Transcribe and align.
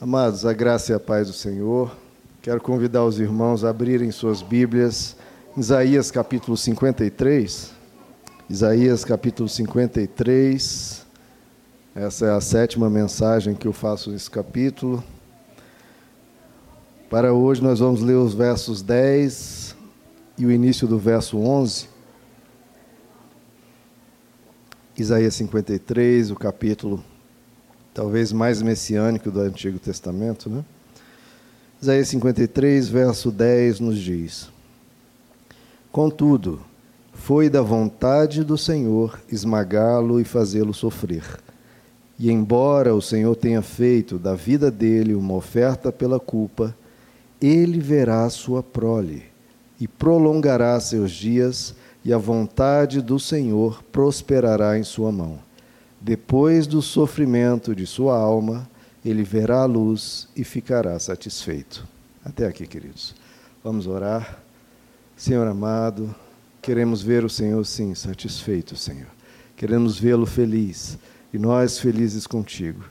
Amados, 0.00 0.46
a 0.46 0.52
graça 0.52 0.92
e 0.92 0.94
a 0.94 1.00
paz 1.00 1.26
do 1.26 1.32
Senhor. 1.32 1.90
Quero 2.40 2.60
convidar 2.60 3.04
os 3.04 3.18
irmãos 3.18 3.64
a 3.64 3.70
abrirem 3.70 4.12
suas 4.12 4.42
Bíblias 4.42 5.16
Isaías 5.56 6.08
capítulo 6.12 6.56
53. 6.56 7.72
Isaías 8.48 9.04
capítulo 9.04 9.48
53. 9.48 11.04
Essa 11.96 12.26
é 12.26 12.30
a 12.30 12.40
sétima 12.40 12.88
mensagem 12.88 13.56
que 13.56 13.66
eu 13.66 13.72
faço 13.72 14.12
nesse 14.12 14.30
capítulo. 14.30 15.02
Para 17.10 17.32
hoje 17.32 17.60
nós 17.60 17.80
vamos 17.80 18.00
ler 18.00 18.14
os 18.14 18.34
versos 18.34 18.82
10 18.82 19.74
e 20.38 20.46
o 20.46 20.52
início 20.52 20.86
do 20.86 20.96
verso 20.96 21.38
11. 21.38 21.88
Isaías 24.96 25.34
53, 25.34 26.30
o 26.30 26.36
capítulo 26.36 27.02
talvez 27.98 28.32
mais 28.32 28.62
messiânico 28.62 29.28
do 29.28 29.40
Antigo 29.40 29.76
Testamento, 29.76 30.48
né? 30.48 30.64
Isaías 31.82 32.06
53, 32.06 32.88
verso 32.88 33.28
10 33.28 33.80
nos 33.80 33.98
diz: 33.98 34.48
Contudo, 35.90 36.60
foi 37.12 37.50
da 37.50 37.60
vontade 37.60 38.44
do 38.44 38.56
Senhor 38.56 39.18
esmagá-lo 39.28 40.20
e 40.20 40.24
fazê-lo 40.24 40.72
sofrer. 40.72 41.24
E 42.16 42.30
embora 42.30 42.94
o 42.94 43.02
Senhor 43.02 43.34
tenha 43.34 43.62
feito 43.62 44.16
da 44.16 44.36
vida 44.36 44.70
dele 44.70 45.12
uma 45.12 45.34
oferta 45.34 45.90
pela 45.90 46.20
culpa, 46.20 46.72
ele 47.42 47.80
verá 47.80 48.30
sua 48.30 48.62
prole 48.62 49.24
e 49.80 49.88
prolongará 49.88 50.78
seus 50.78 51.10
dias, 51.10 51.74
e 52.04 52.12
a 52.12 52.18
vontade 52.18 53.02
do 53.02 53.18
Senhor 53.18 53.82
prosperará 53.90 54.78
em 54.78 54.84
sua 54.84 55.10
mão. 55.10 55.47
Depois 56.00 56.66
do 56.66 56.80
sofrimento 56.80 57.74
de 57.74 57.86
sua 57.86 58.16
alma, 58.16 58.68
ele 59.04 59.22
verá 59.22 59.62
a 59.62 59.66
luz 59.66 60.28
e 60.36 60.44
ficará 60.44 60.98
satisfeito. 60.98 61.86
Até 62.24 62.46
aqui, 62.46 62.66
queridos. 62.66 63.14
Vamos 63.64 63.86
orar. 63.86 64.38
Senhor 65.16 65.46
amado, 65.46 66.14
queremos 66.62 67.02
ver 67.02 67.24
o 67.24 67.28
Senhor, 67.28 67.64
sim, 67.64 67.94
satisfeito, 67.94 68.76
Senhor. 68.76 69.08
Queremos 69.56 69.98
vê-lo 69.98 70.26
feliz 70.26 70.96
e 71.32 71.38
nós 71.38 71.78
felizes 71.78 72.26
contigo. 72.26 72.84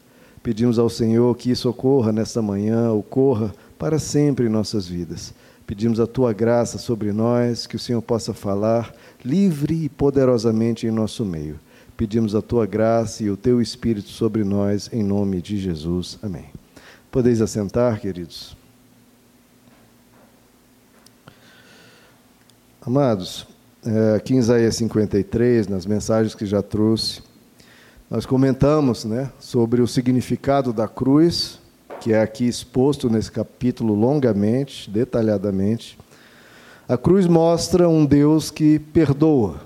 Pedimos 0.43 0.77
ao 0.77 0.89
Senhor 0.89 1.35
que 1.37 1.51
isso 1.51 1.69
ocorra 1.69 2.11
nesta 2.11 2.41
manhã, 2.41 2.91
ocorra 2.91 3.53
para 3.77 3.99
sempre 3.99 4.45
em 4.45 4.49
nossas 4.49 4.87
vidas. 4.87 5.33
Pedimos 5.65 5.99
a 5.99 6.07
tua 6.07 6.33
graça 6.33 6.77
sobre 6.77 7.11
nós, 7.11 7.67
que 7.67 7.75
o 7.75 7.79
Senhor 7.79 8.01
possa 8.01 8.33
falar 8.33 8.93
livre 9.23 9.85
e 9.85 9.89
poderosamente 9.89 10.87
em 10.87 10.91
nosso 10.91 11.25
meio. 11.25 11.59
Pedimos 11.97 12.35
a 12.35 12.43
tua 12.43 12.67
graça 12.67 13.23
e 13.23 13.29
o 13.31 13.35
teu 13.35 13.59
Espírito 13.59 14.09
sobre 14.09 14.43
nós, 14.43 14.87
em 14.93 15.01
nome 15.01 15.41
de 15.41 15.57
Jesus. 15.57 16.19
Amém. 16.21 16.45
Podeis 17.09 17.41
assentar, 17.41 17.99
queridos. 17.99 18.55
Amados, 22.79 23.47
é, 23.83 24.15
aqui 24.15 24.35
em 24.35 24.37
Isaías 24.37 24.75
53, 24.75 25.67
nas 25.67 25.87
mensagens 25.87 26.35
que 26.35 26.45
já 26.45 26.61
trouxe, 26.61 27.23
nós 28.11 28.27
comentamos 28.27 29.03
né, 29.03 29.31
sobre 29.39 29.81
o 29.81 29.87
significado 29.87 30.71
da 30.71 30.87
cruz, 30.87 31.59
que 31.99 32.13
é 32.13 32.21
aqui 32.21 32.47
exposto 32.47 33.09
nesse 33.09 33.31
capítulo 33.31 33.95
longamente, 33.95 34.87
detalhadamente. 34.87 35.97
A 36.87 36.95
cruz 36.95 37.25
mostra 37.25 37.89
um 37.89 38.05
Deus 38.05 38.51
que 38.51 38.77
perdoa. 38.77 39.65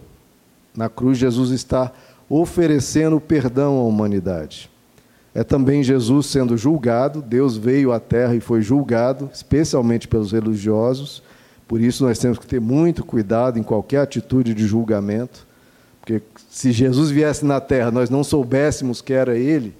Na 0.73 0.87
cruz, 0.87 1.17
Jesus 1.17 1.51
está 1.51 1.91
oferecendo 2.33 3.19
perdão 3.19 3.77
à 3.77 3.83
humanidade. 3.83 4.69
É 5.35 5.43
também 5.43 5.83
Jesus 5.83 6.27
sendo 6.27 6.57
julgado, 6.57 7.21
Deus 7.21 7.57
veio 7.57 7.91
à 7.91 7.99
terra 7.99 8.33
e 8.33 8.39
foi 8.39 8.61
julgado, 8.61 9.29
especialmente 9.33 10.07
pelos 10.07 10.31
religiosos. 10.31 11.21
Por 11.67 11.81
isso 11.81 12.05
nós 12.05 12.17
temos 12.19 12.37
que 12.37 12.47
ter 12.47 12.61
muito 12.61 13.03
cuidado 13.03 13.59
em 13.59 13.63
qualquer 13.63 13.99
atitude 13.99 14.53
de 14.53 14.65
julgamento, 14.65 15.45
porque 15.99 16.21
se 16.49 16.71
Jesus 16.71 17.11
viesse 17.11 17.45
na 17.45 17.59
terra, 17.59 17.91
nós 17.91 18.09
não 18.09 18.23
soubéssemos 18.23 19.01
que 19.01 19.13
era 19.13 19.37
ele 19.37 19.73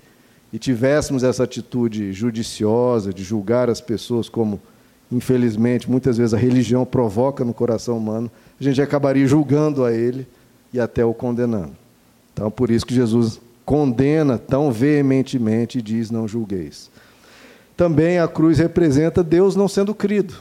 e 0.52 0.60
tivéssemos 0.60 1.24
essa 1.24 1.46
atitude 1.46 2.12
judiciosa 2.12 3.14
de 3.14 3.24
julgar 3.24 3.70
as 3.70 3.80
pessoas 3.80 4.28
como 4.28 4.60
infelizmente 5.10 5.90
muitas 5.90 6.18
vezes 6.18 6.34
a 6.34 6.38
religião 6.38 6.86
provoca 6.86 7.44
no 7.44 7.54
coração 7.54 7.98
humano, 7.98 8.32
a 8.60 8.64
gente 8.64 8.82
acabaria 8.82 9.28
julgando 9.28 9.84
a 9.84 9.92
ele 9.92 10.28
e 10.74 10.80
até 10.80 11.04
o 11.04 11.14
condenando. 11.14 11.81
Então, 12.34 12.50
por 12.50 12.70
isso 12.70 12.86
que 12.86 12.94
Jesus 12.94 13.40
condena 13.66 14.38
tão 14.38 14.72
veementemente 14.72 15.80
e 15.80 15.82
diz: 15.82 16.10
não 16.10 16.28
julgueis. 16.28 16.90
Também 17.76 18.20
a 18.20 18.28
cruz 18.28 18.58
representa 18.58 19.24
Deus 19.24 19.56
não 19.56 19.68
sendo 19.68 19.96
crido, 19.96 20.36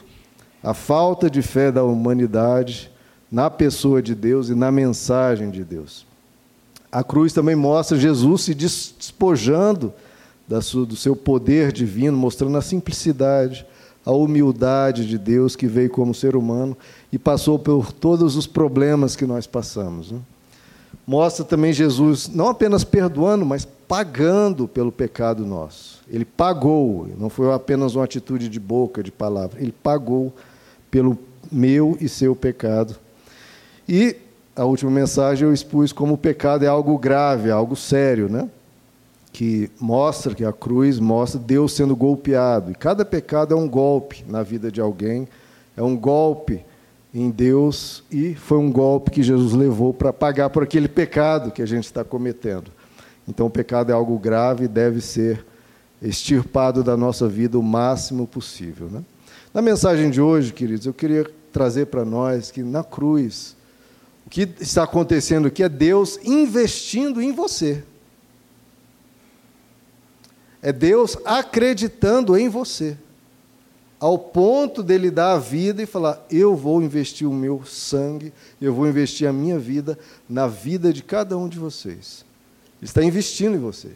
a 0.61 0.73
falta 0.73 1.29
de 1.29 1.41
fé 1.41 1.71
da 1.71 1.83
humanidade 1.83 2.91
na 3.31 3.49
pessoa 3.49 4.01
de 4.01 4.13
Deus 4.13 4.49
e 4.49 4.55
na 4.55 4.71
mensagem 4.71 5.49
de 5.49 5.63
Deus. 5.63 6.05
A 6.91 7.03
cruz 7.03 7.31
também 7.31 7.55
mostra 7.55 7.97
Jesus 7.97 8.41
se 8.41 8.53
despojando 8.53 9.93
do 10.47 10.95
seu 10.97 11.15
poder 11.15 11.71
divino, 11.71 12.17
mostrando 12.17 12.57
a 12.57 12.61
simplicidade, 12.61 13.65
a 14.05 14.11
humildade 14.11 15.07
de 15.07 15.17
Deus 15.17 15.55
que 15.55 15.67
veio 15.67 15.89
como 15.89 16.13
ser 16.13 16.35
humano 16.35 16.75
e 17.11 17.17
passou 17.17 17.57
por 17.57 17.93
todos 17.93 18.35
os 18.35 18.45
problemas 18.45 19.15
que 19.15 19.25
nós 19.25 19.47
passamos. 19.47 20.11
Né? 20.11 20.19
Mostra 21.11 21.43
também 21.43 21.73
Jesus 21.73 22.29
não 22.29 22.47
apenas 22.47 22.85
perdoando, 22.85 23.45
mas 23.45 23.65
pagando 23.65 24.65
pelo 24.65 24.93
pecado 24.93 25.45
nosso. 25.45 25.99
Ele 26.09 26.23
pagou, 26.23 27.09
não 27.19 27.29
foi 27.29 27.53
apenas 27.53 27.95
uma 27.95 28.05
atitude 28.05 28.47
de 28.47 28.57
boca, 28.61 29.03
de 29.03 29.11
palavra, 29.11 29.59
ele 29.59 29.73
pagou 29.73 30.31
pelo 30.89 31.19
meu 31.51 31.97
e 31.99 32.07
seu 32.07 32.33
pecado. 32.33 32.95
E 33.89 34.15
a 34.55 34.63
última 34.63 34.89
mensagem 34.89 35.45
eu 35.45 35.53
expus 35.53 35.91
como 35.91 36.13
o 36.13 36.17
pecado 36.17 36.63
é 36.63 36.69
algo 36.69 36.97
grave, 36.97 37.51
algo 37.51 37.75
sério, 37.75 38.29
né? 38.29 38.49
Que 39.33 39.69
mostra 39.81 40.33
que 40.33 40.45
a 40.45 40.53
cruz 40.53 40.97
mostra 40.97 41.37
Deus 41.37 41.73
sendo 41.73 41.93
golpeado. 41.93 42.71
E 42.71 42.75
cada 42.75 43.03
pecado 43.03 43.53
é 43.53 43.57
um 43.57 43.67
golpe 43.67 44.23
na 44.29 44.43
vida 44.43 44.71
de 44.71 44.79
alguém, 44.79 45.27
é 45.75 45.83
um 45.83 45.97
golpe 45.97 46.63
em 47.13 47.29
Deus 47.29 48.03
e 48.09 48.33
foi 48.35 48.57
um 48.57 48.71
golpe 48.71 49.11
que 49.11 49.21
Jesus 49.21 49.53
levou 49.53 49.93
para 49.93 50.13
pagar 50.13 50.49
por 50.49 50.63
aquele 50.63 50.87
pecado 50.87 51.51
que 51.51 51.61
a 51.61 51.65
gente 51.65 51.85
está 51.85 52.03
cometendo. 52.03 52.71
Então, 53.27 53.47
o 53.47 53.49
pecado 53.49 53.91
é 53.91 53.93
algo 53.93 54.17
grave 54.17 54.65
e 54.65 54.67
deve 54.67 55.01
ser 55.01 55.45
extirpado 56.01 56.83
da 56.83 56.97
nossa 56.97 57.27
vida 57.27 57.59
o 57.59 57.63
máximo 57.63 58.25
possível. 58.25 58.89
Né? 58.89 59.03
Na 59.53 59.61
mensagem 59.61 60.09
de 60.09 60.21
hoje, 60.21 60.53
queridos, 60.53 60.87
eu 60.87 60.93
queria 60.93 61.29
trazer 61.51 61.87
para 61.87 62.05
nós 62.05 62.49
que 62.49 62.63
na 62.63 62.83
cruz, 62.83 63.55
o 64.25 64.29
que 64.29 64.49
está 64.59 64.83
acontecendo 64.83 65.47
aqui 65.47 65.61
é 65.61 65.69
Deus 65.69 66.17
investindo 66.23 67.21
em 67.21 67.33
você. 67.33 67.83
É 70.61 70.71
Deus 70.71 71.17
acreditando 71.25 72.37
em 72.37 72.47
você 72.47 72.97
ao 74.01 74.17
ponto 74.17 74.81
dele 74.81 75.11
dar 75.11 75.33
a 75.33 75.37
vida 75.39 75.83
e 75.83 75.85
falar: 75.85 76.25
Eu 76.27 76.55
vou 76.55 76.81
investir 76.81 77.27
o 77.27 77.33
meu 77.33 77.63
sangue, 77.63 78.33
eu 78.59 78.73
vou 78.73 78.87
investir 78.87 79.27
a 79.27 79.31
minha 79.31 79.59
vida 79.59 79.97
na 80.27 80.47
vida 80.47 80.91
de 80.91 81.03
cada 81.03 81.37
um 81.37 81.47
de 81.47 81.59
vocês. 81.59 82.25
Ele 82.81 82.89
está 82.89 83.03
investindo 83.03 83.55
em 83.55 83.59
você. 83.59 83.91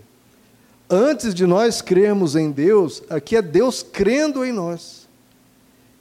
Antes 0.87 1.33
de 1.33 1.47
nós 1.47 1.81
crermos 1.81 2.35
em 2.35 2.51
Deus, 2.51 3.01
aqui 3.09 3.35
é 3.35 3.41
Deus 3.41 3.81
crendo 3.81 4.45
em 4.45 4.51
nós. 4.51 5.07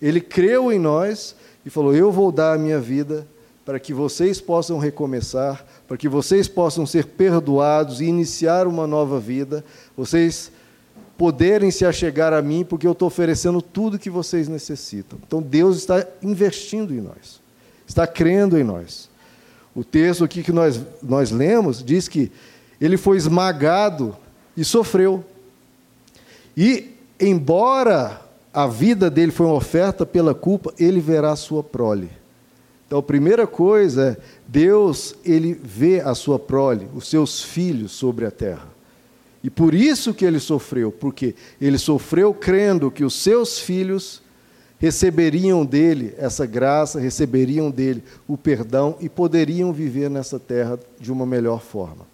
Ele 0.03 0.21
creu 0.21 0.71
em 0.71 0.79
nós 0.79 1.35
e 1.65 1.71
falou: 1.71 1.95
Eu 1.95 2.13
vou 2.13 2.31
dar 2.31 2.53
a 2.53 2.59
minha 2.59 2.79
vida 2.79 3.27
para 3.65 3.81
que 3.81 3.95
vocês 3.95 4.39
possam 4.39 4.79
recomeçar, 4.79 5.65
para 5.89 5.97
que 5.97 6.11
vocês 6.11 6.47
possam 6.47 6.85
ser 6.85 7.07
perdoados 7.07 8.03
e 8.03 8.05
iniciar 8.05 8.67
uma 8.67 8.87
nova 8.87 9.19
vida. 9.19 9.65
Vocês 9.97 10.53
poderem 11.17 11.71
se 11.71 11.85
achegar 11.85 12.33
a 12.33 12.43
mim, 12.43 12.65
porque 12.65 12.87
eu 12.87 12.93
estou 12.93 13.09
oferecendo 13.09 13.63
tudo 13.63 13.99
que 13.99 14.11
vocês 14.11 14.49
necessitam. 14.49 15.19
Então 15.27 15.41
Deus 15.41 15.77
está 15.77 16.07
investindo 16.23 16.93
em 16.95 17.01
nós, 17.01 17.41
está 17.87 18.07
crendo 18.07 18.59
em 18.59 18.65
nós. 18.65 19.09
O 19.75 19.83
texto 19.83 20.25
aqui 20.25 20.43
que 20.43 20.53
nós, 20.53 20.81
nós 21.03 21.31
lemos 21.31 21.83
diz 21.83 22.09
que 22.09 22.31
ele 22.81 22.97
foi 22.97 23.17
esmagado 23.17 24.17
e 24.57 24.65
sofreu. 24.65 25.25
E, 26.57 26.93
embora 27.19 28.21
a 28.53 28.67
vida 28.67 29.11
dele 29.11 29.33
foi 29.33 29.47
uma 29.47 29.57
oferta 29.57 30.07
pela 30.07 30.35
culpa, 30.35 30.73
ele 30.79 31.01
verá 31.01 31.33
a 31.33 31.37
sua 31.37 31.63
prole. 31.63 32.09
Então, 32.87 32.99
a 32.99 33.03
primeira 33.03 33.47
coisa 33.47 34.13
é, 34.13 34.17
Deus, 34.47 35.17
ele 35.25 35.53
vê 35.53 36.01
a 36.01 36.15
sua 36.15 36.39
prole, 36.39 36.87
os 36.95 37.09
seus 37.09 37.43
filhos 37.43 37.93
sobre 37.93 38.25
a 38.25 38.31
terra. 38.31 38.74
E 39.45 39.51
por 39.51 39.75
isso 39.75 40.15
que 40.15 40.25
ele 40.25 40.41
sofreu, 40.41 40.91
porque 40.91 41.35
ele 41.61 41.77
sofreu 41.77 42.33
crendo 42.33 42.91
que 42.91 43.05
os 43.05 43.13
seus 43.13 43.59
filhos 43.59 44.23
receberiam 44.79 45.67
dele 45.67 46.15
essa 46.17 46.47
graça, 46.47 46.99
receberiam 46.99 47.71
dele 47.71 48.03
o 48.27 48.39
perdão 48.39 48.97
e 49.01 49.09
poderiam 49.09 49.71
viver 49.71 50.09
nessa 50.09 50.39
terra 50.39 50.81
de 50.99 51.13
uma 51.13 51.27
melhor 51.27 51.61
forma. 51.61 52.07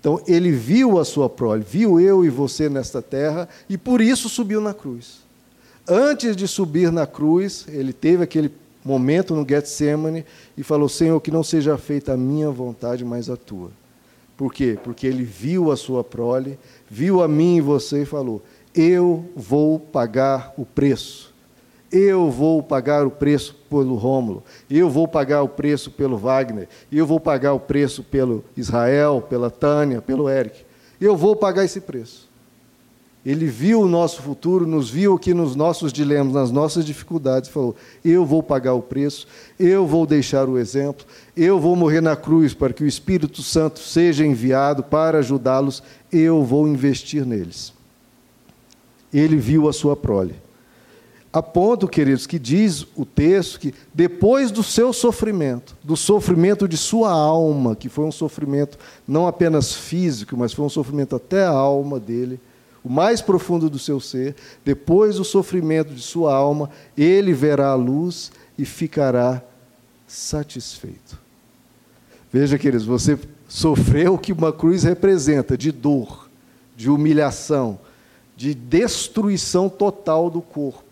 Então, 0.00 0.20
ele 0.26 0.50
viu 0.50 0.98
a 0.98 1.04
sua 1.04 1.28
prole, 1.30 1.62
viu 1.62 2.00
eu 2.00 2.24
e 2.24 2.28
você 2.28 2.68
nesta 2.68 3.00
terra, 3.00 3.48
e 3.68 3.78
por 3.78 4.00
isso 4.00 4.28
subiu 4.28 4.60
na 4.60 4.74
cruz. 4.74 5.20
Antes 5.88 6.34
de 6.34 6.48
subir 6.48 6.90
na 6.90 7.06
cruz, 7.06 7.66
ele 7.68 7.92
teve 7.92 8.24
aquele 8.24 8.52
momento 8.84 9.32
no 9.32 9.46
Getsemane 9.48 10.24
e 10.56 10.64
falou: 10.64 10.88
Senhor, 10.88 11.20
que 11.20 11.30
não 11.30 11.44
seja 11.44 11.78
feita 11.78 12.14
a 12.14 12.16
minha 12.16 12.50
vontade, 12.50 13.04
mas 13.04 13.30
a 13.30 13.36
tua. 13.36 13.70
Por 14.38 14.54
quê? 14.54 14.78
Porque 14.84 15.04
ele 15.04 15.24
viu 15.24 15.72
a 15.72 15.76
sua 15.76 16.04
prole, 16.04 16.56
viu 16.88 17.20
a 17.20 17.26
mim 17.26 17.56
e 17.56 17.60
você 17.60 18.02
e 18.02 18.06
falou: 18.06 18.40
Eu 18.72 19.24
vou 19.34 19.80
pagar 19.80 20.54
o 20.56 20.64
preço. 20.64 21.34
Eu 21.90 22.30
vou 22.30 22.62
pagar 22.62 23.04
o 23.04 23.10
preço 23.10 23.56
pelo 23.68 23.96
Rômulo, 23.96 24.44
eu 24.70 24.90
vou 24.90 25.08
pagar 25.08 25.42
o 25.42 25.48
preço 25.48 25.90
pelo 25.90 26.18
Wagner, 26.18 26.68
eu 26.92 27.06
vou 27.06 27.18
pagar 27.18 27.54
o 27.54 27.60
preço 27.60 28.04
pelo 28.04 28.44
Israel, 28.54 29.24
pela 29.28 29.50
Tânia, 29.50 30.02
pelo 30.02 30.28
Eric. 30.28 30.64
Eu 31.00 31.16
vou 31.16 31.34
pagar 31.34 31.64
esse 31.64 31.80
preço. 31.80 32.27
Ele 33.28 33.44
viu 33.44 33.82
o 33.82 33.86
nosso 33.86 34.22
futuro, 34.22 34.66
nos 34.66 34.88
viu 34.88 35.14
aqui 35.14 35.34
nos 35.34 35.54
nossos 35.54 35.92
dilemas, 35.92 36.32
nas 36.32 36.50
nossas 36.50 36.82
dificuldades, 36.82 37.50
falou: 37.50 37.76
Eu 38.02 38.24
vou 38.24 38.42
pagar 38.42 38.72
o 38.72 38.80
preço, 38.80 39.26
eu 39.60 39.86
vou 39.86 40.06
deixar 40.06 40.48
o 40.48 40.56
exemplo, 40.56 41.04
eu 41.36 41.60
vou 41.60 41.76
morrer 41.76 42.00
na 42.00 42.16
cruz 42.16 42.54
para 42.54 42.72
que 42.72 42.82
o 42.82 42.86
Espírito 42.86 43.42
Santo 43.42 43.80
seja 43.80 44.24
enviado 44.24 44.82
para 44.82 45.18
ajudá-los, 45.18 45.82
eu 46.10 46.42
vou 46.42 46.66
investir 46.66 47.26
neles. 47.26 47.70
Ele 49.12 49.36
viu 49.36 49.68
a 49.68 49.74
sua 49.74 49.94
prole. 49.94 50.34
A 51.30 51.42
ponto, 51.42 51.86
queridos, 51.86 52.26
que 52.26 52.38
diz 52.38 52.86
o 52.96 53.04
texto 53.04 53.60
que 53.60 53.74
depois 53.92 54.50
do 54.50 54.62
seu 54.62 54.90
sofrimento, 54.90 55.76
do 55.84 55.98
sofrimento 55.98 56.66
de 56.66 56.78
sua 56.78 57.12
alma, 57.12 57.76
que 57.76 57.90
foi 57.90 58.06
um 58.06 58.12
sofrimento 58.12 58.78
não 59.06 59.26
apenas 59.26 59.74
físico, 59.74 60.34
mas 60.34 60.54
foi 60.54 60.64
um 60.64 60.70
sofrimento 60.70 61.14
até 61.14 61.44
a 61.44 61.50
alma 61.50 62.00
dele, 62.00 62.40
o 62.88 62.90
mais 62.90 63.20
profundo 63.20 63.68
do 63.68 63.78
seu 63.78 64.00
ser, 64.00 64.34
depois 64.64 65.16
do 65.16 65.24
sofrimento 65.24 65.92
de 65.92 66.00
sua 66.00 66.34
alma, 66.34 66.70
ele 66.96 67.34
verá 67.34 67.68
a 67.68 67.74
luz 67.74 68.32
e 68.56 68.64
ficará 68.64 69.42
satisfeito. 70.06 71.18
Veja, 72.32 72.58
queridos, 72.58 72.86
você 72.86 73.18
sofreu 73.46 74.14
o 74.14 74.18
que 74.18 74.32
uma 74.32 74.54
cruz 74.54 74.84
representa 74.84 75.56
de 75.56 75.70
dor, 75.70 76.30
de 76.74 76.88
humilhação, 76.88 77.78
de 78.34 78.54
destruição 78.54 79.68
total 79.68 80.30
do 80.30 80.40
corpo. 80.40 80.82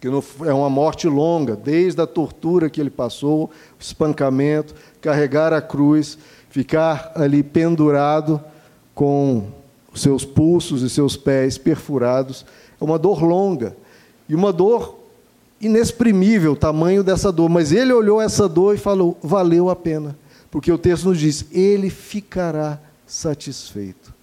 Que 0.00 0.06
é 0.06 0.52
uma 0.54 0.70
morte 0.70 1.08
longa, 1.08 1.56
desde 1.56 2.00
a 2.00 2.06
tortura 2.06 2.70
que 2.70 2.80
ele 2.80 2.90
passou, 2.90 3.46
o 3.46 3.50
espancamento, 3.80 4.76
carregar 5.00 5.52
a 5.52 5.60
cruz, 5.60 6.16
ficar 6.50 7.10
ali 7.16 7.42
pendurado 7.42 8.40
com 8.94 9.58
seus 9.94 10.24
pulsos 10.24 10.82
e 10.82 10.90
seus 10.90 11.16
pés 11.16 11.58
perfurados. 11.58 12.44
É 12.80 12.84
uma 12.84 12.98
dor 12.98 13.22
longa 13.22 13.76
e 14.28 14.34
uma 14.34 14.52
dor 14.52 14.98
inexprimível, 15.60 16.52
o 16.52 16.56
tamanho 16.56 17.02
dessa 17.02 17.32
dor. 17.32 17.48
Mas 17.48 17.72
ele 17.72 17.92
olhou 17.92 18.20
essa 18.20 18.48
dor 18.48 18.74
e 18.74 18.78
falou: 18.78 19.16
valeu 19.22 19.68
a 19.68 19.76
pena. 19.76 20.16
Porque 20.50 20.70
o 20.70 20.78
texto 20.78 21.06
nos 21.08 21.18
diz: 21.18 21.46
ele 21.50 21.90
ficará 21.90 22.80
satisfeito. 23.06 24.14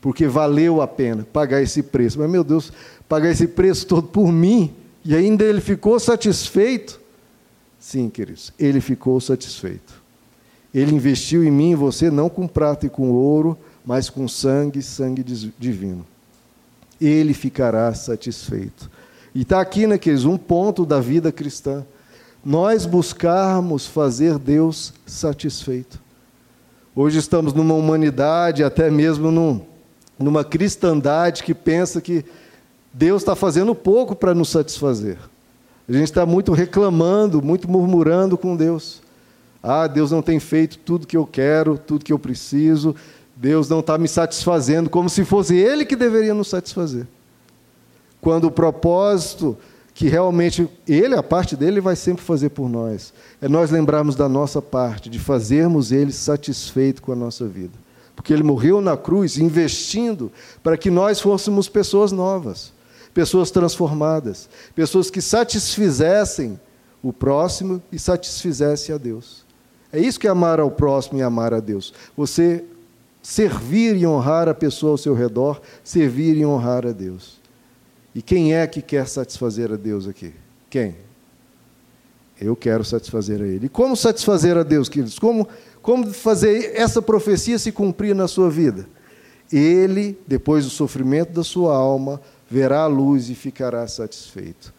Porque 0.00 0.26
valeu 0.26 0.82
a 0.82 0.86
pena 0.86 1.26
pagar 1.32 1.62
esse 1.62 1.82
preço. 1.82 2.18
Mas, 2.18 2.30
meu 2.30 2.44
Deus, 2.44 2.72
pagar 3.08 3.30
esse 3.30 3.46
preço 3.46 3.86
todo 3.86 4.08
por 4.08 4.30
mim 4.30 4.74
e 5.04 5.14
ainda 5.14 5.44
ele 5.44 5.60
ficou 5.60 5.98
satisfeito? 5.98 7.00
Sim, 7.78 8.08
queridos, 8.08 8.52
ele 8.58 8.80
ficou 8.80 9.20
satisfeito. 9.20 10.02
Ele 10.72 10.94
investiu 10.94 11.44
em 11.44 11.50
mim 11.50 11.72
e 11.72 11.74
você 11.74 12.10
não 12.10 12.28
com 12.28 12.48
prata 12.48 12.86
e 12.86 12.90
com 12.90 13.10
ouro, 13.12 13.56
mas 13.84 14.08
com 14.08 14.26
sangue, 14.26 14.82
sangue 14.82 15.22
divino. 15.58 16.06
Ele 17.00 17.34
ficará 17.34 17.92
satisfeito. 17.92 18.90
E 19.34 19.42
está 19.42 19.60
aqui, 19.60 19.86
né, 19.86 19.98
queridos, 19.98 20.24
um 20.24 20.38
ponto 20.38 20.86
da 20.86 21.00
vida 21.00 21.30
cristã. 21.30 21.84
Nós 22.44 22.86
buscarmos 22.86 23.86
fazer 23.86 24.38
Deus 24.38 24.94
satisfeito. 25.06 26.00
Hoje 26.94 27.18
estamos 27.18 27.52
numa 27.52 27.74
humanidade, 27.74 28.62
até 28.62 28.90
mesmo 28.90 29.30
num, 29.30 29.60
numa 30.18 30.44
cristandade 30.44 31.42
que 31.42 31.52
pensa 31.52 32.00
que 32.00 32.24
Deus 32.92 33.22
está 33.22 33.34
fazendo 33.34 33.74
pouco 33.74 34.14
para 34.14 34.32
nos 34.32 34.50
satisfazer. 34.50 35.18
A 35.88 35.92
gente 35.92 36.04
está 36.04 36.24
muito 36.24 36.52
reclamando, 36.52 37.42
muito 37.42 37.68
murmurando 37.68 38.38
com 38.38 38.56
Deus. 38.56 39.02
Ah, 39.60 39.86
Deus 39.86 40.12
não 40.12 40.22
tem 40.22 40.38
feito 40.38 40.78
tudo 40.78 41.06
que 41.06 41.16
eu 41.16 41.26
quero, 41.26 41.76
tudo 41.76 42.04
que 42.04 42.12
eu 42.12 42.18
preciso, 42.18 42.94
Deus 43.36 43.68
não 43.68 43.80
está 43.80 43.98
me 43.98 44.08
satisfazendo, 44.08 44.88
como 44.88 45.08
se 45.08 45.24
fosse 45.24 45.56
Ele 45.56 45.84
que 45.84 45.96
deveria 45.96 46.34
nos 46.34 46.48
satisfazer. 46.48 47.06
Quando 48.20 48.44
o 48.44 48.50
propósito 48.50 49.56
que 49.92 50.08
realmente 50.08 50.68
Ele, 50.86 51.14
a 51.14 51.22
parte 51.22 51.56
dele, 51.56 51.80
vai 51.80 51.96
sempre 51.96 52.24
fazer 52.24 52.50
por 52.50 52.68
nós, 52.68 53.12
é 53.40 53.48
nós 53.48 53.70
lembrarmos 53.70 54.16
da 54.16 54.28
nossa 54.28 54.60
parte, 54.62 55.08
de 55.08 55.18
fazermos 55.18 55.92
Ele 55.92 56.12
satisfeito 56.12 57.02
com 57.02 57.12
a 57.12 57.16
nossa 57.16 57.46
vida. 57.46 57.72
Porque 58.14 58.32
Ele 58.32 58.42
morreu 58.42 58.80
na 58.80 58.96
cruz, 58.96 59.38
investindo 59.38 60.30
para 60.62 60.76
que 60.76 60.90
nós 60.90 61.20
fôssemos 61.20 61.68
pessoas 61.68 62.12
novas, 62.12 62.72
pessoas 63.12 63.50
transformadas, 63.50 64.48
pessoas 64.74 65.10
que 65.10 65.20
satisfizessem 65.20 66.58
o 67.02 67.12
próximo 67.12 67.82
e 67.92 67.98
satisfizessem 67.98 68.94
a 68.94 68.98
Deus. 68.98 69.44
É 69.92 70.00
isso 70.00 70.18
que 70.18 70.26
é 70.26 70.30
amar 70.30 70.58
ao 70.58 70.70
próximo 70.70 71.18
e 71.18 71.22
amar 71.22 71.54
a 71.54 71.60
Deus. 71.60 71.92
Você 72.16 72.64
servir 73.24 73.96
e 73.96 74.06
honrar 74.06 74.50
a 74.50 74.54
pessoa 74.54 74.92
ao 74.92 74.98
seu 74.98 75.14
redor, 75.14 75.62
servir 75.82 76.36
e 76.36 76.44
honrar 76.44 76.86
a 76.86 76.92
Deus. 76.92 77.40
E 78.14 78.20
quem 78.20 78.54
é 78.54 78.66
que 78.66 78.82
quer 78.82 79.08
satisfazer 79.08 79.72
a 79.72 79.76
Deus 79.76 80.06
aqui? 80.06 80.34
Quem? 80.68 80.94
Eu 82.38 82.54
quero 82.54 82.84
satisfazer 82.84 83.40
a 83.40 83.46
Ele. 83.46 83.64
E 83.64 83.68
como 83.70 83.96
satisfazer 83.96 84.58
a 84.58 84.62
Deus, 84.62 84.90
queridos? 84.90 85.18
Como, 85.18 85.48
como 85.80 86.12
fazer 86.12 86.72
essa 86.74 87.00
profecia 87.00 87.58
se 87.58 87.72
cumprir 87.72 88.14
na 88.14 88.28
sua 88.28 88.50
vida? 88.50 88.86
Ele, 89.50 90.18
depois 90.26 90.64
do 90.64 90.70
sofrimento 90.70 91.32
da 91.32 91.42
sua 91.42 91.74
alma, 91.74 92.20
verá 92.50 92.82
a 92.82 92.86
luz 92.86 93.30
e 93.30 93.34
ficará 93.34 93.88
satisfeito. 93.88 94.74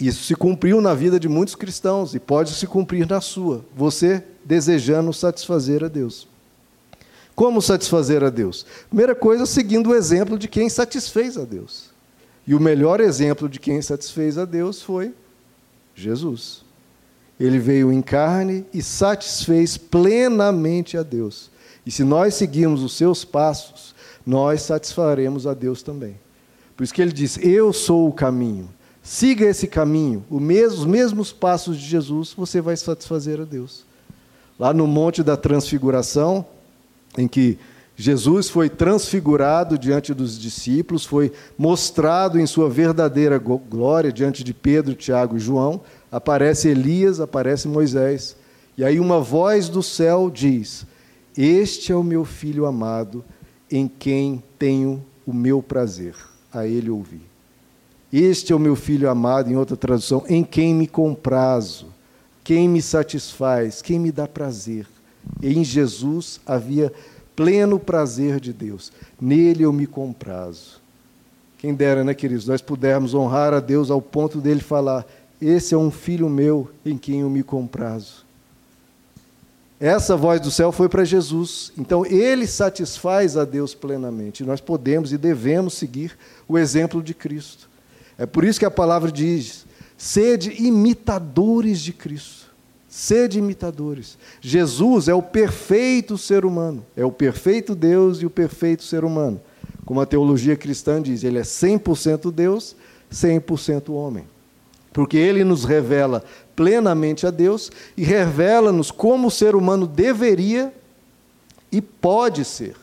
Isso 0.00 0.24
se 0.24 0.34
cumpriu 0.34 0.80
na 0.80 0.92
vida 0.92 1.20
de 1.20 1.28
muitos 1.28 1.54
cristãos 1.54 2.16
e 2.16 2.18
pode 2.18 2.52
se 2.54 2.66
cumprir 2.66 3.08
na 3.08 3.20
sua, 3.20 3.64
você 3.76 4.24
desejando 4.44 5.12
satisfazer 5.12 5.84
a 5.84 5.88
Deus. 5.88 6.31
Como 7.34 7.62
satisfazer 7.62 8.22
a 8.22 8.30
Deus? 8.30 8.66
Primeira 8.88 9.14
coisa, 9.14 9.46
seguindo 9.46 9.90
o 9.90 9.94
exemplo 9.94 10.38
de 10.38 10.48
quem 10.48 10.68
satisfez 10.68 11.38
a 11.38 11.44
Deus. 11.44 11.90
E 12.46 12.54
o 12.54 12.60
melhor 12.60 13.00
exemplo 13.00 13.48
de 13.48 13.58
quem 13.58 13.80
satisfez 13.80 14.36
a 14.36 14.44
Deus 14.44 14.82
foi 14.82 15.14
Jesus. 15.94 16.64
Ele 17.38 17.58
veio 17.58 17.92
em 17.92 18.02
carne 18.02 18.66
e 18.72 18.82
satisfez 18.82 19.76
plenamente 19.76 20.96
a 20.96 21.02
Deus. 21.02 21.50
E 21.84 21.90
se 21.90 22.04
nós 22.04 22.34
seguirmos 22.34 22.82
os 22.82 22.96
seus 22.96 23.24
passos, 23.24 23.94
nós 24.24 24.62
satisfaremos 24.62 25.46
a 25.46 25.54
Deus 25.54 25.82
também. 25.82 26.16
Por 26.76 26.84
isso 26.84 26.94
que 26.94 27.02
ele 27.02 27.12
diz: 27.12 27.38
Eu 27.38 27.72
sou 27.72 28.08
o 28.08 28.12
caminho. 28.12 28.68
Siga 29.02 29.46
esse 29.46 29.66
caminho, 29.66 30.24
os 30.30 30.84
mesmos 30.84 31.32
passos 31.32 31.76
de 31.76 31.84
Jesus, 31.84 32.32
você 32.36 32.60
vai 32.60 32.76
satisfazer 32.76 33.40
a 33.40 33.44
Deus. 33.44 33.84
Lá 34.56 34.72
no 34.72 34.86
Monte 34.86 35.24
da 35.24 35.36
Transfiguração, 35.36 36.46
em 37.16 37.28
que 37.28 37.58
Jesus 37.96 38.48
foi 38.48 38.68
transfigurado 38.68 39.78
diante 39.78 40.14
dos 40.14 40.38
discípulos, 40.38 41.04
foi 41.04 41.30
mostrado 41.58 42.40
em 42.40 42.46
sua 42.46 42.68
verdadeira 42.68 43.38
glória 43.38 44.12
diante 44.12 44.42
de 44.42 44.54
Pedro, 44.54 44.94
Tiago 44.94 45.36
e 45.36 45.40
João. 45.40 45.80
Aparece 46.10 46.68
Elias, 46.68 47.20
aparece 47.20 47.68
Moisés. 47.68 48.34
E 48.76 48.84
aí 48.84 48.98
uma 48.98 49.20
voz 49.20 49.68
do 49.68 49.82
céu 49.82 50.30
diz: 50.30 50.86
Este 51.36 51.92
é 51.92 51.96
o 51.96 52.02
meu 52.02 52.24
filho 52.24 52.66
amado, 52.66 53.24
em 53.70 53.86
quem 53.86 54.42
tenho 54.58 55.04
o 55.26 55.32
meu 55.32 55.62
prazer. 55.62 56.14
A 56.52 56.66
ele 56.66 56.90
ouvi. 56.90 57.20
Este 58.12 58.52
é 58.52 58.56
o 58.56 58.58
meu 58.58 58.76
filho 58.76 59.08
amado, 59.08 59.50
em 59.50 59.56
outra 59.56 59.76
tradução, 59.76 60.22
em 60.28 60.44
quem 60.44 60.74
me 60.74 60.86
comprazo, 60.86 61.86
quem 62.44 62.68
me 62.68 62.82
satisfaz, 62.82 63.80
quem 63.80 63.98
me 63.98 64.12
dá 64.12 64.28
prazer. 64.28 64.86
Em 65.42 65.64
Jesus 65.64 66.40
havia 66.46 66.92
pleno 67.34 67.78
prazer 67.78 68.40
de 68.40 68.52
Deus. 68.52 68.92
Nele 69.20 69.64
eu 69.64 69.72
me 69.72 69.86
comprazo. 69.86 70.80
Quem 71.58 71.74
dera, 71.74 72.02
né, 72.02 72.12
queridos, 72.12 72.46
nós 72.46 72.60
pudermos 72.60 73.14
honrar 73.14 73.54
a 73.54 73.60
Deus 73.60 73.90
ao 73.90 74.02
ponto 74.02 74.40
dele 74.40 74.60
falar: 74.60 75.06
Esse 75.40 75.74
é 75.74 75.78
um 75.78 75.90
filho 75.90 76.28
meu 76.28 76.70
em 76.84 76.98
quem 76.98 77.20
eu 77.20 77.30
me 77.30 77.42
comprazo. 77.42 78.24
Essa 79.78 80.16
voz 80.16 80.40
do 80.40 80.50
céu 80.50 80.70
foi 80.70 80.88
para 80.88 81.04
Jesus. 81.04 81.72
Então, 81.76 82.06
ele 82.06 82.46
satisfaz 82.46 83.36
a 83.36 83.44
Deus 83.44 83.74
plenamente. 83.74 84.44
Nós 84.44 84.60
podemos 84.60 85.12
e 85.12 85.18
devemos 85.18 85.74
seguir 85.74 86.16
o 86.46 86.56
exemplo 86.56 87.02
de 87.02 87.12
Cristo. 87.12 87.68
É 88.16 88.24
por 88.24 88.44
isso 88.44 88.60
que 88.60 88.64
a 88.64 88.70
palavra 88.70 89.10
diz: 89.10 89.66
sede 89.96 90.62
imitadores 90.62 91.80
de 91.80 91.92
Cristo. 91.92 92.41
Sede 92.94 93.38
imitadores. 93.38 94.18
Jesus 94.38 95.08
é 95.08 95.14
o 95.14 95.22
perfeito 95.22 96.18
ser 96.18 96.44
humano, 96.44 96.84
é 96.94 97.02
o 97.02 97.10
perfeito 97.10 97.74
Deus 97.74 98.20
e 98.20 98.26
o 98.26 98.30
perfeito 98.30 98.82
ser 98.82 99.02
humano. 99.02 99.40
Como 99.86 99.98
a 99.98 100.04
teologia 100.04 100.56
cristã 100.56 101.00
diz, 101.00 101.24
ele 101.24 101.38
é 101.38 101.42
100% 101.42 102.30
Deus, 102.30 102.76
100% 103.10 103.94
homem. 103.94 104.24
Porque 104.92 105.16
ele 105.16 105.42
nos 105.42 105.64
revela 105.64 106.22
plenamente 106.54 107.26
a 107.26 107.30
Deus 107.30 107.72
e 107.96 108.04
revela-nos 108.04 108.90
como 108.90 109.28
o 109.28 109.30
ser 109.30 109.56
humano 109.56 109.86
deveria 109.86 110.70
e 111.72 111.80
pode 111.80 112.44
ser. 112.44 112.76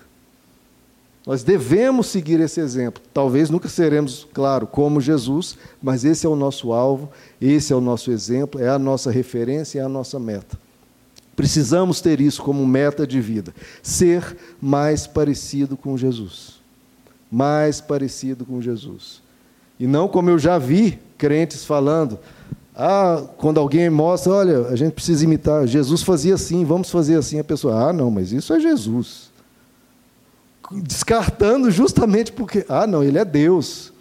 Nós 1.30 1.44
devemos 1.44 2.08
seguir 2.08 2.40
esse 2.40 2.60
exemplo. 2.60 3.04
Talvez 3.14 3.52
nunca 3.52 3.70
seremos, 3.70 4.28
claro, 4.34 4.66
como 4.66 5.00
Jesus, 5.00 5.56
mas 5.80 6.04
esse 6.04 6.26
é 6.26 6.30
o 6.30 6.36
nosso 6.36 6.74
alvo, 6.74 7.08
esse 7.40 7.72
é 7.72 7.76
o 7.76 7.80
nosso 7.80 8.10
exemplo, 8.10 8.60
é 8.60 8.68
a 8.68 8.80
nossa 8.80 9.12
referência, 9.12 9.80
é 9.80 9.84
a 9.84 9.88
nossa 9.88 10.20
meta. 10.20 10.58
Precisamos 11.36 12.02
ter 12.02 12.20
isso 12.20 12.42
como 12.42 12.66
meta 12.66 13.06
de 13.06 13.22
vida, 13.22 13.54
ser 13.84 14.36
mais 14.60 15.06
parecido 15.06 15.78
com 15.78 15.96
Jesus. 15.96 16.56
Mais 17.32 17.80
parecido 17.80 18.44
com 18.44 18.60
Jesus. 18.60 19.22
E 19.80 19.86
não 19.86 20.08
como 20.08 20.32
eu 20.32 20.40
já 20.40 20.58
vi 20.58 20.98
crentes 21.16 21.64
falando, 21.64 22.18
ah, 22.76 23.24
quando 23.38 23.60
alguém 23.60 23.88
mostra, 23.88 24.34
olha, 24.34 24.62
a 24.70 24.76
gente 24.76 24.94
precisa 24.94 25.26
imitar, 25.26 25.68
Jesus 25.68 26.02
fazia 26.02 26.34
assim, 26.34 26.66
vamos 26.66 26.90
fazer 26.90 27.18
assim, 27.18 27.38
a 27.38 27.44
pessoa, 27.44 27.90
ah, 27.90 27.94
não, 27.94 28.10
mas 28.10 28.32
isso 28.32 28.52
é 28.52 28.60
Jesus 28.60 29.29
descartando 30.72 31.72
justamente 31.72 32.32
porque, 32.32 32.66
ah, 32.70 32.86
não, 32.86 33.04
ele 33.04 33.18
é 33.18 33.26
Deus. 33.26 33.92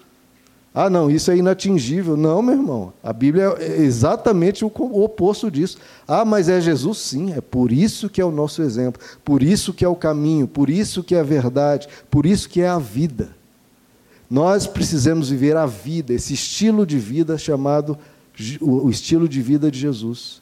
Ah, 0.75 0.89
não, 0.89 1.11
isso 1.11 1.31
é 1.31 1.37
inatingível. 1.37 2.17
Não, 2.17 2.41
meu 2.41 2.55
irmão. 2.55 2.93
A 3.03 3.13
Bíblia 3.13 3.55
é 3.59 3.83
exatamente 3.83 4.65
o 4.65 4.71
oposto 5.03 5.51
disso. 5.51 5.79
Ah, 6.07 6.25
mas 6.25 6.49
é 6.49 6.61
Jesus? 6.61 6.99
Sim, 6.99 7.33
é 7.33 7.41
por 7.41 7.73
isso 7.73 8.09
que 8.09 8.21
é 8.21 8.25
o 8.25 8.31
nosso 8.31 8.63
exemplo, 8.63 9.03
por 9.25 9.43
isso 9.43 9.73
que 9.73 9.85
é 9.85 9.89
o 9.89 9.97
caminho, 9.97 10.47
por 10.47 10.71
isso 10.71 11.03
que 11.03 11.15
é 11.15 11.21
a 11.21 11.25
verdade, 11.25 11.89
por 12.11 12.27
isso 12.27 12.49
que 12.49 12.61
é 12.61 12.69
a 12.69 12.79
vida. 12.79 13.37
Nós 14.31 14.67
precisamos 14.67 15.31
viver 15.31 15.57
a 15.57 15.65
vida, 15.65 16.13
esse 16.13 16.35
estilo 16.35 16.87
de 16.87 16.99
vida 16.99 17.39
chamado 17.39 17.99
o 18.61 18.89
estilo 18.89 19.29
de 19.29 19.41
vida 19.43 19.71
de 19.71 19.79
Jesus. 19.79 20.41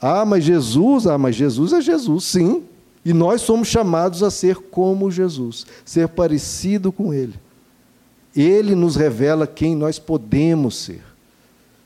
Ah, 0.00 0.24
mas 0.24 0.42
Jesus, 0.42 1.06
ah, 1.06 1.18
mas 1.18 1.36
Jesus 1.36 1.72
é 1.72 1.80
Jesus, 1.80 2.24
sim, 2.24 2.64
e 3.08 3.14
nós 3.14 3.40
somos 3.40 3.68
chamados 3.68 4.22
a 4.22 4.30
ser 4.30 4.56
como 4.56 5.10
Jesus, 5.10 5.64
ser 5.82 6.08
parecido 6.08 6.92
com 6.92 7.14
Ele. 7.14 7.32
Ele 8.36 8.74
nos 8.74 8.96
revela 8.96 9.46
quem 9.46 9.74
nós 9.74 9.98
podemos 9.98 10.76
ser. 10.76 11.02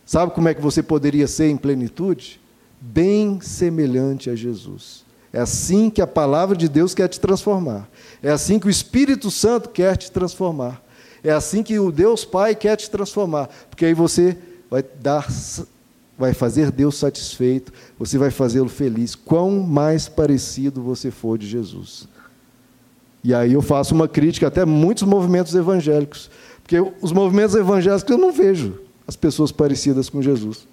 Sabe 0.04 0.32
como 0.34 0.48
é 0.48 0.54
que 0.54 0.60
você 0.60 0.82
poderia 0.82 1.28
ser 1.28 1.48
em 1.48 1.56
plenitude? 1.56 2.40
Bem 2.80 3.40
semelhante 3.40 4.30
a 4.30 4.34
Jesus. 4.34 5.04
É 5.32 5.38
assim 5.38 5.90
que 5.90 6.02
a 6.02 6.08
palavra 6.08 6.56
de 6.56 6.68
Deus 6.68 6.92
quer 6.92 7.06
te 7.06 7.20
transformar. 7.20 7.88
É 8.20 8.32
assim 8.32 8.58
que 8.58 8.66
o 8.66 8.70
Espírito 8.70 9.30
Santo 9.30 9.68
quer 9.68 9.96
te 9.96 10.10
transformar. 10.10 10.82
É 11.22 11.30
assim 11.30 11.62
que 11.62 11.78
o 11.78 11.92
Deus 11.92 12.24
Pai 12.24 12.56
quer 12.56 12.74
te 12.74 12.90
transformar. 12.90 13.48
Porque 13.70 13.84
aí 13.84 13.94
você 13.94 14.36
vai 14.68 14.82
dar 15.00 15.28
vai 16.18 16.34
fazer 16.34 16.70
Deus 16.70 16.96
satisfeito, 16.96 17.72
você 17.98 18.18
vai 18.18 18.30
fazê-lo 18.30 18.68
feliz. 18.68 19.14
Quão 19.14 19.60
mais 19.60 20.08
parecido 20.08 20.82
você 20.82 21.10
for 21.10 21.38
de 21.38 21.46
Jesus. 21.46 22.06
E 23.24 23.32
aí 23.34 23.52
eu 23.52 23.62
faço 23.62 23.94
uma 23.94 24.08
crítica 24.08 24.48
até 24.48 24.64
muitos 24.64 25.04
movimentos 25.04 25.54
evangélicos, 25.54 26.30
porque 26.62 26.76
os 27.00 27.12
movimentos 27.12 27.54
evangélicos 27.54 28.08
eu 28.10 28.18
não 28.18 28.32
vejo 28.32 28.80
as 29.06 29.16
pessoas 29.16 29.52
parecidas 29.52 30.08
com 30.08 30.20
Jesus. 30.20 30.66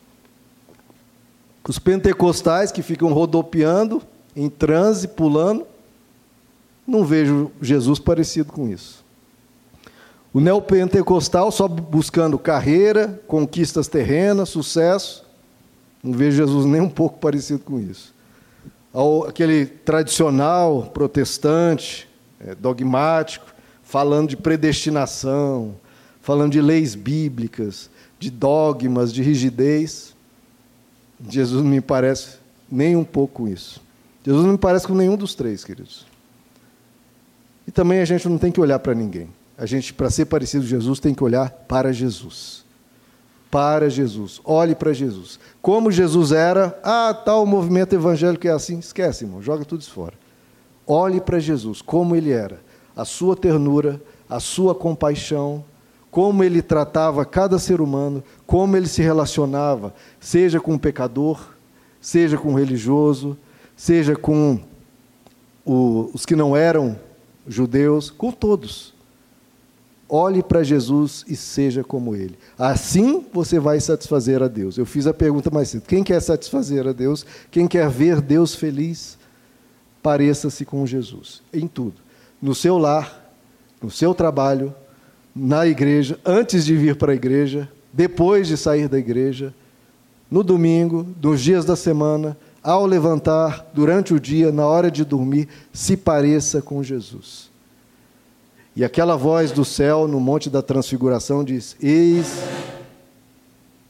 Os 1.67 1.77
pentecostais 1.77 2.71
que 2.71 2.81
ficam 2.81 3.13
rodopiando, 3.13 4.01
em 4.35 4.49
transe, 4.49 5.07
pulando, 5.07 5.67
não 6.87 7.05
vejo 7.05 7.51
Jesus 7.61 7.99
parecido 7.99 8.51
com 8.51 8.67
isso. 8.67 9.05
O 10.33 10.39
neopentecostal 10.39 11.51
só 11.51 11.67
buscando 11.67 12.39
carreira, 12.39 13.21
conquistas 13.27 13.87
terrenas, 13.87 14.49
sucesso, 14.49 15.28
não 16.03 16.13
vejo 16.13 16.37
Jesus 16.37 16.65
nem 16.65 16.81
um 16.81 16.89
pouco 16.89 17.19
parecido 17.19 17.59
com 17.59 17.79
isso. 17.79 18.13
Aquele 19.27 19.65
tradicional 19.65 20.83
protestante, 20.93 22.09
é, 22.39 22.55
dogmático, 22.55 23.53
falando 23.83 24.29
de 24.29 24.37
predestinação, 24.37 25.75
falando 26.21 26.53
de 26.53 26.61
leis 26.61 26.95
bíblicas, 26.95 27.89
de 28.17 28.31
dogmas, 28.31 29.13
de 29.13 29.21
rigidez. 29.21 30.15
Jesus 31.29 31.61
não 31.63 31.69
me 31.69 31.81
parece 31.81 32.37
nem 32.71 32.95
um 32.95 33.03
pouco 33.03 33.43
com 33.43 33.47
isso. 33.47 33.81
Jesus 34.23 34.45
não 34.45 34.53
me 34.53 34.57
parece 34.57 34.87
com 34.87 34.95
nenhum 34.95 35.17
dos 35.17 35.35
três, 35.35 35.63
queridos. 35.63 36.05
E 37.67 37.71
também 37.71 37.99
a 37.99 38.05
gente 38.05 38.27
não 38.27 38.37
tem 38.37 38.51
que 38.51 38.59
olhar 38.59 38.79
para 38.79 38.95
ninguém. 38.95 39.29
A 39.57 39.65
gente, 39.65 39.93
para 39.93 40.09
ser 40.09 40.25
parecido 40.25 40.63
com 40.63 40.69
Jesus, 40.69 40.99
tem 40.99 41.13
que 41.13 41.23
olhar 41.23 41.49
para 41.49 41.91
Jesus 41.91 42.63
para 43.49 43.89
Jesus. 43.89 44.39
Olhe 44.43 44.75
para 44.75 44.93
Jesus. 44.93 45.39
Como 45.61 45.91
Jesus 45.91 46.31
era, 46.31 46.79
ah, 46.83 47.13
tal 47.13 47.45
movimento 47.45 47.93
evangélico 47.93 48.47
é 48.47 48.51
assim, 48.51 48.79
esquece, 48.79 49.25
irmão, 49.25 49.41
joga 49.41 49.65
tudo 49.65 49.81
isso 49.81 49.91
fora. 49.91 50.13
Olhe 50.85 51.21
para 51.21 51.39
Jesus, 51.39 51.81
como 51.81 52.15
ele 52.15 52.31
era, 52.31 52.59
a 52.95 53.05
sua 53.05 53.35
ternura, 53.35 54.01
a 54.29 54.39
sua 54.39 54.73
compaixão, 54.73 55.63
como 56.11 56.43
ele 56.43 56.61
tratava 56.61 57.23
cada 57.23 57.59
ser 57.59 57.81
humano, 57.81 58.23
como 58.45 58.75
ele 58.75 58.87
se 58.87 59.01
relacionava, 59.01 59.93
seja 60.19 60.59
com 60.59 60.73
o 60.73 60.79
pecador, 60.79 61.39
seja 62.01 62.37
com 62.37 62.53
o 62.53 62.57
religioso, 62.57 63.37
seja 63.75 64.15
com 64.15 64.59
o, 65.65 66.09
os 66.13 66.25
que 66.25 66.35
não 66.35 66.55
eram 66.55 66.97
judeus, 67.47 68.09
com 68.09 68.31
todos. 68.31 68.93
Olhe 70.11 70.41
para 70.41 70.63
Jesus 70.63 71.23
e 71.27 71.35
seja 71.35 71.83
como 71.83 72.15
Ele. 72.15 72.35
Assim 72.57 73.23
você 73.31 73.59
vai 73.59 73.79
satisfazer 73.79 74.41
a 74.41 74.47
Deus. 74.47 74.75
Eu 74.75 74.85
fiz 74.85 75.05
a 75.05 75.13
pergunta 75.13 75.51
mais 75.51 75.69
cedo: 75.69 75.83
quem 75.87 76.03
quer 76.03 76.19
satisfazer 76.19 76.87
a 76.87 76.91
Deus? 76.91 77.23
Quem 77.51 77.67
quer 77.67 77.87
ver 77.87 78.19
Deus 78.19 78.55
feliz? 78.55 79.19
Pareça-se 80.01 80.65
com 80.65 80.87
Jesus, 80.87 81.43
em 81.53 81.67
tudo. 81.67 82.01
No 82.41 82.55
seu 82.55 82.79
lar, 82.79 83.31
no 83.79 83.91
seu 83.91 84.15
trabalho, 84.15 84.73
na 85.35 85.67
igreja, 85.67 86.19
antes 86.25 86.65
de 86.65 86.75
vir 86.75 86.95
para 86.95 87.11
a 87.11 87.15
igreja, 87.15 87.69
depois 87.93 88.47
de 88.47 88.57
sair 88.57 88.87
da 88.87 88.97
igreja, 88.97 89.53
no 90.31 90.43
domingo, 90.43 91.07
nos 91.21 91.41
dias 91.41 91.65
da 91.65 91.75
semana, 91.75 92.35
ao 92.63 92.85
levantar, 92.85 93.69
durante 93.73 94.13
o 94.13 94.19
dia, 94.19 94.51
na 94.51 94.65
hora 94.65 94.89
de 94.89 95.05
dormir, 95.05 95.47
se 95.71 95.95
pareça 95.95 96.61
com 96.61 96.81
Jesus. 96.83 97.48
E 98.79 98.83
aquela 98.85 99.17
voz 99.17 99.51
do 99.51 99.65
céu 99.65 100.07
no 100.07 100.21
Monte 100.21 100.49
da 100.49 100.61
Transfiguração 100.61 101.43
diz: 101.43 101.75
Eis, 101.81 102.39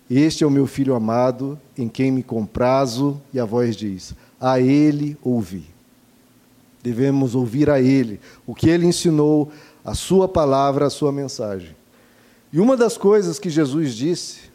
este 0.10 0.44
é 0.44 0.48
o 0.48 0.50
meu 0.50 0.66
filho 0.66 0.96
amado, 0.96 1.60
em 1.78 1.88
quem 1.88 2.12
me 2.12 2.24
comprazo. 2.24 3.22
E 3.32 3.40
a 3.40 3.46
voz 3.46 3.76
diz: 3.76 4.16
A 4.42 4.60
ele 4.60 5.16
ouvi. 5.22 5.66
Devemos 6.82 7.36
ouvir 7.36 7.70
a 7.70 7.80
ele, 7.80 8.20
o 8.48 8.56
que 8.56 8.68
ele 8.68 8.88
ensinou, 8.88 9.52
a 9.86 9.94
sua 9.94 10.28
palavra, 10.28 10.88
a 10.88 10.90
sua 10.90 11.12
mensagem. 11.12 11.76
E 12.52 12.60
uma 12.60 12.76
das 12.76 12.98
coisas 12.98 13.38
que 13.38 13.48
Jesus 13.52 13.94
disse, 13.94 14.50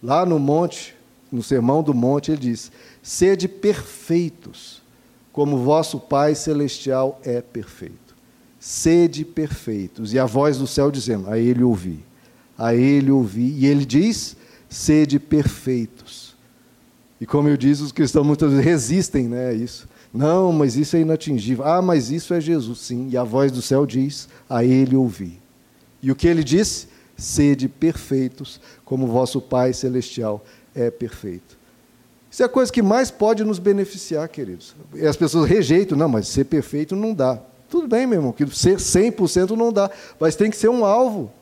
lá 0.00 0.24
no 0.24 0.38
monte, 0.38 0.94
no 1.32 1.42
Sermão 1.42 1.82
do 1.82 1.92
Monte, 1.92 2.30
ele 2.30 2.42
diz: 2.42 2.70
Sede 3.02 3.48
perfeitos, 3.48 4.82
como 5.32 5.64
vosso 5.64 5.98
Pai 5.98 6.36
Celestial 6.36 7.20
é 7.24 7.40
perfeito 7.40 7.99
sede 8.60 9.24
perfeitos. 9.24 10.12
E 10.12 10.18
a 10.18 10.26
voz 10.26 10.58
do 10.58 10.66
céu 10.66 10.90
dizendo: 10.90 11.28
A 11.30 11.38
ele 11.38 11.64
ouvi, 11.64 12.04
a 12.56 12.74
ele 12.74 13.10
ouvi. 13.10 13.54
E 13.58 13.66
ele 13.66 13.86
diz: 13.86 14.36
sede 14.68 15.18
perfeitos. 15.18 16.36
E 17.20 17.26
como 17.26 17.48
eu 17.48 17.56
disse, 17.56 17.82
os 17.82 17.92
cristãos 17.92 18.26
muitas 18.26 18.50
vezes 18.50 18.64
resistem 18.64 19.28
né, 19.28 19.48
a 19.48 19.52
isso. 19.52 19.88
Não, 20.12 20.52
mas 20.52 20.76
isso 20.76 20.96
é 20.96 21.00
inatingível. 21.00 21.64
Ah, 21.64 21.80
mas 21.80 22.10
isso 22.10 22.34
é 22.34 22.40
Jesus, 22.40 22.80
sim. 22.80 23.08
E 23.10 23.16
a 23.16 23.24
voz 23.24 23.50
do 23.50 23.62
céu 23.62 23.86
diz: 23.86 24.28
A 24.48 24.62
ele 24.62 24.94
ouvi. 24.94 25.40
E 26.02 26.12
o 26.12 26.16
que 26.16 26.28
ele 26.28 26.44
disse? 26.44 26.88
Sede 27.16 27.68
perfeitos, 27.68 28.60
como 28.84 29.06
vosso 29.06 29.42
Pai 29.42 29.74
Celestial 29.74 30.42
é 30.74 30.90
perfeito. 30.90 31.58
Isso 32.30 32.42
é 32.42 32.46
a 32.46 32.48
coisa 32.48 32.72
que 32.72 32.80
mais 32.80 33.10
pode 33.10 33.44
nos 33.44 33.58
beneficiar, 33.58 34.26
queridos. 34.28 34.74
E 34.94 35.04
as 35.04 35.16
pessoas 35.16 35.48
rejeitam, 35.48 35.98
não, 35.98 36.08
mas 36.08 36.28
ser 36.28 36.44
perfeito 36.44 36.94
não 36.94 37.12
dá. 37.12 37.42
Tudo 37.70 37.86
bem, 37.86 38.04
meu 38.04 38.18
irmão, 38.18 38.32
que 38.32 38.44
ser 38.48 38.78
100% 38.78 39.50
não 39.50 39.72
dá, 39.72 39.88
mas 40.18 40.34
tem 40.34 40.50
que 40.50 40.56
ser 40.56 40.68
um 40.68 40.84
alvo. 40.84 41.32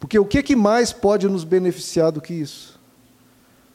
Porque 0.00 0.18
o 0.18 0.24
que, 0.24 0.42
que 0.42 0.56
mais 0.56 0.92
pode 0.92 1.28
nos 1.28 1.44
beneficiar 1.44 2.10
do 2.10 2.20
que 2.20 2.34
isso? 2.34 2.78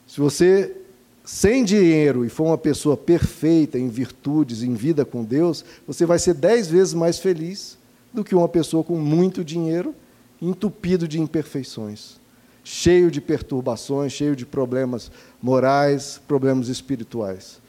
Se 0.06 0.20
você, 0.20 0.76
sem 1.24 1.64
dinheiro, 1.64 2.24
e 2.24 2.28
for 2.28 2.44
uma 2.44 2.58
pessoa 2.58 2.98
perfeita 2.98 3.78
em 3.78 3.88
virtudes, 3.88 4.62
em 4.62 4.74
vida 4.74 5.06
com 5.06 5.24
Deus, 5.24 5.64
você 5.86 6.04
vai 6.04 6.18
ser 6.18 6.34
dez 6.34 6.68
vezes 6.68 6.92
mais 6.92 7.18
feliz 7.18 7.78
do 8.12 8.22
que 8.22 8.34
uma 8.34 8.48
pessoa 8.48 8.84
com 8.84 8.96
muito 8.96 9.42
dinheiro, 9.42 9.94
entupido 10.40 11.08
de 11.08 11.18
imperfeições. 11.18 12.22
cheio 12.66 13.10
de 13.10 13.20
perturbações, 13.20 14.10
cheio 14.10 14.34
de 14.34 14.46
problemas 14.46 15.10
morais, 15.42 16.18
problemas 16.26 16.68
espirituais. 16.68 17.60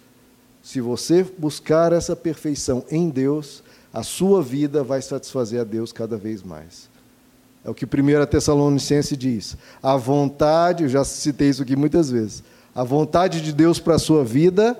Se 0.63 0.79
você 0.79 1.21
buscar 1.37 1.91
essa 1.91 2.15
perfeição 2.15 2.85
em 2.89 3.09
Deus, 3.09 3.61
a 3.95 4.03
sua 4.03 4.41
vida 4.41 4.83
vai 4.83 5.01
satisfazer 5.01 5.61
a 5.61 5.63
Deus 5.63 5.93
cada 5.93 6.17
vez 6.17 6.43
mais. 6.43 6.89
É 7.63 7.69
o 7.69 7.73
que 7.73 7.85
1 7.85 8.25
Tessalonicense 8.25 9.15
diz. 9.15 9.55
A 9.81 9.95
vontade, 9.95 10.83
eu 10.83 10.89
já 10.89 11.05
citei 11.05 11.47
isso 11.47 11.61
aqui 11.61 11.77
muitas 11.77 12.11
vezes, 12.11 12.43
a 12.75 12.83
vontade 12.83 13.39
de 13.39 13.53
Deus 13.53 13.79
para 13.79 13.95
a 13.95 13.99
sua 13.99 14.25
vida, 14.25 14.77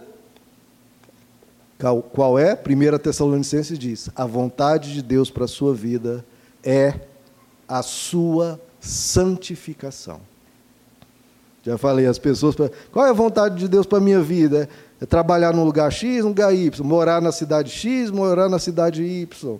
qual 2.11 2.37
é? 2.37 2.53
1 2.53 2.97
Tessalonicense 2.97 3.77
diz: 3.77 4.09
a 4.13 4.25
vontade 4.25 4.93
de 4.93 5.01
Deus 5.01 5.31
para 5.31 5.45
a 5.45 5.47
sua 5.47 5.73
vida 5.73 6.25
é 6.61 6.99
a 7.69 7.81
sua 7.81 8.59
santificação. 8.81 10.19
Já 11.63 11.77
falei, 11.77 12.05
as 12.05 12.19
pessoas, 12.19 12.53
qual 12.91 13.07
é 13.07 13.11
a 13.11 13.13
vontade 13.13 13.55
de 13.55 13.69
Deus 13.69 13.85
para 13.85 13.97
a 13.97 14.01
minha 14.01 14.21
vida? 14.21 14.67
É 15.05 15.07
trabalhar 15.07 15.53
num 15.53 15.63
lugar 15.63 15.91
X, 15.91 16.23
num 16.23 16.29
lugar 16.29 16.51
Y, 16.51 16.83
morar 16.83 17.21
na 17.21 17.31
cidade 17.31 17.69
X, 17.69 18.09
morar 18.09 18.49
na 18.49 18.57
cidade 18.57 19.03
Y. 19.03 19.59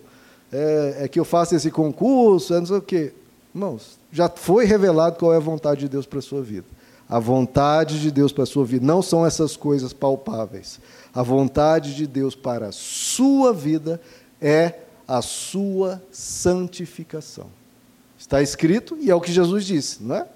É, 0.52 0.96
é 1.02 1.08
que 1.08 1.20
eu 1.20 1.24
faça 1.24 1.54
esse 1.54 1.70
concurso, 1.70 2.52
é 2.52 2.58
não 2.58 2.66
sei 2.66 2.76
o 2.76 2.82
quê. 2.82 3.12
Irmãos, 3.54 3.96
já 4.10 4.28
foi 4.28 4.64
revelado 4.64 5.20
qual 5.20 5.32
é 5.32 5.36
a 5.36 5.40
vontade 5.40 5.82
de 5.82 5.88
Deus 5.88 6.04
para 6.04 6.18
a 6.18 6.22
sua 6.22 6.42
vida. 6.42 6.66
A 7.08 7.20
vontade 7.20 8.00
de 8.00 8.10
Deus 8.10 8.32
para 8.32 8.42
a 8.42 8.46
sua 8.46 8.64
vida 8.64 8.84
não 8.84 9.00
são 9.00 9.24
essas 9.24 9.56
coisas 9.56 9.92
palpáveis. 9.92 10.80
A 11.14 11.22
vontade 11.22 11.94
de 11.94 12.08
Deus 12.08 12.34
para 12.34 12.66
a 12.66 12.72
sua 12.72 13.52
vida 13.52 14.00
é 14.42 14.74
a 15.06 15.22
sua 15.22 16.02
santificação. 16.10 17.46
Está 18.18 18.42
escrito 18.42 18.98
e 19.00 19.12
é 19.12 19.14
o 19.14 19.20
que 19.20 19.30
Jesus 19.30 19.64
disse, 19.64 20.02
não 20.02 20.16
é? 20.16 20.26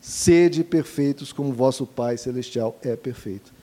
Sede 0.00 0.62
perfeitos 0.62 1.32
como 1.32 1.52
vosso 1.52 1.84
Pai 1.84 2.16
celestial 2.16 2.76
é 2.82 2.94
perfeito. 2.94 3.53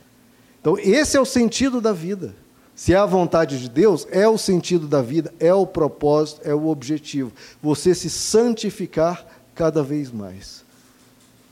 Então, 0.61 0.77
esse 0.77 1.17
é 1.17 1.19
o 1.19 1.25
sentido 1.25 1.81
da 1.81 1.91
vida. 1.91 2.33
Se 2.75 2.93
é 2.93 2.97
a 2.97 3.05
vontade 3.05 3.59
de 3.59 3.69
Deus, 3.69 4.07
é 4.11 4.27
o 4.27 4.37
sentido 4.37 4.87
da 4.87 5.01
vida, 5.01 5.33
é 5.39 5.53
o 5.53 5.67
propósito, 5.67 6.41
é 6.43 6.53
o 6.53 6.67
objetivo. 6.67 7.31
Você 7.61 7.93
se 7.93 8.09
santificar 8.09 9.25
cada 9.53 9.83
vez 9.83 10.11
mais. 10.11 10.63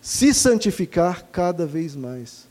Se 0.02 0.34
santificar 0.34 1.26
cada 1.32 1.66
vez 1.66 1.96
mais. 1.96 2.48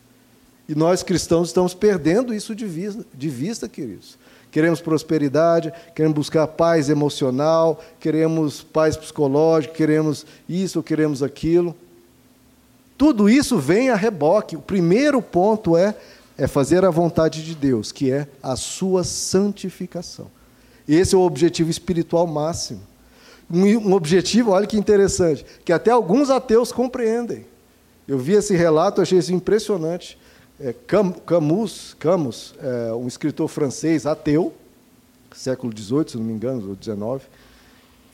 E 0.69 0.75
nós 0.75 1.03
cristãos 1.03 1.49
estamos 1.49 1.73
perdendo 1.73 2.35
isso 2.35 2.55
de 2.55 2.67
vista, 2.67 3.05
de 3.15 3.29
vista 3.29 3.69
queridos. 3.69 4.19
Queremos 4.51 4.81
prosperidade, 4.81 5.73
queremos 5.95 6.15
buscar 6.15 6.47
paz 6.47 6.89
emocional, 6.91 7.83
queremos 7.99 8.63
paz 8.63 8.97
psicológica, 8.97 9.75
queremos 9.75 10.27
isso, 10.49 10.83
queremos 10.83 11.23
aquilo. 11.23 11.75
Tudo 12.97 13.29
isso 13.29 13.59
vem 13.59 13.91
a 13.91 13.95
reboque. 13.95 14.57
O 14.57 14.61
primeiro 14.61 15.23
ponto 15.23 15.77
é, 15.77 15.95
é 16.39 16.47
fazer 16.47 16.85
a 16.85 16.91
vontade 16.91 17.45
de 17.45 17.55
Deus, 17.55 17.91
que 17.91 18.13
é 18.13 18.29
a 18.41 18.55
sua 18.55 19.03
santificação. 19.03 20.31
Esse 20.89 21.15
é 21.15 21.19
o 21.19 21.23
objetivo 21.23 21.69
espiritual 21.69 22.27
máximo. 22.27 22.81
Um, 23.51 23.93
objetivo, 23.93 24.53
olha 24.53 24.67
que 24.67 24.77
interessante, 24.77 25.45
que 25.65 25.73
até 25.73 25.91
alguns 25.91 26.31
ateus 26.31 26.71
compreendem. 26.71 27.45
Eu 28.07 28.19
vi 28.19 28.35
esse 28.35 28.55
relato, 28.55 29.03
achei 29.03 29.19
isso 29.19 29.35
impressionante. 29.35 30.17
É, 30.61 30.75
Camus, 31.27 31.97
Camus 31.99 32.55
é, 32.61 32.93
um 32.93 33.07
escritor 33.07 33.49
francês 33.49 34.07
ateu, 34.07 34.55
século 35.35 35.73
XVIII, 35.77 36.11
se 36.11 36.17
não 36.17 36.25
me 36.25 36.33
engano, 36.33 36.69
ou 36.71 36.77
XIX, 36.81 37.29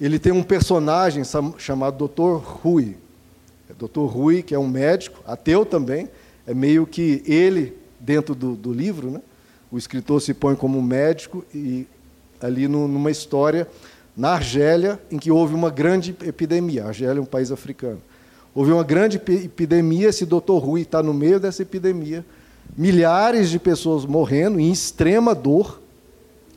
ele 0.00 0.18
tem 0.18 0.32
um 0.32 0.42
personagem 0.42 1.22
chamado 1.58 2.08
Dr. 2.08 2.42
Rui. 2.42 2.96
É 3.68 3.72
Dr. 3.72 4.06
Rui, 4.06 4.42
que 4.42 4.54
é 4.54 4.58
um 4.58 4.68
médico, 4.68 5.22
ateu 5.26 5.64
também, 5.64 6.08
é 6.46 6.54
meio 6.54 6.86
que 6.86 7.22
ele, 7.26 7.76
dentro 8.04 8.34
do, 8.34 8.54
do 8.54 8.72
livro, 8.72 9.10
né? 9.10 9.20
o 9.70 9.78
escritor 9.78 10.20
se 10.20 10.34
põe 10.34 10.54
como 10.54 10.80
médico 10.82 11.44
e 11.54 11.86
ali 12.40 12.68
no, 12.68 12.86
numa 12.86 13.10
história 13.10 13.66
na 14.16 14.30
Argélia, 14.34 15.00
em 15.10 15.18
que 15.18 15.30
houve 15.30 15.54
uma 15.54 15.70
grande 15.70 16.14
epidemia. 16.24 16.84
A 16.84 16.88
Argélia 16.88 17.18
é 17.18 17.22
um 17.22 17.26
país 17.26 17.50
africano. 17.50 18.00
Houve 18.54 18.70
uma 18.70 18.84
grande 18.84 19.16
epidemia, 19.16 20.08
esse 20.08 20.24
doutor 20.24 20.58
Rui 20.58 20.82
está 20.82 21.02
no 21.02 21.12
meio 21.12 21.40
dessa 21.40 21.62
epidemia, 21.62 22.24
milhares 22.76 23.50
de 23.50 23.58
pessoas 23.58 24.04
morrendo 24.04 24.60
em 24.60 24.70
extrema 24.70 25.34
dor. 25.34 25.80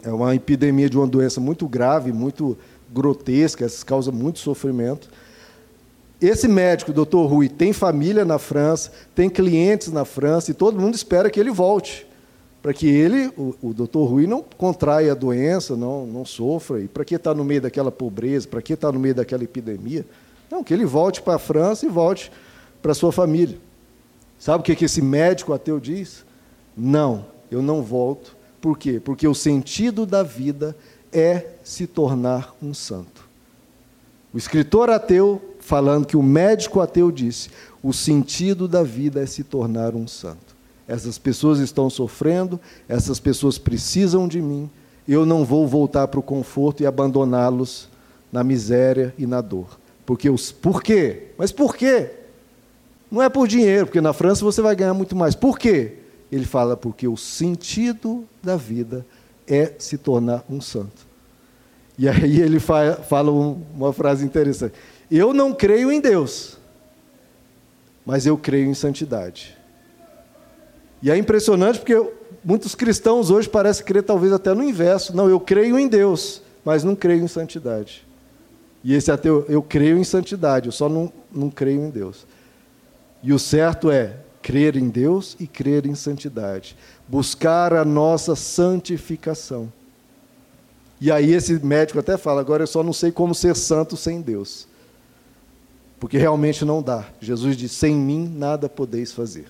É 0.04 0.12
uma 0.12 0.36
epidemia 0.36 0.88
de 0.88 0.96
uma 0.96 1.08
doença 1.08 1.42
muito 1.42 1.68
grave, 1.68 2.12
muito 2.12 2.56
grotesca, 2.94 3.66
causa 3.84 4.12
muito 4.12 4.38
sofrimento. 4.38 5.10
Esse 6.20 6.48
médico, 6.48 6.92
doutor 6.92 7.28
Rui, 7.28 7.48
tem 7.48 7.72
família 7.72 8.26
na 8.26 8.40
França, 8.40 8.92
tem 9.14 9.30
clientes 9.30 9.92
na 9.92 10.04
França, 10.04 10.50
e 10.50 10.54
todo 10.54 10.80
mundo 10.80 10.96
espera 10.96 11.30
que 11.30 11.40
ele 11.40 11.52
volte, 11.52 12.08
para 12.62 12.74
que 12.74 12.88
ele, 12.88 13.28
o, 13.38 13.56
o 13.62 13.74
doutor 13.74 14.06
Rui, 14.06 14.26
não 14.26 14.44
contraia 14.58 15.12
a 15.12 15.16
doença, 15.16 15.76
não, 15.76 16.08
não 16.08 16.26
sofra. 16.26 16.82
E 16.82 16.88
para 16.88 17.06
que 17.06 17.16
estar 17.16 17.32
tá 17.32 17.38
no 17.38 17.44
meio 17.44 17.62
daquela 17.62 17.92
pobreza, 17.92 18.48
para 18.48 18.62
que 18.62 18.74
estar 18.74 18.88
tá 18.88 18.92
no 18.92 19.00
meio 19.00 19.14
daquela 19.14 19.44
epidemia? 19.44 20.06
Não, 20.50 20.64
que 20.64 20.74
ele 20.74 20.86
volte 20.86 21.22
para 21.22 21.36
a 21.36 21.40
França 21.40 21.86
e 21.86 21.90
volte 21.90 22.32
para 22.82 22.94
sua 22.94 23.12
família. 23.12 23.58
Sabe 24.40 24.62
o 24.62 24.64
que, 24.64 24.76
que 24.76 24.86
esse 24.86 25.02
médico 25.02 25.54
ateu 25.54 25.80
diz? 25.80 26.26
Não, 26.76 27.26
eu 27.52 27.62
não 27.62 27.82
volto. 27.82 28.36
Por 28.60 28.78
quê? 28.78 29.00
Porque 29.00 29.28
o 29.28 29.36
sentido 29.36 30.06
da 30.06 30.24
vida 30.24 30.76
é 31.12 31.46
se 31.64 31.88
tornar 31.88 32.56
um 32.62 32.74
santo. 32.74 33.28
O 34.34 34.38
escritor 34.38 34.90
ateu, 34.90 35.42
falando 35.68 36.08
que 36.08 36.16
o 36.16 36.24
médico 36.24 36.80
ateu 36.80 37.12
disse: 37.12 37.50
o 37.84 37.92
sentido 37.92 38.70
da 38.70 38.84
vida 38.84 39.22
é 39.22 39.26
se 39.26 39.44
tornar 39.44 39.96
um 39.96 40.08
santo. 40.08 40.56
Essas 40.88 41.18
pessoas 41.18 41.60
estão 41.60 41.90
sofrendo, 41.90 42.58
essas 42.88 43.20
pessoas 43.20 43.58
precisam 43.58 44.30
de 44.30 44.42
mim, 44.42 44.70
eu 45.06 45.26
não 45.26 45.44
vou 45.44 45.68
voltar 45.68 46.08
para 46.08 46.22
o 46.22 46.24
conforto 46.24 46.82
e 46.82 46.86
abandoná-los 46.86 47.90
na 48.32 48.46
miséria 48.46 49.14
e 49.18 49.28
na 49.28 49.42
dor. 49.42 49.78
Porque 50.06 50.30
os 50.30 50.54
por 50.54 50.82
quê? 50.82 51.32
Mas 51.38 51.52
por 51.52 51.76
quê? 51.76 52.12
Não 53.12 53.22
é 53.22 53.28
por 53.28 53.46
dinheiro, 53.46 53.88
porque 53.88 54.00
na 54.00 54.14
França 54.14 54.46
você 54.46 54.62
vai 54.62 54.74
ganhar 54.74 54.94
muito 54.94 55.18
mais. 55.18 55.36
Por 55.36 55.60
quê? 55.60 55.96
Ele 56.32 56.46
fala 56.46 56.78
porque 56.78 57.10
o 57.10 57.18
sentido 57.18 58.24
da 58.42 58.56
vida 58.56 59.06
é 59.46 59.74
se 59.78 59.98
tornar 59.98 60.46
um 60.50 60.62
santo. 60.62 61.06
E 61.98 62.08
aí 62.08 62.40
ele 62.40 62.60
fala 62.60 63.32
uma 63.32 63.92
frase 63.92 64.24
interessante. 64.24 64.74
Eu 65.10 65.34
não 65.34 65.54
creio 65.54 65.91
em 65.91 66.02
Deus, 66.02 66.58
mas 68.06 68.26
eu 68.26 68.38
creio 68.38 68.70
em 68.70 68.74
santidade. 68.74 69.58
E 71.02 71.12
é 71.12 71.17
impressionante 71.17 71.80
porque 71.80 72.12
muitos 72.43 72.76
cristãos 72.76 73.30
hoje 73.30 73.48
parecem 73.48 73.86
crer 73.86 74.04
talvez 74.04 74.34
até 74.34 74.54
no 74.54 74.63
inverso. 74.63 75.15
Não, 75.15 75.30
eu 75.30 75.39
creio 75.39 75.78
em 75.78 75.88
Deus, 75.88 76.41
mas 76.65 76.84
não 76.84 76.96
creio 76.96 77.24
em 77.24 77.28
santidade. 77.28 78.06
E 78.84 78.93
esse 78.93 79.12
ateu, 79.12 79.46
eu 79.48 79.62
creio 79.62 79.98
em 79.98 80.04
santidade, 80.04 80.67
eu 80.67 80.72
só 80.72 80.89
não, 80.89 81.12
não 81.32 81.50
creio 81.50 81.82
em 81.82 81.89
Deus. 81.89 82.26
E 83.22 83.34
o 83.34 83.39
certo 83.39 83.91
é 83.91 84.17
crer 84.41 84.78
em 84.78 84.88
Deus 84.88 85.36
e 85.39 85.48
crer 85.48 85.86
em 85.86 85.96
santidade. 85.96 86.78
Buscar 87.08 87.74
a 87.74 87.84
nossa 87.84 88.36
santificação. 88.36 89.72
E 91.02 91.12
aí 91.12 91.34
esse 91.34 91.54
médico 91.63 92.00
até 92.00 92.17
fala, 92.17 92.41
agora 92.41 92.63
eu 92.63 92.67
só 92.67 92.82
não 92.82 92.93
sei 92.93 93.12
como 93.12 93.36
ser 93.36 93.56
santo 93.56 93.98
sem 93.98 94.22
Deus. 94.22 94.67
Porque 96.00 96.18
realmente 96.18 96.64
não 96.64 96.82
dá. 96.82 97.06
Jesus 97.20 97.58
diz: 97.58 97.72
sem 97.72 97.96
mim 97.96 98.32
nada 98.36 98.70
podeis 98.70 99.12
fazer. 99.12 99.48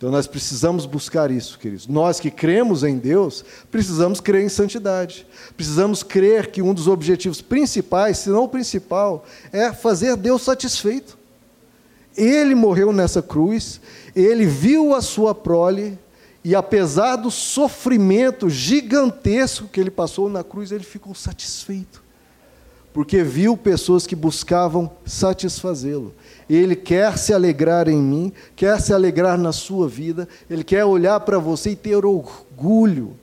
Então 0.00 0.10
nós 0.10 0.26
precisamos 0.26 0.86
buscar 0.86 1.30
isso, 1.30 1.58
queridos. 1.58 1.86
Nós 1.86 2.18
que 2.18 2.30
cremos 2.30 2.82
em 2.82 2.96
Deus, 2.96 3.44
precisamos 3.70 4.18
crer 4.18 4.42
em 4.42 4.48
santidade. 4.48 5.26
Precisamos 5.54 6.02
crer 6.02 6.46
que 6.46 6.62
um 6.62 6.72
dos 6.72 6.88
objetivos 6.88 7.42
principais, 7.42 8.16
se 8.16 8.30
não 8.30 8.44
o 8.44 8.48
principal, 8.48 9.26
é 9.52 9.70
fazer 9.74 10.16
Deus 10.16 10.40
satisfeito. 10.40 11.18
Ele 12.16 12.54
morreu 12.54 12.94
nessa 12.94 13.20
cruz, 13.20 13.78
ele 14.16 14.46
viu 14.46 14.94
a 14.94 15.02
sua 15.02 15.34
prole, 15.34 15.98
e 16.42 16.54
apesar 16.54 17.16
do 17.16 17.30
sofrimento 17.30 18.48
gigantesco 18.48 19.68
que 19.68 19.78
ele 19.78 19.90
passou 19.90 20.30
na 20.30 20.42
cruz, 20.42 20.72
ele 20.72 20.82
ficou 20.82 21.14
satisfeito. 21.14 22.02
Porque 22.92 23.22
viu 23.22 23.56
pessoas 23.56 24.06
que 24.06 24.16
buscavam 24.16 24.90
satisfazê-lo. 25.04 26.12
Ele 26.48 26.74
quer 26.74 27.16
se 27.16 27.32
alegrar 27.32 27.88
em 27.88 28.00
mim, 28.02 28.32
quer 28.56 28.80
se 28.80 28.92
alegrar 28.92 29.38
na 29.38 29.52
sua 29.52 29.88
vida, 29.88 30.28
ele 30.48 30.64
quer 30.64 30.84
olhar 30.84 31.20
para 31.20 31.38
você 31.38 31.70
e 31.70 31.76
ter 31.76 32.04
orgulho. 32.04 33.16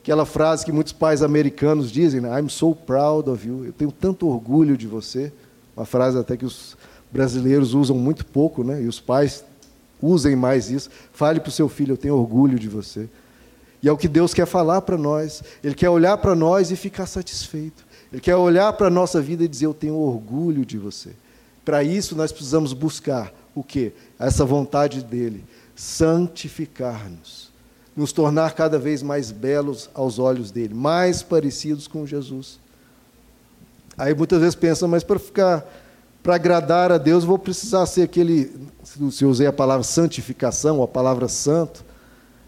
Aquela 0.00 0.24
frase 0.24 0.64
que 0.64 0.72
muitos 0.72 0.92
pais 0.92 1.22
americanos 1.22 1.90
dizem, 1.90 2.20
né? 2.20 2.40
I'm 2.40 2.48
so 2.48 2.74
proud 2.74 3.28
of 3.28 3.46
you. 3.46 3.64
Eu 3.66 3.72
tenho 3.72 3.92
tanto 3.92 4.28
orgulho 4.28 4.76
de 4.76 4.86
você. 4.86 5.32
Uma 5.76 5.86
frase 5.86 6.18
até 6.18 6.36
que 6.36 6.44
os 6.44 6.76
brasileiros 7.10 7.74
usam 7.74 7.96
muito 7.96 8.24
pouco, 8.24 8.62
né? 8.64 8.82
E 8.82 8.86
os 8.86 9.00
pais 9.00 9.44
usem 10.00 10.36
mais 10.36 10.70
isso. 10.70 10.90
Fale 11.12 11.40
para 11.40 11.48
o 11.48 11.52
seu 11.52 11.68
filho, 11.68 11.92
eu 11.92 11.96
tenho 11.96 12.16
orgulho 12.16 12.58
de 12.58 12.68
você. 12.68 13.08
E 13.82 13.88
é 13.88 13.92
o 13.92 13.96
que 13.96 14.08
Deus 14.08 14.32
quer 14.32 14.46
falar 14.46 14.80
para 14.82 14.96
nós. 14.96 15.42
Ele 15.62 15.74
quer 15.74 15.90
olhar 15.90 16.16
para 16.18 16.34
nós 16.34 16.70
e 16.70 16.76
ficar 16.76 17.06
satisfeito. 17.06 17.84
Ele 18.14 18.20
quer 18.20 18.36
olhar 18.36 18.72
para 18.74 18.86
a 18.86 18.90
nossa 18.90 19.20
vida 19.20 19.42
e 19.42 19.48
dizer: 19.48 19.66
Eu 19.66 19.74
tenho 19.74 19.96
orgulho 19.96 20.64
de 20.64 20.78
você. 20.78 21.10
Para 21.64 21.82
isso 21.82 22.14
nós 22.14 22.30
precisamos 22.30 22.72
buscar 22.72 23.34
o 23.52 23.64
quê? 23.64 23.92
Essa 24.16 24.44
vontade 24.44 25.02
dele, 25.02 25.44
santificar-nos, 25.74 27.50
nos 27.96 28.12
tornar 28.12 28.54
cada 28.54 28.78
vez 28.78 29.02
mais 29.02 29.32
belos 29.32 29.90
aos 29.92 30.20
olhos 30.20 30.52
dele, 30.52 30.72
mais 30.72 31.24
parecidos 31.24 31.88
com 31.88 32.06
Jesus. 32.06 32.60
Aí 33.98 34.14
muitas 34.14 34.38
vezes 34.38 34.54
pensam, 34.54 34.88
mas 34.88 35.02
para 35.02 35.18
ficar 35.18 35.68
para 36.22 36.36
agradar 36.36 36.92
a 36.92 36.98
Deus, 36.98 37.24
vou 37.24 37.38
precisar 37.38 37.84
ser 37.86 38.02
aquele, 38.02 38.50
se 39.10 39.24
eu 39.24 39.28
usei 39.28 39.48
a 39.48 39.52
palavra 39.52 39.82
santificação, 39.82 40.80
a 40.84 40.88
palavra 40.88 41.26
santo, 41.26 41.84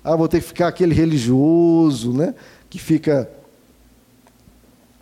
ah, 0.05 0.15
vou 0.15 0.29
ter 0.29 0.41
que 0.41 0.47
ficar 0.47 0.69
aquele 0.69 0.95
religioso, 0.95 2.13
né, 2.13 2.37
que 2.71 2.79
fica 2.79 3.29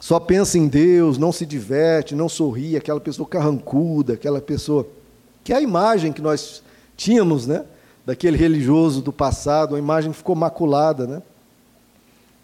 só 0.04 0.20
pensa 0.20 0.58
em 0.58 0.68
Deus, 0.68 1.16
não 1.16 1.32
se 1.32 1.46
diverte, 1.46 2.14
não 2.14 2.28
sorri, 2.28 2.76
aquela 2.76 3.00
pessoa 3.00 3.26
carrancuda, 3.26 4.12
aquela 4.12 4.38
pessoa. 4.38 4.86
Que 5.42 5.50
é 5.50 5.56
a 5.56 5.62
imagem 5.62 6.12
que 6.12 6.20
nós 6.20 6.62
tínhamos, 6.94 7.46
né? 7.46 7.64
Daquele 8.04 8.36
religioso 8.36 9.00
do 9.00 9.10
passado, 9.10 9.74
a 9.74 9.78
imagem 9.78 10.12
ficou 10.12 10.36
maculada, 10.36 11.06
né? 11.06 11.22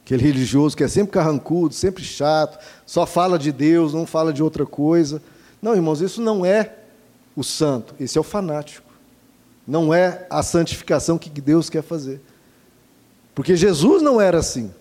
Aquele 0.03 0.23
religioso 0.23 0.75
que 0.75 0.83
é 0.83 0.89
sempre 0.89 1.13
carrancudo, 1.13 1.75
sempre 1.75 2.03
chato, 2.03 2.59
só 2.87 3.05
fala 3.05 3.39
de 3.39 3.53
Deus, 3.53 3.93
não 3.93 4.07
fala 4.07 4.33
de 4.33 4.43
outra 4.43 4.65
coisa. 4.65 5.21
Não, 5.61 5.75
irmãos, 5.75 6.01
isso 6.01 6.23
não 6.23 6.47
é 6.47 6.77
o 7.37 7.45
santo, 7.45 7.95
esse 8.01 8.17
é 8.17 8.21
o 8.23 8.25
fanático. 8.25 8.91
Não 9.69 9.93
é 9.93 10.27
a 10.31 10.43
santificação 10.43 11.19
que 11.19 11.29
Deus 11.29 11.69
quer 11.69 11.83
fazer. 11.83 12.23
Porque 13.35 13.55
Jesus 13.55 14.01
não 14.01 14.19
era 14.19 14.39
assim. 14.39 14.73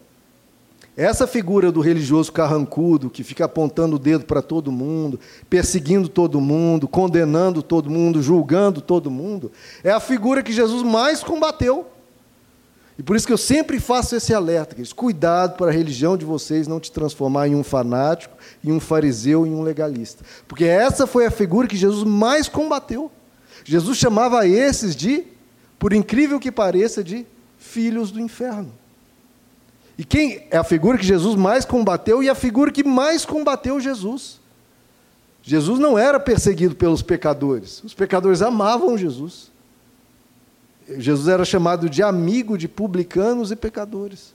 Essa 1.00 1.26
figura 1.26 1.72
do 1.72 1.80
religioso 1.80 2.30
carrancudo, 2.30 3.10
que 3.10 3.24
fica 3.24 3.46
apontando 3.46 3.96
o 3.96 4.00
dedo 4.00 4.26
para 4.26 4.42
todo 4.42 4.70
mundo, 4.70 5.18
perseguindo 5.50 6.10
todo 6.10 6.42
mundo, 6.42 6.90
condenando 6.90 7.64
todo 7.64 7.90
mundo, 7.90 8.22
julgando 8.22 8.82
todo 8.82 9.10
mundo, 9.10 9.50
é 9.82 9.92
a 9.92 10.02
figura 10.02 10.44
que 10.44 10.52
Jesus 10.52 10.84
mais 10.84 11.24
combateu. 11.24 11.88
E 12.98 13.02
por 13.02 13.16
isso 13.16 13.26
que 13.26 13.32
eu 13.32 13.38
sempre 13.38 13.80
faço 13.80 14.14
esse 14.14 14.34
alerta, 14.34 14.76
queridos, 14.76 14.92
cuidado 14.92 15.56
para 15.56 15.72
a 15.72 15.74
religião 15.74 16.18
de 16.18 16.26
vocês 16.26 16.68
não 16.68 16.82
te 16.82 16.92
transformar 16.92 17.48
em 17.48 17.56
um 17.56 17.64
fanático, 17.64 18.36
em 18.62 18.74
um 18.74 18.80
fariseu, 18.82 19.48
em 19.48 19.54
um 19.56 19.62
legalista. 19.62 20.26
Porque 20.50 20.66
essa 20.66 21.08
foi 21.08 21.26
a 21.26 21.32
figura 21.32 21.66
que 21.66 21.78
Jesus 21.78 22.04
mais 22.04 22.50
combateu. 22.50 23.10
Jesus 23.64 23.98
chamava 23.98 24.46
esses 24.46 24.98
de, 24.98 25.24
por 25.80 25.94
incrível 25.94 26.42
que 26.42 26.52
pareça, 26.52 27.02
de 27.02 27.26
filhos 27.58 28.12
do 28.12 28.20
inferno. 28.20 28.74
E 30.00 30.06
quem 30.06 30.48
é 30.50 30.56
a 30.56 30.64
figura 30.64 30.98
que 30.98 31.06
Jesus 31.06 31.36
mais 31.36 31.66
combateu 31.66 32.24
e 32.24 32.30
a 32.30 32.34
figura 32.34 32.72
que 32.72 32.86
mais 32.86 33.26
combateu 33.26 33.82
Jesus? 33.82 34.40
Jesus 35.44 35.78
não 35.78 36.00
era 36.00 36.18
perseguido 36.18 36.74
pelos 36.74 37.02
pecadores. 37.02 37.84
Os 37.84 37.94
pecadores 37.94 38.42
amavam 38.42 38.98
Jesus. 38.98 39.52
Jesus 40.98 41.28
era 41.28 41.44
chamado 41.44 41.90
de 41.90 42.02
amigo 42.02 42.58
de 42.58 42.66
publicanos 42.66 43.52
e 43.52 43.58
pecadores. 43.58 44.34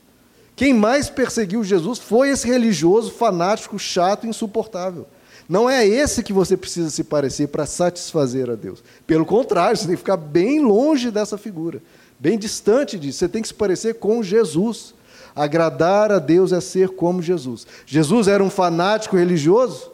Quem 0.55 0.71
mais 0.71 1.09
perseguiu 1.09 1.63
Jesus 1.63 1.97
foi 1.97 2.29
esse 2.29 2.47
religioso, 2.47 3.09
fanático, 3.09 3.79
chato, 3.79 4.27
insuportável. 4.27 5.07
Não 5.49 5.67
é 5.67 5.83
esse 5.83 6.21
que 6.21 6.31
você 6.31 6.55
precisa 6.55 6.91
se 6.91 7.03
parecer 7.03 7.47
para 7.47 7.65
satisfazer 7.65 8.51
a 8.51 8.55
Deus. 8.55 8.83
Pelo 9.07 9.25
contrário, 9.25 9.75
você 9.75 9.87
tem 9.87 9.95
que 9.95 10.01
ficar 10.01 10.17
bem 10.17 10.61
longe 10.61 11.09
dessa 11.09 11.39
figura, 11.39 11.81
bem 12.19 12.37
distante 12.37 12.99
disso. 12.99 13.17
Você 13.17 13.27
tem 13.27 13.41
que 13.41 13.47
se 13.47 13.53
parecer 13.55 13.95
com 13.95 14.21
Jesus. 14.21 14.93
Agradar 15.35 16.11
a 16.11 16.19
Deus 16.19 16.51
é 16.53 16.61
ser 16.61 16.89
como 16.89 17.21
Jesus. 17.21 17.67
Jesus 17.85 18.27
era 18.27 18.43
um 18.43 18.49
fanático 18.49 19.17
religioso? 19.17 19.91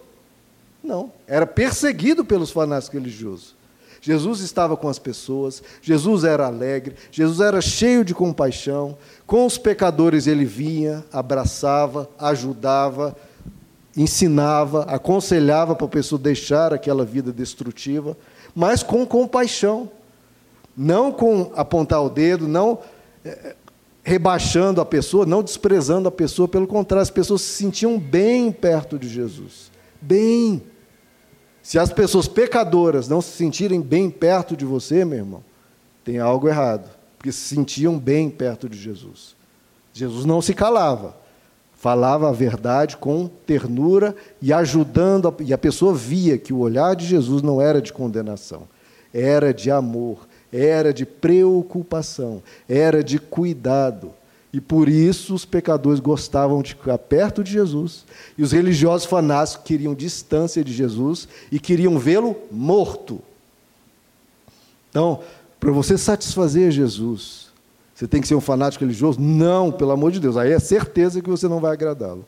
Não, 0.84 1.12
era 1.28 1.48
perseguido 1.48 2.24
pelos 2.24 2.52
fanáticos 2.52 2.94
religiosos. 2.94 3.56
Jesus 4.02 4.40
estava 4.40 4.76
com 4.76 4.90
as 4.90 4.98
pessoas, 4.98 5.62
Jesus 5.80 6.24
era 6.24 6.48
alegre, 6.48 6.96
Jesus 7.12 7.40
era 7.40 7.62
cheio 7.62 8.04
de 8.04 8.16
compaixão, 8.16 8.98
com 9.28 9.46
os 9.46 9.60
pecadores 9.60 10.26
ele 10.26 10.44
vinha, 10.44 11.06
abraçava, 11.14 12.10
ajudava, 12.18 13.16
ensinava, 13.96 14.84
aconselhava 14.86 15.76
para 15.76 15.86
a 15.86 15.90
pessoa 15.90 16.20
deixar 16.20 16.74
aquela 16.74 17.06
vida 17.06 17.32
destrutiva, 17.32 18.18
mas 18.56 18.82
com 18.82 19.06
compaixão, 19.06 19.92
não 20.76 21.12
com 21.12 21.52
apontar 21.56 22.04
o 22.04 22.10
dedo, 22.10 22.48
não 22.48 22.80
eh, 23.24 23.56
rebaixando 24.12 24.82
a 24.82 24.86
pessoa, 24.86 25.26
não 25.26 25.42
desprezando 25.42 26.10
a 26.10 26.12
pessoa, 26.12 26.46
pelo 26.46 26.68
contrário, 26.68 27.02
as 27.02 27.10
pessoas 27.10 27.42
se 27.44 27.54
sentiam 27.54 27.98
bem 27.98 28.52
perto 28.52 29.00
de 29.00 29.08
Jesus. 29.08 29.72
Bem. 30.02 30.62
Se 31.64 31.80
as 31.80 31.94
pessoas 31.94 32.28
pecadoras 32.28 33.08
não 33.08 33.22
se 33.22 33.30
sentirem 33.38 33.80
bem 33.80 34.10
perto 34.10 34.58
de 34.58 34.66
você, 34.66 35.06
meu 35.06 35.20
irmão, 35.20 35.44
tem 36.04 36.20
algo 36.20 36.50
errado, 36.50 36.90
porque 37.18 37.32
se 37.32 37.56
sentiam 37.56 37.98
bem 37.98 38.30
perto 38.30 38.68
de 38.68 38.78
Jesus. 38.78 39.34
Jesus 39.94 40.26
não 40.26 40.42
se 40.42 40.54
calava, 40.54 41.16
falava 41.74 42.28
a 42.28 42.34
verdade 42.34 42.98
com 42.98 43.30
ternura 43.46 44.14
e 44.42 44.52
ajudando, 44.52 45.30
a, 45.30 45.34
e 45.40 45.54
a 45.54 45.58
pessoa 45.58 45.94
via 45.94 46.38
que 46.38 46.52
o 46.52 46.60
olhar 46.60 46.98
de 46.98 47.06
Jesus 47.06 47.42
não 47.42 47.62
era 47.62 47.82
de 47.82 47.94
condenação, 47.94 48.68
era 49.14 49.54
de 49.54 49.72
amor, 49.72 50.28
era 50.52 50.94
de 50.94 51.06
preocupação, 51.06 52.42
era 52.68 53.04
de 53.04 53.20
cuidado. 53.20 54.14
E 54.54 54.60
por 54.60 54.90
isso 54.90 55.34
os 55.34 55.46
pecadores 55.46 56.00
gostavam 56.00 56.62
de 56.62 56.72
ficar 56.72 56.98
perto 56.98 57.44
de 57.44 57.52
Jesus, 57.52 58.06
e 58.38 58.44
os 58.44 58.52
religiosos 58.52 59.08
fanáticos 59.08 59.64
queriam 59.64 59.96
distância 59.96 60.64
de 60.64 60.74
Jesus 60.74 61.28
e 61.52 61.60
queriam 61.60 61.98
vê-lo 61.98 62.36
morto. 62.52 63.22
Então, 64.90 65.22
para 65.58 65.72
você 65.72 65.98
satisfazer 65.98 66.70
Jesus, 66.70 67.50
você 67.96 68.08
tem 68.08 68.20
que 68.20 68.28
ser 68.28 68.36
um 68.36 68.42
fanático 68.42 68.84
religioso? 68.84 69.22
Não, 69.22 69.72
pelo 69.72 69.92
amor 69.92 70.12
de 70.12 70.20
Deus, 70.20 70.36
aí 70.36 70.52
é 70.52 70.60
certeza 70.60 71.22
que 71.22 71.30
você 71.30 71.48
não 71.48 71.60
vai 71.62 71.72
agradá-lo. 71.72 72.26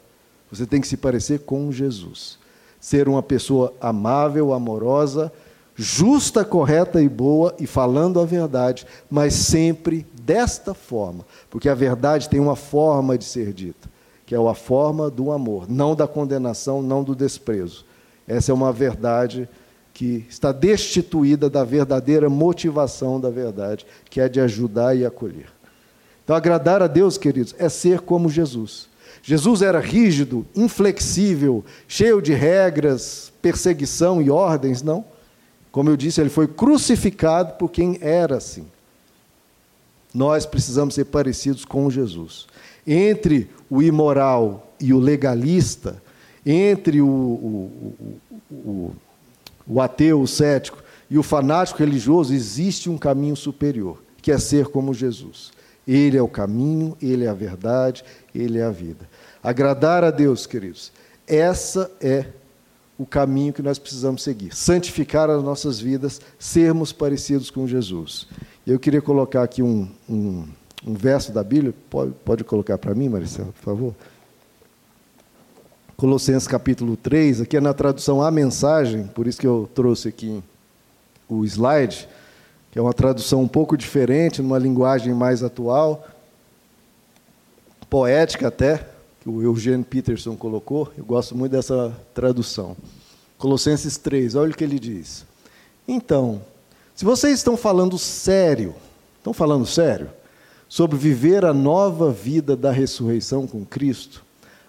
Você 0.52 0.66
tem 0.66 0.80
que 0.80 0.88
se 0.88 0.96
parecer 0.96 1.40
com 1.40 1.72
Jesus. 1.72 2.38
Ser 2.80 3.10
uma 3.10 3.24
pessoa 3.24 3.74
amável, 3.82 4.54
amorosa, 4.54 5.34
justa, 5.76 6.46
correta 6.46 7.02
e 7.02 7.10
boa 7.10 7.56
e 7.60 7.66
falando 7.66 8.20
a 8.20 8.26
verdade, 8.26 8.86
mas 9.10 9.34
sempre 9.34 10.06
desta 10.22 10.74
forma, 10.74 11.26
porque 11.50 11.68
a 11.68 11.76
verdade 11.76 12.30
tem 12.30 12.40
uma 12.40 12.56
forma 12.56 13.18
de 13.18 13.26
ser 13.26 13.54
dita, 13.54 13.90
que 14.26 14.36
é 14.36 14.38
a 14.38 14.54
forma 14.54 15.10
do 15.10 15.32
amor, 15.32 15.70
não 15.70 15.96
da 15.96 16.08
condenação, 16.08 16.82
não 16.82 17.04
do 17.04 17.16
desprezo. 17.16 17.86
Essa 18.28 18.52
é 18.52 18.56
uma 18.56 18.72
verdade 18.72 19.50
que 19.94 20.26
está 20.30 20.52
destituída 20.52 21.50
da 21.50 21.64
verdadeira 21.64 22.30
motivação 22.30 23.20
da 23.20 23.30
verdade, 23.30 23.86
que 24.10 24.20
é 24.20 24.28
de 24.28 24.40
ajudar 24.40 24.96
e 24.96 25.06
acolher. 25.06 25.48
Então, 26.24 26.36
agradar 26.36 26.82
a 26.82 26.88
Deus, 26.88 27.18
queridos, 27.18 27.54
é 27.60 27.68
ser 27.68 28.00
como 28.00 28.30
Jesus. 28.30 28.88
Jesus 29.22 29.62
era 29.62 29.80
rígido, 29.80 30.46
inflexível, 30.56 31.64
cheio 31.88 32.22
de 32.22 32.34
regras, 32.34 33.32
perseguição 33.42 34.22
e 34.22 34.30
ordens, 34.30 34.82
não. 34.82 35.06
Como 35.74 35.90
eu 35.90 35.98
disse, 35.98 36.22
ele 36.22 36.30
foi 36.30 36.48
crucificado 36.48 37.56
por 37.56 37.72
quem 37.72 37.98
era 38.00 38.38
assim. 38.38 38.68
Nós 40.14 40.46
precisamos 40.46 40.94
ser 40.94 41.06
parecidos 41.06 41.66
com 41.66 41.90
Jesus. 41.90 42.46
Entre 42.86 43.50
o 43.68 43.82
imoral 43.82 44.72
e 44.80 44.94
o 44.94 45.00
legalista, 45.00 46.00
entre 46.46 47.02
o, 47.02 47.08
o, 47.08 47.96
o, 48.52 48.96
o 49.66 49.82
ateu, 49.82 50.22
o 50.22 50.28
cético 50.28 50.78
e 51.10 51.18
o 51.18 51.24
fanático 51.24 51.80
religioso, 51.80 52.36
existe 52.36 52.88
um 52.88 52.98
caminho 52.98 53.36
superior, 53.36 53.98
que 54.22 54.32
é 54.32 54.38
ser 54.38 54.68
como 54.68 54.94
Jesus. 54.94 55.52
Ele 55.88 56.16
é 56.16 56.22
o 56.22 56.28
caminho, 56.28 56.96
ele 57.02 57.26
é 57.26 57.30
a 57.30 57.34
verdade, 57.34 58.06
ele 58.36 58.60
é 58.60 58.64
a 58.64 58.70
vida. 58.70 59.10
Agradar 59.42 60.04
a 60.04 60.12
Deus, 60.12 60.46
queridos, 60.46 60.92
essa 61.26 61.90
é 62.00 62.28
o 63.04 63.06
caminho 63.06 63.52
que 63.52 63.62
nós 63.62 63.78
precisamos 63.78 64.24
seguir. 64.24 64.56
Santificar 64.56 65.30
as 65.30 65.44
nossas 65.44 65.78
vidas, 65.78 66.22
sermos 66.40 66.94
parecidos 66.94 67.52
com 67.52 67.68
Jesus. 67.68 68.28
Eu 68.66 68.80
queria 68.80 69.02
colocar 69.02 69.44
aqui 69.44 69.62
um, 69.62 69.90
um, 70.10 70.48
um 70.88 70.94
verso 70.94 71.34
da 71.34 71.44
Bíblia, 71.44 71.74
pode, 71.90 72.14
pode 72.24 72.44
colocar 72.46 72.78
para 72.78 72.96
mim, 72.96 73.10
Maricela, 73.10 73.52
por 73.52 73.62
favor? 73.62 73.96
Colossenses 75.98 76.48
capítulo 76.48 76.96
3, 76.96 77.42
aqui 77.42 77.58
é 77.58 77.62
na 77.62 77.74
tradução 77.74 78.22
A 78.22 78.32
Mensagem, 78.32 79.06
por 79.08 79.28
isso 79.28 79.40
que 79.40 79.48
eu 79.48 79.70
trouxe 79.76 80.08
aqui 80.08 80.42
o 81.28 81.44
slide, 81.44 82.08
que 82.72 82.80
é 82.80 82.82
uma 82.82 82.94
tradução 82.94 83.42
um 83.42 83.48
pouco 83.50 83.76
diferente, 83.76 84.42
numa 84.42 84.58
linguagem 84.58 85.14
mais 85.14 85.44
atual, 85.44 86.08
poética 87.90 88.48
até, 88.48 88.93
que 89.24 89.30
o 89.30 89.42
Eugênio 89.42 89.86
Peterson 89.86 90.36
colocou, 90.36 90.92
eu 90.98 91.06
gosto 91.06 91.34
muito 91.34 91.54
dessa 91.54 91.98
tradução. 92.14 92.76
Colossenses 93.38 93.96
3, 93.96 94.36
olha 94.36 94.52
o 94.52 94.54
que 94.54 94.66
ele 94.66 94.78
diz. 94.78 95.26
Então, 95.88 96.42
se 96.94 97.06
vocês 97.06 97.36
estão 97.40 97.56
falando 97.56 97.98
sério, 97.98 98.76
estão 99.18 99.34
falando 99.34 99.66
sério, 99.66 100.10
sobre 100.68 100.98
viver 100.98 101.46
a 101.46 101.54
nova 101.54 102.12
vida 102.12 102.54
da 102.54 102.70
ressurreição 102.70 103.48
com 103.48 103.64
Cristo, 103.64 104.26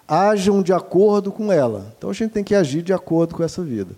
ajam 0.06 0.62
de 0.62 0.72
acordo 0.72 1.32
com 1.32 1.50
ela. 1.50 1.92
Então 1.98 2.10
a 2.10 2.12
gente 2.12 2.30
tem 2.30 2.44
que 2.44 2.54
agir 2.54 2.82
de 2.82 2.92
acordo 2.92 3.34
com 3.34 3.42
essa 3.42 3.62
vida. 3.62 3.90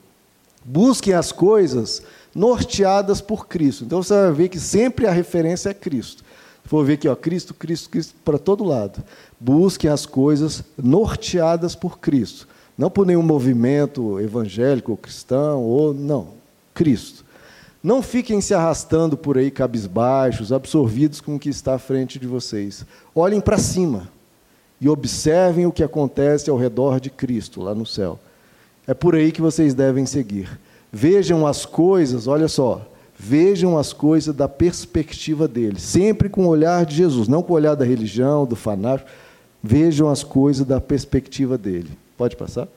Busquem 0.64 1.12
as 1.12 1.32
coisas 1.32 2.02
norteadas 2.34 3.20
por 3.20 3.46
Cristo. 3.46 3.84
Então 3.84 4.02
você 4.02 4.14
vai 4.14 4.32
ver 4.32 4.48
que 4.48 4.58
sempre 4.58 5.06
a 5.06 5.12
referência 5.12 5.68
é 5.68 5.74
Cristo. 5.74 6.24
For 6.66 6.84
ver 6.84 6.94
aqui, 6.94 7.08
ó, 7.08 7.14
Cristo, 7.14 7.54
Cristo, 7.54 7.88
Cristo, 7.88 8.14
para 8.24 8.38
todo 8.38 8.64
lado. 8.64 9.02
Busquem 9.38 9.88
as 9.88 10.04
coisas 10.04 10.62
norteadas 10.76 11.74
por 11.76 11.98
Cristo. 11.98 12.48
Não 12.76 12.90
por 12.90 13.06
nenhum 13.06 13.22
movimento 13.22 14.20
evangélico 14.20 14.90
ou 14.90 14.96
cristão, 14.96 15.62
ou 15.62 15.94
não. 15.94 16.28
Cristo. 16.74 17.24
Não 17.82 18.02
fiquem 18.02 18.40
se 18.40 18.52
arrastando 18.52 19.16
por 19.16 19.38
aí 19.38 19.50
cabisbaixos, 19.50 20.52
absorvidos 20.52 21.20
com 21.20 21.36
o 21.36 21.38
que 21.38 21.48
está 21.48 21.74
à 21.74 21.78
frente 21.78 22.18
de 22.18 22.26
vocês. 22.26 22.84
Olhem 23.14 23.40
para 23.40 23.58
cima 23.58 24.08
e 24.80 24.88
observem 24.88 25.66
o 25.66 25.72
que 25.72 25.84
acontece 25.84 26.50
ao 26.50 26.56
redor 26.56 26.98
de 26.98 27.10
Cristo, 27.10 27.62
lá 27.62 27.74
no 27.74 27.86
céu. 27.86 28.18
É 28.88 28.92
por 28.92 29.14
aí 29.14 29.30
que 29.30 29.40
vocês 29.40 29.72
devem 29.72 30.04
seguir. 30.04 30.58
Vejam 30.92 31.46
as 31.46 31.64
coisas, 31.64 32.26
olha 32.26 32.48
só, 32.48 32.84
vejam 33.18 33.78
as 33.78 33.92
coisas 33.92 34.34
da 34.34 34.48
perspectiva 34.48 35.48
dele, 35.48 35.80
sempre 35.80 36.28
com 36.28 36.44
o 36.44 36.48
olhar 36.48 36.84
de 36.84 36.96
Jesus, 36.96 37.28
não 37.28 37.42
com 37.42 37.52
o 37.52 37.56
olhar 37.56 37.74
da 37.74 37.84
religião, 37.84 38.44
do 38.44 38.56
fanático. 38.56 39.08
Vejam 39.62 40.08
as 40.08 40.22
coisas 40.22 40.66
da 40.66 40.80
perspectiva 40.80 41.56
dele. 41.56 41.90
Pode 42.16 42.36
passar? 42.36 42.68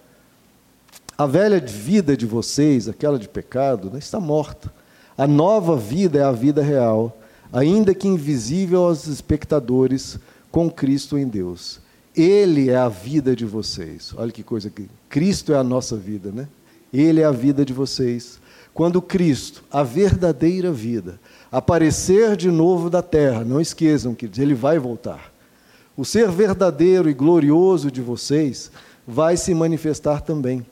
A 1.18 1.26
velha 1.26 1.60
vida 1.60 2.16
de 2.16 2.26
vocês, 2.26 2.88
aquela 2.88 3.20
de 3.20 3.28
pecado, 3.28 3.90
né, 3.92 4.00
está 4.00 4.20
morta. 4.20 4.72
A 5.18 5.28
nova 5.28 5.76
vida 5.76 6.18
é 6.18 6.24
a 6.24 6.32
vida 6.32 6.64
real, 6.64 7.18
ainda 7.52 7.94
que 7.94 8.08
invisível 8.08 8.86
aos 8.86 9.06
espectadores, 9.06 10.18
com 10.50 10.70
Cristo 10.70 11.18
em 11.18 11.28
Deus. 11.28 11.80
Ele 12.16 12.70
é 12.70 12.78
a 12.78 12.90
vida 12.90 13.36
de 13.36 13.46
vocês. 13.46 14.14
Olha 14.16 14.32
que 14.32 14.42
coisa 14.42 14.70
que 14.70 14.90
Cristo 15.10 15.54
é 15.54 15.58
a 15.58 15.64
nossa 15.64 15.96
vida, 15.96 16.32
né? 16.32 16.48
Ele 16.92 17.22
é 17.22 17.26
a 17.26 17.32
vida 17.32 17.64
de 17.64 17.74
vocês. 17.74 18.40
Quando 18.74 19.02
Cristo, 19.02 19.64
a 19.72 19.84
verdadeira 19.84 20.72
vida, 20.72 21.20
aparecer 21.52 22.36
de 22.36 22.50
novo 22.50 22.90
da 22.90 23.02
terra, 23.02 23.44
não 23.44 23.60
esqueçam 23.60 24.16
que 24.16 24.30
ele 24.38 24.54
vai 24.54 24.80
voltar. 24.80 25.34
O 25.98 26.06
ser 26.06 26.30
verdadeiro 26.30 27.10
e 27.10 27.14
glorioso 27.14 27.92
de 27.92 28.02
vocês 28.02 28.72
vai 29.06 29.36
se 29.36 29.54
manifestar 29.54 30.22
também. 30.22 30.66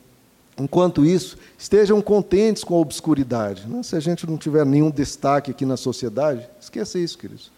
Enquanto 0.57 1.05
isso, 1.05 1.37
estejam 1.57 2.01
contentes 2.01 2.63
com 2.63 2.75
a 2.75 2.79
obscuridade. 2.79 3.67
Né? 3.67 3.83
Se 3.83 3.95
a 3.95 3.99
gente 3.99 4.25
não 4.25 4.37
tiver 4.37 4.65
nenhum 4.65 4.89
destaque 4.89 5.51
aqui 5.51 5.65
na 5.65 5.77
sociedade, 5.77 6.49
esqueça 6.59 6.97
isso, 6.97 7.17
queridos. 7.17 7.51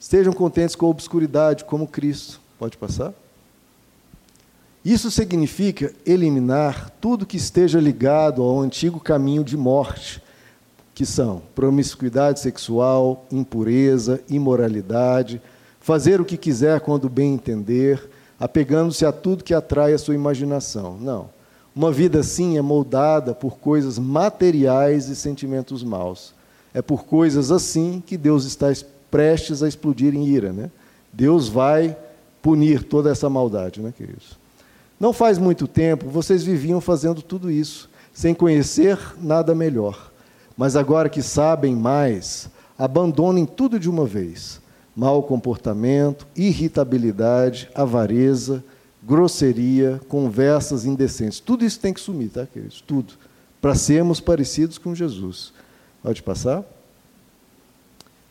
Estejam 0.00 0.32
contentes 0.32 0.74
com 0.74 0.86
a 0.86 0.88
obscuridade, 0.88 1.64
como 1.64 1.86
Cristo. 1.86 2.40
Pode 2.58 2.76
passar? 2.76 3.12
Isso 4.84 5.10
significa 5.10 5.92
eliminar 6.04 6.90
tudo 7.00 7.24
que 7.24 7.38
esteja 7.38 7.80
ligado 7.80 8.42
ao 8.42 8.60
antigo 8.60 9.00
caminho 9.00 9.42
de 9.42 9.56
morte, 9.56 10.22
que 10.94 11.06
são 11.06 11.40
promiscuidade 11.54 12.40
sexual, 12.40 13.24
impureza, 13.32 14.20
imoralidade, 14.28 15.40
fazer 15.80 16.20
o 16.20 16.24
que 16.24 16.36
quiser 16.36 16.80
quando 16.80 17.08
bem 17.08 17.32
entender, 17.32 18.10
apegando-se 18.38 19.06
a 19.06 19.12
tudo 19.12 19.42
que 19.42 19.54
atrai 19.54 19.94
a 19.94 19.98
sua 19.98 20.14
imaginação. 20.14 20.98
Não. 21.00 21.30
Uma 21.74 21.90
vida 21.90 22.20
assim 22.20 22.58
é 22.58 22.62
moldada 22.62 23.34
por 23.34 23.56
coisas 23.58 23.98
materiais 23.98 25.08
e 25.08 25.16
sentimentos 25.16 25.82
maus. 25.82 26.34
É 26.74 26.82
por 26.82 27.04
coisas 27.04 27.50
assim 27.50 28.02
que 28.06 28.16
Deus 28.16 28.44
está 28.44 28.70
prestes 29.10 29.62
a 29.62 29.68
explodir 29.68 30.14
em 30.14 30.26
ira. 30.26 30.52
Né? 30.52 30.70
Deus 31.12 31.48
vai 31.48 31.96
punir 32.42 32.82
toda 32.84 33.10
essa 33.10 33.30
maldade, 33.30 33.80
né, 33.80 33.92
queridos? 33.96 34.43
Não 34.98 35.12
faz 35.12 35.38
muito 35.38 35.66
tempo 35.66 36.08
vocês 36.08 36.42
viviam 36.44 36.80
fazendo 36.80 37.20
tudo 37.20 37.50
isso, 37.50 37.90
sem 38.12 38.34
conhecer 38.34 38.98
nada 39.20 39.54
melhor. 39.54 40.12
Mas 40.56 40.76
agora 40.76 41.08
que 41.08 41.22
sabem 41.22 41.74
mais, 41.74 42.48
abandonem 42.78 43.44
tudo 43.44 43.78
de 43.78 43.90
uma 43.90 44.06
vez: 44.06 44.60
mau 44.94 45.22
comportamento, 45.22 46.26
irritabilidade, 46.36 47.68
avareza, 47.74 48.64
grosseria, 49.02 50.00
conversas 50.08 50.84
indecentes. 50.84 51.40
Tudo 51.40 51.64
isso 51.64 51.80
tem 51.80 51.92
que 51.92 52.00
sumir, 52.00 52.30
tá, 52.30 52.46
queridos? 52.46 52.80
Tudo. 52.80 53.14
Para 53.60 53.74
sermos 53.74 54.20
parecidos 54.20 54.78
com 54.78 54.94
Jesus. 54.94 55.52
Pode 56.02 56.22
passar? 56.22 56.64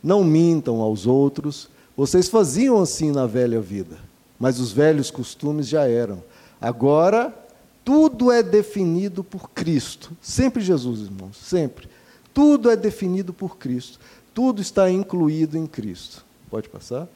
Não 0.01 0.23
mintam 0.23 0.81
aos 0.81 1.05
outros. 1.07 1.69
Vocês 1.95 2.27
faziam 2.27 2.81
assim 2.81 3.11
na 3.11 3.25
velha 3.25 3.61
vida, 3.61 3.97
mas 4.39 4.59
os 4.59 4.71
velhos 4.71 5.11
costumes 5.11 5.67
já 5.67 5.87
eram. 5.87 6.23
Agora, 6.63 7.35
tudo 7.83 8.31
é 8.31 8.41
definido 8.41 9.21
por 9.21 9.49
Cristo. 9.49 10.13
Sempre 10.21 10.63
Jesus, 10.63 11.01
irmãos, 11.01 11.35
sempre. 11.35 11.89
Tudo 12.33 12.71
é 12.71 12.75
definido 12.77 13.33
por 13.33 13.57
Cristo. 13.57 13.99
Tudo 14.33 14.61
está 14.61 14.89
incluído 14.89 15.57
em 15.57 15.67
Cristo. 15.67 16.23
Pode 16.49 16.69
passar? 16.69 17.09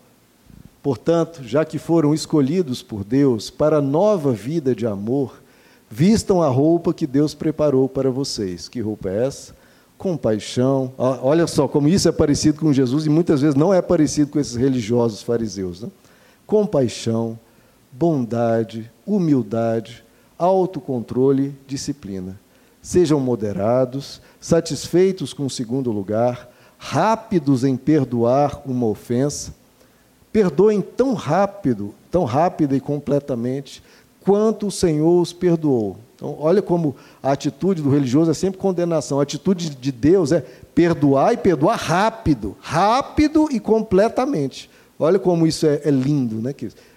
Portanto, 0.83 1.43
já 1.45 1.63
que 1.63 1.79
foram 1.79 2.13
escolhidos 2.13 2.83
por 2.83 3.05
Deus 3.05 3.49
para 3.49 3.77
a 3.77 3.81
nova 3.81 4.33
vida 4.33 4.75
de 4.75 4.85
amor, 4.85 5.41
vistam 5.89 6.43
a 6.43 6.49
roupa 6.49 6.93
que 6.93 7.07
Deus 7.07 7.33
preparou 7.33 7.87
para 7.87 8.11
vocês. 8.11 8.67
Que 8.67 8.81
roupa 8.81 9.09
é 9.09 9.27
essa? 9.27 9.55
Compaixão. 9.97 10.91
Olha 10.97 11.47
só 11.47 11.69
como 11.69 11.87
isso 11.87 12.09
é 12.09 12.11
parecido 12.11 12.59
com 12.59 12.73
Jesus 12.73 13.05
e 13.05 13.09
muitas 13.09 13.39
vezes 13.39 13.55
não 13.55 13.73
é 13.73 13.81
parecido 13.81 14.29
com 14.29 14.39
esses 14.41 14.57
religiosos 14.57 15.21
fariseus. 15.21 15.83
Né? 15.83 15.89
Compaixão, 16.45 17.39
bondade, 17.97 18.91
humildade, 19.05 20.03
autocontrole, 20.37 21.57
disciplina. 21.65 22.39
Sejam 22.79 23.19
moderados, 23.19 24.21
satisfeitos 24.39 25.33
com 25.33 25.47
o 25.47 25.49
segundo 25.49 25.91
lugar, 25.91 26.47
rápidos 26.77 27.63
em 27.63 27.75
perdoar 27.75 28.61
uma 28.65 28.85
ofensa. 28.85 29.53
Perdoem 30.31 30.79
tão 30.79 31.15
rápido, 31.15 31.93
tão 32.11 32.23
rápida 32.23 32.75
e 32.75 32.79
completamente, 32.79 33.81
quanto 34.21 34.67
o 34.67 34.71
Senhor 34.71 35.19
os 35.19 35.33
perdoou. 35.33 35.97
Então, 36.15 36.37
olha 36.39 36.61
como 36.61 36.95
a 37.21 37.31
atitude 37.31 37.81
do 37.81 37.89
religioso 37.89 38.29
é 38.29 38.33
sempre 38.33 38.59
condenação. 38.59 39.19
A 39.19 39.23
atitude 39.23 39.71
de 39.71 39.91
Deus 39.91 40.31
é 40.31 40.41
perdoar 40.75 41.33
e 41.33 41.37
perdoar 41.37 41.77
rápido, 41.77 42.55
rápido 42.59 43.49
e 43.51 43.59
completamente. 43.59 44.69
Olha 44.99 45.17
como 45.17 45.47
isso 45.47 45.65
é, 45.65 45.81
é 45.83 45.91
lindo, 45.91 46.35
né? 46.35 46.53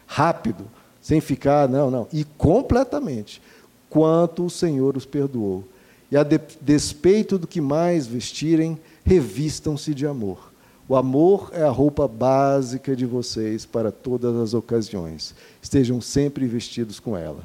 Rápido 0.06 0.66
sem 1.10 1.20
ficar, 1.20 1.68
não, 1.68 1.90
não, 1.90 2.06
e 2.12 2.22
completamente, 2.22 3.42
quanto 3.88 4.44
o 4.44 4.50
Senhor 4.50 4.96
os 4.96 5.04
perdoou. 5.04 5.64
E 6.08 6.16
a 6.16 6.22
de, 6.22 6.40
despeito 6.60 7.36
do 7.36 7.48
que 7.48 7.60
mais 7.60 8.06
vestirem, 8.06 8.78
revistam-se 9.04 9.92
de 9.92 10.06
amor. 10.06 10.52
O 10.88 10.94
amor 10.94 11.50
é 11.52 11.64
a 11.64 11.68
roupa 11.68 12.06
básica 12.06 12.94
de 12.94 13.04
vocês 13.06 13.66
para 13.66 13.90
todas 13.90 14.36
as 14.36 14.54
ocasiões. 14.54 15.34
Estejam 15.60 16.00
sempre 16.00 16.46
vestidos 16.46 17.00
com 17.00 17.16
ela. 17.16 17.42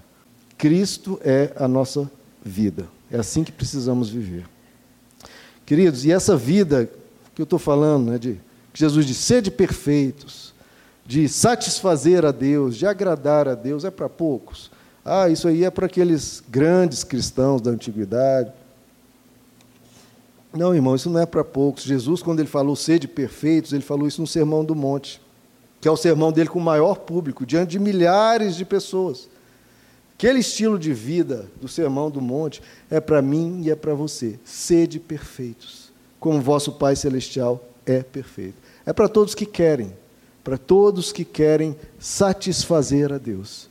Cristo 0.59 1.19
é 1.23 1.51
a 1.55 1.67
nossa 1.67 2.07
vida. 2.43 2.87
É 3.09 3.17
assim 3.17 3.43
que 3.43 3.51
precisamos 3.51 4.09
viver. 4.09 4.45
Queridos, 5.65 6.05
e 6.05 6.11
essa 6.11 6.37
vida 6.37 6.87
que 7.33 7.41
eu 7.41 7.45
estou 7.45 7.57
falando, 7.57 8.11
né, 8.11 8.19
de 8.19 8.39
Jesus 8.75 9.07
disse, 9.07 9.23
sede 9.23 9.49
perfeitos, 9.49 10.53
de 11.05 11.29
satisfazer 11.29 12.25
a 12.25 12.31
Deus, 12.31 12.75
de 12.75 12.87
agradar 12.87 13.47
a 13.47 13.53
Deus, 13.53 13.85
é 13.85 13.91
para 13.91 14.09
poucos. 14.09 14.71
Ah, 15.03 15.29
isso 15.29 15.47
aí 15.47 15.63
é 15.63 15.69
para 15.69 15.85
aqueles 15.85 16.43
grandes 16.49 17.03
cristãos 17.03 17.61
da 17.61 17.69
antiguidade. 17.69 18.51
Não, 20.51 20.73
irmão, 20.73 20.95
isso 20.95 21.09
não 21.09 21.19
é 21.19 21.25
para 21.25 21.43
poucos. 21.43 21.83
Jesus, 21.83 22.23
quando 22.23 22.39
ele 22.39 22.47
falou 22.47 22.75
sede 22.75 23.07
perfeitos, 23.07 23.71
ele 23.71 23.83
falou 23.83 24.07
isso 24.07 24.21
no 24.21 24.27
Sermão 24.27 24.65
do 24.65 24.73
Monte, 24.73 25.21
que 25.79 25.87
é 25.87 25.91
o 25.91 25.97
sermão 25.97 26.31
dele 26.31 26.49
com 26.49 26.57
o 26.57 26.63
maior 26.63 26.95
público, 26.95 27.45
diante 27.45 27.71
de 27.71 27.79
milhares 27.79 28.55
de 28.55 28.65
pessoas. 28.65 29.27
Aquele 30.17 30.39
estilo 30.39 30.79
de 30.79 30.93
vida 30.93 31.45
do 31.59 31.67
Sermão 31.67 32.09
do 32.09 32.21
Monte 32.21 32.61
é 32.89 33.01
para 33.01 33.21
mim 33.21 33.61
e 33.63 33.69
é 33.69 33.75
para 33.75 33.93
você. 33.93 34.39
Sede 34.45 34.97
perfeitos, 34.97 35.91
como 36.19 36.41
vosso 36.41 36.71
Pai 36.71 36.95
Celestial 36.95 37.63
é 37.85 38.01
perfeito. 38.01 38.55
É 38.85 38.93
para 38.93 39.09
todos 39.09 39.35
que 39.35 39.45
querem, 39.45 39.91
para 40.45 40.59
todos 40.59 41.11
que 41.11 41.25
querem 41.25 41.75
satisfazer 41.97 43.11
a 43.11 43.17
Deus, 43.17 43.67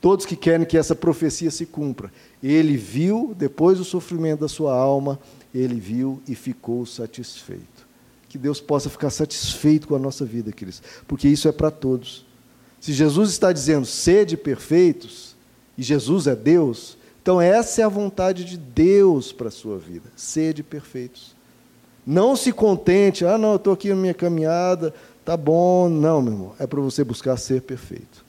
todos 0.00 0.24
que 0.24 0.34
querem 0.34 0.66
que 0.66 0.78
essa 0.78 0.94
profecia 0.94 1.50
se 1.50 1.66
cumpra. 1.66 2.10
Ele 2.42 2.78
viu, 2.78 3.34
depois 3.36 3.76
do 3.76 3.84
sofrimento 3.84 4.40
da 4.40 4.48
sua 4.48 4.74
alma, 4.74 5.20
ele 5.54 5.78
viu 5.78 6.22
e 6.26 6.34
ficou 6.34 6.86
satisfeito. 6.86 7.86
Que 8.26 8.38
Deus 8.38 8.58
possa 8.58 8.88
ficar 8.88 9.10
satisfeito 9.10 9.86
com 9.86 9.94
a 9.94 9.98
nossa 9.98 10.24
vida, 10.24 10.50
queridos, 10.50 10.82
porque 11.06 11.28
isso 11.28 11.46
é 11.46 11.52
para 11.52 11.70
todos. 11.70 12.24
Se 12.80 12.94
Jesus 12.94 13.28
está 13.30 13.52
dizendo 13.52 13.84
sede 13.84 14.34
perfeitos, 14.34 15.36
e 15.76 15.82
Jesus 15.82 16.26
é 16.26 16.34
Deus, 16.34 16.96
então 17.22 17.38
essa 17.38 17.82
é 17.82 17.84
a 17.84 17.88
vontade 17.88 18.46
de 18.46 18.56
Deus 18.56 19.30
para 19.30 19.48
a 19.48 19.52
sua 19.52 19.76
vida, 19.76 20.10
sede 20.16 20.62
perfeitos. 20.62 21.34
Não 22.06 22.34
se 22.34 22.50
contente, 22.50 23.26
ah, 23.26 23.36
não, 23.36 23.50
eu 23.50 23.56
estou 23.56 23.74
aqui 23.74 23.90
na 23.90 23.96
minha 23.96 24.14
caminhada, 24.14 24.94
Tá 25.24 25.36
bom, 25.36 25.88
não, 25.88 26.20
meu 26.20 26.32
irmão. 26.32 26.52
É 26.58 26.66
para 26.66 26.80
você 26.80 27.02
buscar 27.02 27.36
ser 27.36 27.62
perfeito. 27.62 28.24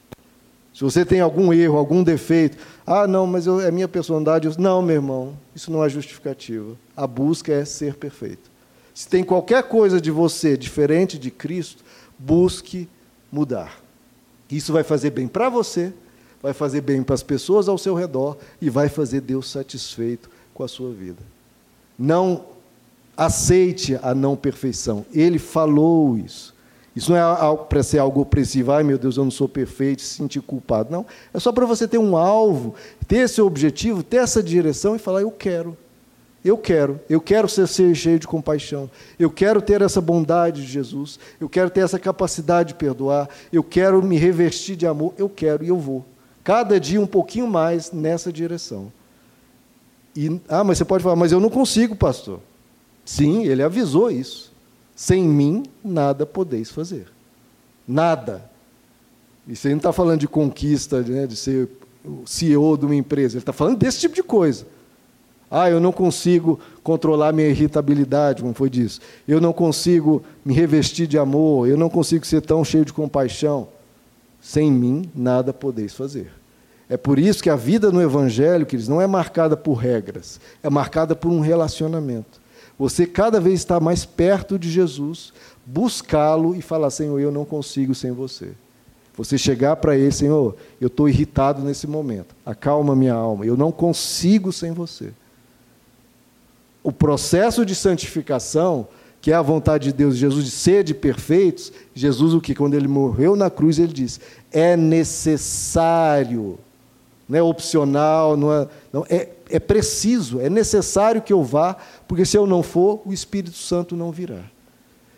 Se 0.73 0.83
você 0.83 1.05
tem 1.05 1.21
algum 1.21 1.53
erro, 1.53 1.77
algum 1.77 2.03
defeito, 2.03 2.57
ah, 2.85 3.07
não, 3.07 3.25
mas 3.25 3.47
eu, 3.47 3.61
é 3.61 3.71
minha 3.71 3.87
personalidade. 3.87 4.47
Eu, 4.47 4.53
não, 4.57 4.81
meu 4.81 4.95
irmão, 4.95 5.37
isso 5.55 5.71
não 5.71 5.83
é 5.83 5.89
justificativa. 5.89 6.75
A 6.95 7.05
busca 7.05 7.51
é 7.51 7.63
ser 7.65 7.95
perfeito. 7.95 8.49
Se 8.93 9.07
tem 9.07 9.23
qualquer 9.23 9.63
coisa 9.63 9.99
de 9.99 10.09
você 10.09 10.57
diferente 10.57 11.19
de 11.19 11.29
Cristo, 11.29 11.83
busque 12.17 12.87
mudar. 13.31 13.81
Isso 14.49 14.71
vai 14.71 14.83
fazer 14.83 15.09
bem 15.09 15.27
para 15.27 15.49
você, 15.49 15.93
vai 16.41 16.53
fazer 16.53 16.81
bem 16.81 17.03
para 17.03 17.15
as 17.15 17.23
pessoas 17.23 17.67
ao 17.67 17.77
seu 17.77 17.93
redor 17.93 18.37
e 18.61 18.69
vai 18.69 18.87
fazer 18.87 19.19
Deus 19.19 19.49
satisfeito 19.49 20.29
com 20.53 20.63
a 20.63 20.67
sua 20.67 20.93
vida. 20.93 21.21
Não 21.99 22.45
aceite 23.17 23.99
a 24.01 24.15
não 24.15 24.35
perfeição. 24.35 25.05
Ele 25.13 25.39
falou 25.39 26.17
isso. 26.17 26.54
Isso 26.95 27.11
não 27.11 27.17
é 27.17 27.57
para 27.67 27.83
ser 27.83 27.99
algo 27.99 28.21
opressivo, 28.21 28.71
ai 28.71 28.81
meu 28.81 28.97
Deus, 28.97 29.17
eu 29.17 29.23
não 29.25 29.31
sou 29.31 29.49
perfeito, 29.49 30.01
se 30.01 30.15
sentir 30.15 30.41
culpado. 30.41 30.91
Não. 30.91 31.05
É 31.33 31.39
só 31.39 31.51
para 31.51 31.65
você 31.65 31.87
ter 31.87 31.97
um 31.97 32.15
alvo, 32.15 32.73
ter 33.05 33.17
esse 33.17 33.41
objetivo, 33.41 34.01
ter 34.01 34.17
essa 34.17 34.41
direção 34.41 34.95
e 34.95 34.99
falar: 34.99 35.21
eu 35.21 35.31
quero. 35.31 35.77
Eu 36.43 36.59
quero, 36.59 37.01
eu 37.09 37.19
quero 37.19 37.49
ser, 37.49 37.67
ser 37.67 37.95
cheio 37.95 38.19
de 38.19 38.27
compaixão, 38.27 38.87
eu 39.17 39.31
quero 39.31 39.59
ter 39.63 39.81
essa 39.81 39.99
bondade 39.99 40.61
de 40.61 40.67
Jesus, 40.71 41.19
eu 41.41 41.49
quero 41.49 41.71
ter 41.71 41.79
essa 41.79 41.97
capacidade 41.97 42.67
de 42.69 42.75
perdoar, 42.75 43.27
eu 43.51 43.63
quero 43.63 43.99
me 44.03 44.15
revestir 44.15 44.75
de 44.75 44.85
amor, 44.85 45.15
eu 45.17 45.27
quero 45.27 45.63
e 45.63 45.69
eu 45.69 45.79
vou. 45.79 46.05
Cada 46.43 46.79
dia 46.79 47.01
um 47.01 47.07
pouquinho 47.07 47.47
mais 47.47 47.91
nessa 47.91 48.31
direção. 48.31 48.93
E, 50.15 50.39
ah, 50.47 50.63
mas 50.63 50.77
você 50.77 50.85
pode 50.85 51.03
falar, 51.03 51.15
mas 51.15 51.31
eu 51.31 51.39
não 51.39 51.49
consigo, 51.49 51.95
pastor. 51.95 52.39
Sim, 53.03 53.43
ele 53.45 53.63
avisou 53.63 54.11
isso. 54.11 54.54
Sem 54.95 55.23
mim, 55.23 55.63
nada 55.83 56.25
podeis 56.25 56.71
fazer. 56.71 57.07
Nada. 57.87 58.49
E 59.47 59.55
você 59.55 59.69
não 59.69 59.77
está 59.77 59.91
falando 59.91 60.21
de 60.21 60.27
conquista, 60.27 61.01
né, 61.01 61.27
de 61.27 61.35
ser 61.35 61.69
o 62.03 62.23
CEO 62.25 62.77
de 62.77 62.85
uma 62.85 62.95
empresa, 62.95 63.35
ele 63.35 63.41
está 63.41 63.53
falando 63.53 63.77
desse 63.77 63.99
tipo 63.99 64.15
de 64.15 64.23
coisa. 64.23 64.65
Ah, 65.49 65.69
eu 65.69 65.79
não 65.79 65.91
consigo 65.91 66.59
controlar 66.83 67.31
minha 67.31 67.47
irritabilidade, 67.47 68.41
como 68.41 68.53
foi 68.53 68.69
disso. 68.69 68.99
Eu 69.27 69.39
não 69.39 69.53
consigo 69.53 70.23
me 70.43 70.53
revestir 70.53 71.07
de 71.07 71.17
amor, 71.17 71.67
eu 71.67 71.77
não 71.77 71.89
consigo 71.89 72.25
ser 72.25 72.41
tão 72.41 72.63
cheio 72.63 72.85
de 72.85 72.93
compaixão. 72.93 73.67
Sem 74.41 74.71
mim, 74.71 75.09
nada 75.15 75.53
podeis 75.53 75.93
fazer. 75.93 76.31
É 76.89 76.97
por 76.97 77.17
isso 77.17 77.41
que 77.41 77.49
a 77.49 77.55
vida 77.55 77.91
no 77.91 78.01
Evangelho, 78.01 78.65
queridos, 78.65 78.87
não 78.87 79.01
é 79.01 79.07
marcada 79.07 79.57
por 79.57 79.73
regras, 79.73 80.39
é 80.61 80.69
marcada 80.69 81.15
por 81.15 81.31
um 81.31 81.39
relacionamento. 81.39 82.39
Você 82.77 83.05
cada 83.05 83.39
vez 83.39 83.59
está 83.59 83.79
mais 83.79 84.03
perto 84.05 84.59
de 84.59 84.69
Jesus, 84.69 85.31
buscá-lo 85.65 86.55
e 86.55 86.61
falar: 86.61 86.89
Senhor, 86.89 87.19
eu 87.19 87.31
não 87.31 87.45
consigo 87.45 87.95
sem 87.95 88.11
você. 88.11 88.51
Você 89.17 89.37
chegar 89.37 89.77
para 89.77 89.95
ele, 89.95 90.11
Senhor, 90.11 90.55
eu 90.79 90.87
estou 90.87 91.07
irritado 91.07 91.61
nesse 91.61 91.87
momento, 91.87 92.35
acalma 92.45 92.93
minha 92.95 93.13
alma, 93.13 93.45
eu 93.45 93.55
não 93.55 93.71
consigo 93.71 94.51
sem 94.51 94.73
você. 94.73 95.13
O 96.83 96.91
processo 96.91 97.65
de 97.65 97.73
santificação, 97.73 98.87
que 99.21 99.31
é 99.31 99.35
a 99.35 99.41
vontade 99.41 99.85
de 99.85 99.93
Deus, 99.93 100.17
Jesus, 100.17 100.43
de 100.43 100.51
ser 100.51 100.83
de 100.83 100.93
perfeitos, 100.93 101.71
Jesus, 101.93 102.33
o 102.33 102.41
que? 102.41 102.53
Quando 102.53 102.73
ele 102.73 102.89
morreu 102.89 103.37
na 103.37 103.49
cruz, 103.49 103.79
ele 103.79 103.93
disse: 103.93 104.19
é 104.51 104.75
necessário 104.75 106.59
não 107.27 107.39
é 107.39 107.43
opcional, 107.43 108.37
não 108.37 108.53
é, 108.53 108.67
não, 108.93 109.05
é, 109.09 109.29
é 109.49 109.59
preciso, 109.59 110.39
é 110.39 110.49
necessário 110.49 111.21
que 111.21 111.33
eu 111.33 111.43
vá, 111.43 111.75
porque 112.07 112.25
se 112.25 112.37
eu 112.37 112.47
não 112.47 112.63
for, 112.63 113.01
o 113.05 113.13
Espírito 113.13 113.57
Santo 113.57 113.95
não 113.95 114.11
virá. 114.11 114.43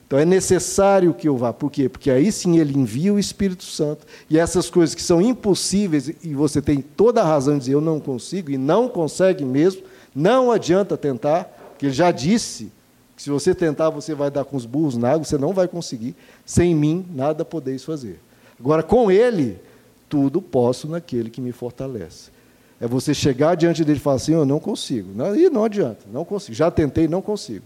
Então 0.07 0.17
é 0.17 0.23
necessário 0.23 1.13
que 1.13 1.27
eu 1.27 1.35
vá. 1.35 1.51
Por 1.51 1.69
quê? 1.69 1.89
Porque 1.89 2.09
aí 2.09 2.31
sim 2.31 2.57
ele 2.57 2.77
envia 2.77 3.13
o 3.13 3.19
Espírito 3.19 3.65
Santo. 3.65 4.07
E 4.29 4.39
essas 4.39 4.69
coisas 4.69 4.95
que 4.95 5.01
são 5.01 5.21
impossíveis, 5.21 6.09
e 6.23 6.33
você 6.33 6.61
tem 6.61 6.81
toda 6.81 7.21
a 7.21 7.25
razão 7.25 7.55
de 7.55 7.59
dizer 7.59 7.73
eu 7.73 7.81
não 7.81 7.99
consigo, 7.99 8.49
e 8.49 8.57
não 8.57 8.87
consegue 8.87 9.43
mesmo, 9.43 9.83
não 10.15 10.49
adianta 10.49 10.95
tentar, 10.95 11.43
porque 11.71 11.87
ele 11.87 11.93
já 11.93 12.09
disse 12.09 12.71
que 13.17 13.23
se 13.23 13.29
você 13.29 13.53
tentar, 13.53 13.89
você 13.89 14.13
vai 14.15 14.31
dar 14.31 14.45
com 14.45 14.55
os 14.55 14.65
burros 14.65 14.95
na 14.95 15.09
água, 15.09 15.25
você 15.25 15.37
não 15.37 15.51
vai 15.51 15.67
conseguir. 15.67 16.15
Sem 16.45 16.73
mim, 16.73 17.05
nada 17.13 17.43
podeis 17.43 17.83
fazer. 17.83 18.19
Agora, 18.59 18.81
com 18.81 19.11
ele, 19.11 19.59
tudo 20.07 20.41
posso 20.41 20.87
naquele 20.87 21.29
que 21.29 21.41
me 21.41 21.51
fortalece. 21.51 22.31
É 22.79 22.87
você 22.87 23.13
chegar 23.13 23.55
diante 23.55 23.83
dele 23.83 23.97
e 23.97 24.01
falar 24.01 24.17
assim: 24.17 24.33
Eu 24.33 24.45
não 24.45 24.59
consigo. 24.59 25.09
Não, 25.15 25.35
e 25.35 25.49
não 25.49 25.63
adianta, 25.63 26.05
não 26.11 26.23
consigo. 26.23 26.55
Já 26.55 26.69
tentei, 26.69 27.07
não 27.07 27.21
consigo. 27.21 27.65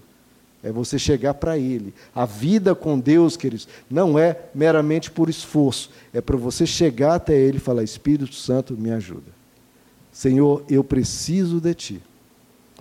É 0.63 0.71
você 0.71 0.97
chegar 0.97 1.34
para 1.34 1.58
Ele. 1.58 1.93
A 2.13 2.26
vida 2.26 2.74
com 2.76 3.00
Deus, 3.00 3.36
queridos, 3.36 3.67
não 3.89 4.17
é 4.17 4.38
meramente 4.54 5.10
por 5.10 5.30
esforço. 5.30 5.89
É 6.13 6.21
para 6.21 6.38
você 6.38 6.65
chegar 6.65 7.15
até 7.15 7.36
Ele 7.36 7.58
e 7.58 7.62
falar: 7.62 7.84
Espírito 7.84 8.36
Santo, 8.36 8.78
me 8.78 8.91
ajuda. 8.91 9.32
Senhor, 10.12 10.63
eu 10.69 10.84
preciso 10.84 11.60
de 11.60 11.74
Ti. 11.74 12.02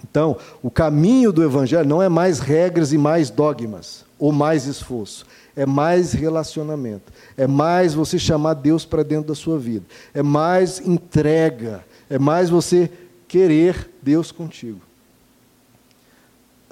Então, 0.09 0.37
o 0.63 0.71
caminho 0.71 1.33
do 1.33 1.43
Evangelho 1.43 1.89
não 1.89 2.03
é 2.03 2.09
mais 2.09 2.39
regras 2.39 2.93
e 2.93 2.99
mais 2.99 3.29
dogmas, 3.29 4.05
ou 4.19 4.33
mais 4.33 4.67
esforço 4.67 5.27
é 5.57 5.67
mais 5.67 6.13
relacionamento, 6.13 7.13
é 7.37 7.47
mais 7.47 7.93
você 7.93 8.19
chamar 8.19 8.55
Deus 8.55 8.85
para 8.85 9.03
dentro 9.03 9.29
da 9.29 9.35
sua 9.35 9.59
vida, 9.59 9.85
é 10.15 10.23
mais 10.23 10.81
entrega, 10.81 11.85
é 12.11 12.19
mais 12.19 12.51
você 12.51 12.91
querer 13.29 13.89
Deus 14.03 14.33
contigo. 14.33 14.81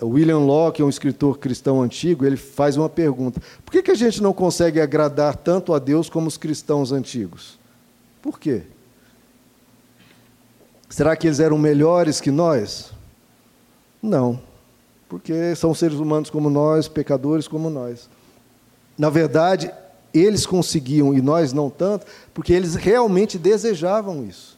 William 0.02 0.38
Locke, 0.38 0.82
um 0.82 0.88
escritor 0.88 1.38
cristão 1.38 1.82
antigo, 1.82 2.26
ele 2.26 2.36
faz 2.36 2.76
uma 2.76 2.88
pergunta: 2.88 3.40
por 3.64 3.72
que, 3.72 3.82
que 3.82 3.90
a 3.90 3.96
gente 3.96 4.22
não 4.22 4.32
consegue 4.32 4.80
agradar 4.80 5.36
tanto 5.36 5.72
a 5.72 5.78
Deus 5.78 6.10
como 6.10 6.26
os 6.26 6.36
cristãos 6.36 6.92
antigos? 6.92 7.58
Por 8.20 8.38
quê? 8.38 8.62
Será 10.88 11.16
que 11.16 11.26
eles 11.26 11.40
eram 11.40 11.58
melhores 11.58 12.20
que 12.20 12.30
nós? 12.30 12.92
Não, 14.02 14.40
porque 15.08 15.54
são 15.54 15.74
seres 15.74 15.98
humanos 15.98 16.30
como 16.30 16.50
nós, 16.50 16.88
pecadores 16.88 17.46
como 17.46 17.70
nós. 17.70 18.08
Na 18.96 19.10
verdade, 19.10 19.70
eles 20.14 20.46
conseguiam 20.46 21.14
e 21.14 21.20
nós 21.20 21.52
não 21.52 21.68
tanto, 21.68 22.06
porque 22.32 22.52
eles 22.52 22.74
realmente 22.74 23.38
desejavam 23.38 24.24
isso. 24.24 24.57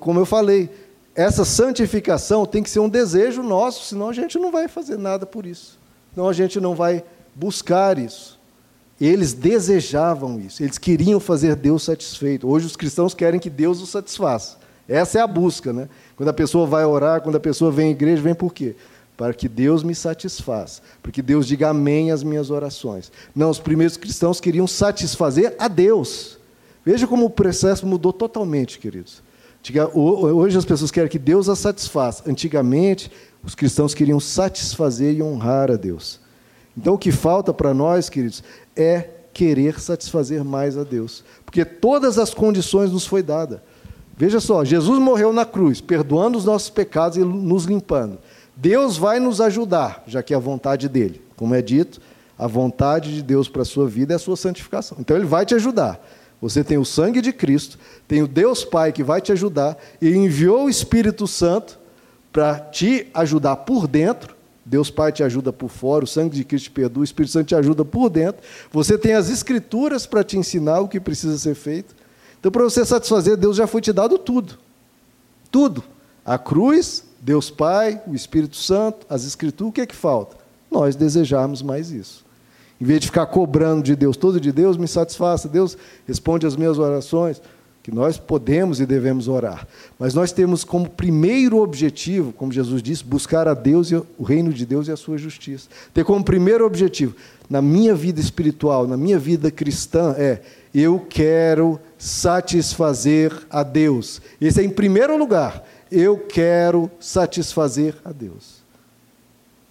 Como 0.00 0.20
eu 0.20 0.26
falei, 0.26 0.70
essa 1.14 1.44
santificação 1.44 2.44
tem 2.44 2.62
que 2.62 2.70
ser 2.70 2.80
um 2.80 2.88
desejo 2.88 3.42
nosso, 3.42 3.84
senão 3.84 4.08
a 4.08 4.12
gente 4.12 4.38
não 4.38 4.50
vai 4.50 4.68
fazer 4.68 4.98
nada 4.98 5.24
por 5.24 5.46
isso. 5.46 5.78
Senão 6.12 6.28
a 6.28 6.32
gente 6.32 6.60
não 6.60 6.74
vai 6.74 7.04
buscar 7.34 7.98
isso. 7.98 8.38
Eles 9.00 9.32
desejavam 9.32 10.40
isso, 10.40 10.62
eles 10.62 10.78
queriam 10.78 11.20
fazer 11.20 11.54
Deus 11.54 11.84
satisfeito. 11.84 12.48
Hoje 12.48 12.66
os 12.66 12.76
cristãos 12.76 13.12
querem 13.14 13.38
que 13.38 13.50
Deus 13.50 13.82
os 13.82 13.90
satisfaça. 13.90 14.56
Essa 14.88 15.18
é 15.18 15.20
a 15.20 15.26
busca, 15.26 15.72
né? 15.72 15.88
Quando 16.16 16.30
a 16.30 16.32
pessoa 16.32 16.66
vai 16.66 16.84
orar, 16.84 17.20
quando 17.20 17.36
a 17.36 17.40
pessoa 17.40 17.70
vem 17.70 17.88
à 17.88 17.90
igreja, 17.90 18.22
vem 18.22 18.34
por 18.34 18.54
quê? 18.54 18.74
para 19.16 19.32
que 19.32 19.48
Deus 19.48 19.82
me 19.82 19.94
satisfaça, 19.94 20.82
porque 21.02 21.22
Deus 21.22 21.46
diga 21.46 21.70
amém 21.70 22.10
às 22.10 22.22
minhas 22.22 22.50
orações. 22.50 23.10
Não, 23.34 23.48
os 23.48 23.58
primeiros 23.58 23.96
cristãos 23.96 24.40
queriam 24.40 24.66
satisfazer 24.66 25.54
a 25.58 25.68
Deus. 25.68 26.38
Veja 26.84 27.06
como 27.06 27.24
o 27.24 27.30
processo 27.30 27.86
mudou 27.86 28.12
totalmente, 28.12 28.78
queridos. 28.78 29.22
Hoje 29.94 30.58
as 30.58 30.64
pessoas 30.64 30.90
querem 30.90 31.08
que 31.08 31.18
Deus 31.18 31.48
as 31.48 31.58
satisfaça. 31.58 32.22
Antigamente, 32.28 33.10
os 33.42 33.54
cristãos 33.54 33.94
queriam 33.94 34.20
satisfazer 34.20 35.14
e 35.14 35.22
honrar 35.22 35.70
a 35.70 35.76
Deus. 35.76 36.20
Então, 36.76 36.94
o 36.94 36.98
que 36.98 37.10
falta 37.10 37.54
para 37.54 37.72
nós, 37.72 38.08
queridos, 38.08 38.42
é 38.76 39.10
querer 39.32 39.80
satisfazer 39.80 40.42
mais 40.42 40.78
a 40.78 40.82
Deus, 40.82 41.22
porque 41.44 41.64
todas 41.64 42.18
as 42.18 42.32
condições 42.32 42.90
nos 42.90 43.06
foi 43.06 43.22
dada. 43.22 43.62
Veja 44.16 44.40
só, 44.40 44.64
Jesus 44.64 44.98
morreu 44.98 45.30
na 45.32 45.44
cruz, 45.44 45.80
perdoando 45.80 46.38
os 46.38 46.44
nossos 46.46 46.70
pecados 46.70 47.18
e 47.18 47.20
nos 47.20 47.64
limpando. 47.64 48.18
Deus 48.56 48.96
vai 48.96 49.20
nos 49.20 49.40
ajudar, 49.42 50.02
já 50.06 50.22
que 50.22 50.32
é 50.32 50.36
a 50.36 50.40
vontade 50.40 50.88
dele. 50.88 51.20
Como 51.36 51.54
é 51.54 51.60
dito, 51.60 52.00
a 52.38 52.46
vontade 52.46 53.14
de 53.14 53.22
Deus 53.22 53.46
para 53.46 53.60
a 53.60 53.66
sua 53.66 53.86
vida 53.86 54.14
é 54.14 54.16
a 54.16 54.18
sua 54.18 54.36
santificação. 54.36 54.96
Então 54.98 55.14
ele 55.16 55.26
vai 55.26 55.44
te 55.44 55.54
ajudar. 55.54 56.00
Você 56.48 56.62
tem 56.62 56.78
o 56.78 56.84
sangue 56.84 57.20
de 57.20 57.32
Cristo, 57.32 57.76
tem 58.06 58.22
o 58.22 58.28
Deus 58.28 58.64
Pai 58.64 58.92
que 58.92 59.02
vai 59.02 59.20
te 59.20 59.32
ajudar 59.32 59.76
e 60.00 60.08
enviou 60.10 60.66
o 60.66 60.70
Espírito 60.70 61.26
Santo 61.26 61.76
para 62.32 62.60
te 62.60 63.08
ajudar 63.12 63.56
por 63.56 63.88
dentro. 63.88 64.36
Deus 64.64 64.88
Pai 64.88 65.10
te 65.10 65.24
ajuda 65.24 65.52
por 65.52 65.68
fora, 65.68 66.04
o 66.04 66.06
sangue 66.06 66.36
de 66.36 66.44
Cristo 66.44 66.66
te 66.66 66.70
perdoa, 66.70 67.00
o 67.00 67.04
Espírito 67.04 67.32
Santo 67.32 67.48
te 67.48 67.56
ajuda 67.56 67.84
por 67.84 68.08
dentro. 68.08 68.42
Você 68.70 68.96
tem 68.96 69.14
as 69.14 69.28
Escrituras 69.28 70.06
para 70.06 70.22
te 70.22 70.38
ensinar 70.38 70.78
o 70.78 70.86
que 70.86 71.00
precisa 71.00 71.36
ser 71.36 71.56
feito. 71.56 71.96
Então, 72.38 72.52
para 72.52 72.62
você 72.62 72.84
satisfazer, 72.84 73.36
Deus 73.36 73.56
já 73.56 73.66
foi 73.66 73.80
te 73.80 73.92
dado 73.92 74.16
tudo. 74.16 74.56
Tudo. 75.50 75.82
A 76.24 76.38
cruz, 76.38 77.04
Deus 77.20 77.50
Pai, 77.50 78.00
o 78.06 78.14
Espírito 78.14 78.56
Santo, 78.56 79.04
as 79.10 79.24
Escrituras, 79.24 79.70
o 79.70 79.72
que 79.72 79.80
é 79.80 79.86
que 79.86 79.96
falta? 79.96 80.36
Nós 80.70 80.94
desejarmos 80.94 81.60
mais 81.60 81.90
isso. 81.90 82.25
Em 82.80 82.84
vez 82.84 83.00
de 83.00 83.06
ficar 83.06 83.26
cobrando 83.26 83.82
de 83.82 83.96
Deus, 83.96 84.16
todo 84.16 84.40
de 84.40 84.52
Deus 84.52 84.76
me 84.76 84.86
satisfaça, 84.86 85.48
Deus 85.48 85.76
responde 86.06 86.46
as 86.46 86.56
minhas 86.56 86.78
orações, 86.78 87.40
que 87.86 87.94
nós 87.94 88.18
podemos 88.18 88.80
e 88.80 88.84
devemos 88.84 89.28
orar. 89.28 89.64
Mas 89.96 90.12
nós 90.12 90.32
temos 90.32 90.64
como 90.64 90.90
primeiro 90.90 91.58
objetivo, 91.58 92.32
como 92.32 92.50
Jesus 92.50 92.82
disse, 92.82 93.04
buscar 93.04 93.46
a 93.46 93.54
Deus 93.54 93.92
e 93.92 93.94
o 93.94 94.24
reino 94.24 94.52
de 94.52 94.66
Deus 94.66 94.88
e 94.88 94.90
a 94.90 94.96
sua 94.96 95.16
justiça. 95.16 95.68
Ter 95.94 96.04
como 96.04 96.24
primeiro 96.24 96.66
objetivo, 96.66 97.14
na 97.48 97.62
minha 97.62 97.94
vida 97.94 98.20
espiritual, 98.20 98.88
na 98.88 98.96
minha 98.96 99.20
vida 99.20 99.52
cristã, 99.52 100.16
é 100.18 100.40
Eu 100.74 101.06
quero 101.08 101.78
satisfazer 101.96 103.32
a 103.48 103.62
Deus. 103.62 104.20
Esse 104.40 104.60
é 104.60 104.64
em 104.64 104.70
primeiro 104.70 105.16
lugar. 105.16 105.64
Eu 105.88 106.18
quero 106.18 106.90
satisfazer 106.98 107.94
a 108.04 108.10
Deus. 108.10 108.55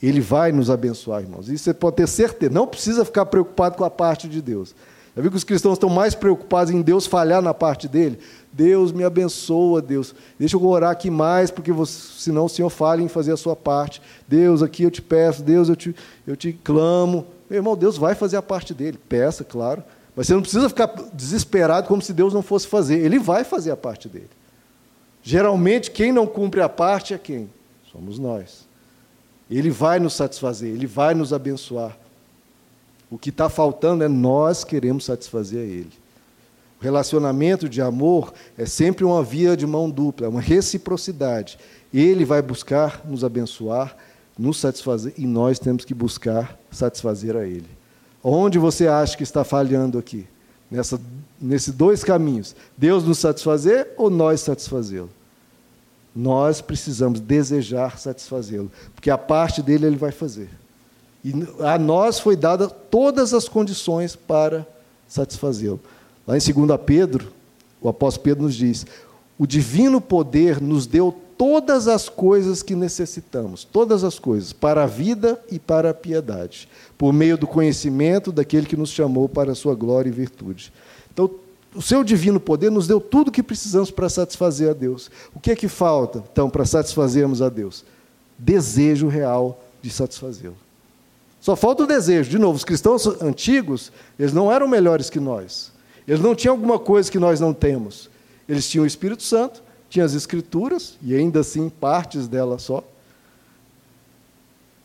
Ele 0.07 0.21
vai 0.21 0.51
nos 0.51 0.69
abençoar, 0.69 1.21
irmãos. 1.21 1.49
Isso 1.49 1.63
você 1.63 1.73
pode 1.73 1.95
ter 1.95 2.07
certeza. 2.07 2.53
Não 2.53 2.67
precisa 2.67 3.03
ficar 3.03 3.25
preocupado 3.25 3.75
com 3.75 3.83
a 3.83 3.89
parte 3.89 4.27
de 4.27 4.41
Deus. 4.41 4.75
Já 5.15 5.21
viu 5.21 5.31
que 5.31 5.37
os 5.37 5.43
cristãos 5.43 5.73
estão 5.73 5.89
mais 5.89 6.13
preocupados 6.13 6.73
em 6.73 6.81
Deus 6.81 7.07
falhar 7.07 7.41
na 7.41 7.53
parte 7.53 7.87
dele? 7.87 8.19
Deus 8.51 8.91
me 8.91 9.03
abençoa, 9.03 9.81
Deus. 9.81 10.13
Deixa 10.37 10.57
eu 10.57 10.65
orar 10.65 10.91
aqui 10.91 11.09
mais, 11.09 11.49
porque 11.49 11.71
você, 11.71 12.21
senão 12.21 12.45
o 12.45 12.49
Senhor 12.49 12.69
falha 12.69 13.01
em 13.01 13.07
fazer 13.07 13.31
a 13.31 13.37
sua 13.37 13.55
parte. 13.55 14.01
Deus, 14.27 14.61
aqui 14.61 14.83
eu 14.83 14.91
te 14.91 15.01
peço, 15.01 15.41
Deus, 15.41 15.69
eu 15.69 15.75
te, 15.75 15.95
eu 16.27 16.35
te 16.35 16.53
clamo. 16.53 17.25
Meu 17.49 17.57
irmão, 17.57 17.75
Deus 17.75 17.97
vai 17.97 18.13
fazer 18.13 18.35
a 18.37 18.41
parte 18.41 18.73
dele. 18.73 18.99
Peça, 19.09 19.43
claro. 19.43 19.83
Mas 20.15 20.27
você 20.27 20.33
não 20.33 20.41
precisa 20.41 20.69
ficar 20.69 20.87
desesperado 21.13 21.87
como 21.87 22.01
se 22.01 22.13
Deus 22.13 22.33
não 22.33 22.41
fosse 22.41 22.67
fazer. 22.67 22.99
Ele 22.99 23.17
vai 23.17 23.43
fazer 23.43 23.71
a 23.71 23.77
parte 23.77 24.09
dele. 24.09 24.29
Geralmente, 25.23 25.91
quem 25.91 26.11
não 26.11 26.27
cumpre 26.27 26.61
a 26.61 26.69
parte 26.69 27.13
é 27.13 27.17
quem? 27.17 27.49
Somos 27.91 28.19
nós. 28.19 28.64
Ele 29.49 29.69
vai 29.69 29.99
nos 29.99 30.13
satisfazer, 30.13 30.69
ele 30.69 30.87
vai 30.87 31.13
nos 31.13 31.31
abençoar. 31.31 31.97
O 33.09 33.17
que 33.17 33.29
está 33.29 33.49
faltando 33.49 34.03
é 34.03 34.07
nós 34.07 34.63
queremos 34.63 35.05
satisfazer 35.05 35.59
a 35.59 35.63
ele. 35.63 35.91
O 36.79 36.83
relacionamento 36.83 37.69
de 37.69 37.81
amor 37.81 38.33
é 38.57 38.65
sempre 38.65 39.05
uma 39.05 39.23
via 39.23 39.55
de 39.55 39.65
mão 39.65 39.89
dupla, 39.89 40.27
uma 40.27 40.41
reciprocidade. 40.41 41.57
Ele 41.93 42.25
vai 42.25 42.41
buscar 42.41 43.01
nos 43.05 43.23
abençoar, 43.23 43.95
nos 44.37 44.57
satisfazer, 44.57 45.13
e 45.17 45.25
nós 45.25 45.59
temos 45.59 45.85
que 45.85 45.93
buscar 45.93 46.59
satisfazer 46.71 47.37
a 47.37 47.45
ele. 47.45 47.69
Onde 48.21 48.57
você 48.57 48.87
acha 48.87 49.15
que 49.15 49.23
está 49.23 49.43
falhando 49.43 49.97
aqui? 49.97 50.27
Nessa, 50.69 50.99
nesses 51.39 51.73
dois 51.73 52.03
caminhos. 52.03 52.55
Deus 52.75 53.03
nos 53.03 53.19
satisfazer 53.19 53.93
ou 53.97 54.09
nós 54.09 54.41
satisfazê-lo? 54.41 55.09
Nós 56.15 56.61
precisamos 56.61 57.19
desejar 57.19 57.99
satisfazê-lo, 57.99 58.71
porque 58.93 59.09
a 59.09 59.17
parte 59.17 59.61
dele 59.61 59.85
ele 59.85 59.97
vai 59.97 60.11
fazer. 60.11 60.49
E 61.23 61.33
a 61.59 61.77
nós 61.77 62.19
foi 62.19 62.35
dada 62.35 62.69
todas 62.69 63.33
as 63.33 63.49
condições 63.49 64.15
para 64.15 64.65
satisfazê-lo. 65.07 65.79
Lá 66.25 66.37
em 66.37 66.39
2 66.39 66.79
Pedro, 66.85 67.33
o 67.81 67.89
apóstolo 67.89 68.23
Pedro 68.23 68.43
nos 68.43 68.55
diz: 68.55 68.85
o 69.37 69.45
divino 69.45 69.99
poder 69.99 70.61
nos 70.61 70.87
deu 70.87 71.13
todas 71.37 71.87
as 71.87 72.07
coisas 72.07 72.63
que 72.63 72.75
necessitamos, 72.75 73.63
todas 73.65 74.03
as 74.03 74.17
coisas, 74.17 74.53
para 74.53 74.83
a 74.83 74.87
vida 74.87 75.39
e 75.51 75.59
para 75.59 75.89
a 75.89 75.93
piedade, 75.93 76.69
por 76.97 77.11
meio 77.11 77.37
do 77.37 77.45
conhecimento 77.45 78.31
daquele 78.31 78.65
que 78.65 78.77
nos 78.77 78.89
chamou 78.89 79.27
para 79.27 79.51
a 79.51 79.55
sua 79.55 79.75
glória 79.75 80.09
e 80.09 80.13
virtude. 80.13 80.71
Então, 81.13 81.29
o 81.75 81.81
seu 81.81 82.03
divino 82.03 82.39
poder 82.39 82.71
nos 82.71 82.87
deu 82.87 82.99
tudo 82.99 83.27
o 83.27 83.31
que 83.31 83.43
precisamos 83.43 83.91
para 83.91 84.09
satisfazer 84.09 84.69
a 84.69 84.73
Deus. 84.73 85.11
O 85.33 85.39
que 85.39 85.51
é 85.51 85.55
que 85.55 85.67
falta, 85.67 86.23
então, 86.31 86.49
para 86.49 86.65
satisfazermos 86.65 87.41
a 87.41 87.49
Deus? 87.49 87.83
Desejo 88.37 89.07
real 89.07 89.63
de 89.81 89.89
satisfazê-lo. 89.89 90.55
Só 91.39 91.55
falta 91.55 91.83
o 91.83 91.87
desejo. 91.87 92.29
De 92.29 92.39
novo, 92.39 92.55
os 92.55 92.63
cristãos 92.63 93.05
antigos, 93.21 93.91
eles 94.17 94.33
não 94.33 94.51
eram 94.51 94.67
melhores 94.67 95.09
que 95.09 95.19
nós. 95.19 95.71
Eles 96.07 96.21
não 96.21 96.33
tinham 96.33 96.55
alguma 96.55 96.79
coisa 96.79 97.11
que 97.11 97.19
nós 97.19 97.39
não 97.39 97.53
temos. 97.53 98.09
Eles 98.47 98.67
tinham 98.67 98.83
o 98.83 98.87
Espírito 98.87 99.21
Santo, 99.21 99.61
tinham 99.89 100.05
as 100.05 100.13
Escrituras, 100.13 100.97
e 101.01 101.13
ainda 101.13 101.41
assim 101.41 101.69
partes 101.69 102.27
delas 102.27 102.63
só. 102.63 102.83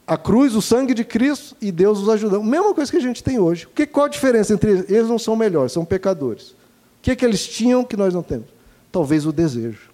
A 0.07 0.16
cruz, 0.16 0.55
o 0.57 0.61
sangue 0.61 0.93
de 0.93 1.05
Cristo 1.05 1.57
e 1.62 1.70
Deus 1.70 2.01
os 2.01 2.09
ajudando. 2.09 2.43
Mesma 2.43 2.74
coisa 2.74 2.91
que 2.91 2.97
a 2.99 3.03
gente 3.03 3.22
tem 3.22 3.38
hoje. 3.38 3.68
Que, 3.74 3.86
qual 3.86 4.07
a 4.07 4.09
diferença 4.09 4.53
entre 4.53 4.72
eles? 4.72 4.91
Eles 4.91 5.09
não 5.09 5.18
são 5.18 5.36
melhores, 5.36 5.72
são 5.72 5.84
pecadores. 5.84 6.55
O 7.01 7.03
que, 7.03 7.12
é 7.12 7.16
que 7.16 7.24
eles 7.24 7.48
tinham 7.48 7.82
que 7.82 7.96
nós 7.96 8.12
não 8.12 8.22
temos? 8.22 8.48
Talvez 8.92 9.24
o 9.24 9.32
desejo. 9.32 9.88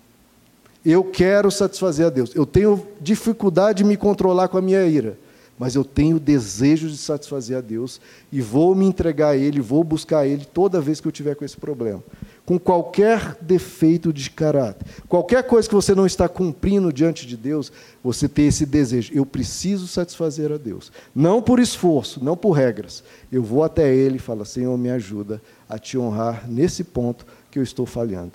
Eu 0.85 1.05
quero 1.05 1.51
satisfazer 1.53 2.07
a 2.07 2.11
Deus. 2.11 2.35
Eu 2.35 2.45
tenho 2.45 2.85
dificuldade 3.01 3.79
de 3.79 3.85
me 3.85 3.97
controlar 3.97 4.49
com 4.49 4.59
a 4.59 4.63
minha 4.63 4.85
ira, 4.85 5.17
mas 5.57 5.77
eu 5.77 5.85
tenho 5.85 6.19
desejo 6.19 6.89
de 6.89 6.97
satisfazer 6.97 7.59
a 7.59 7.61
Deus 7.61 8.01
e 8.33 8.41
vou 8.41 8.75
me 8.75 8.85
entregar 8.85 9.29
a 9.29 9.37
Ele, 9.37 9.61
vou 9.61 9.85
buscar 9.85 10.21
a 10.21 10.27
Ele 10.27 10.45
toda 10.45 10.81
vez 10.81 11.01
que 11.01 11.07
eu 11.07 11.13
tiver 11.13 11.37
com 11.37 11.45
esse 11.45 11.57
problema. 11.57 12.03
Com 12.47 12.61
qualquer 12.61 13.37
defeito 13.41 14.13
de 14.13 14.31
caráter, 14.31 14.87
qualquer 15.09 15.43
coisa 15.43 15.69
que 15.69 15.75
você 15.75 15.97
não 15.97 16.07
está 16.07 16.29
cumprindo 16.29 16.93
diante 16.93 17.27
de 17.27 17.37
Deus, 17.37 17.73
você 18.05 18.29
tem 18.29 18.47
esse 18.47 18.65
desejo. 18.65 19.13
Eu 19.13 19.27
preciso 19.27 19.89
satisfazer 19.89 20.53
a 20.53 20.57
Deus. 20.57 20.93
Não 21.13 21.43
por 21.43 21.59
esforço, 21.59 22.25
não 22.25 22.37
por 22.37 22.53
regras. 22.53 23.03
Eu 23.33 23.43
vou 23.43 23.65
até 23.65 23.93
Ele 23.93 24.17
e 24.17 24.21
falo: 24.21 24.45
Senhor, 24.45 24.79
me 24.79 24.91
ajuda 24.91 25.43
a 25.69 25.77
te 25.77 25.99
honrar 25.99 26.49
nesse 26.49 26.85
ponto 26.85 27.27
que 27.51 27.59
eu 27.59 27.65
estou 27.65 27.85
falhando. 27.85 28.35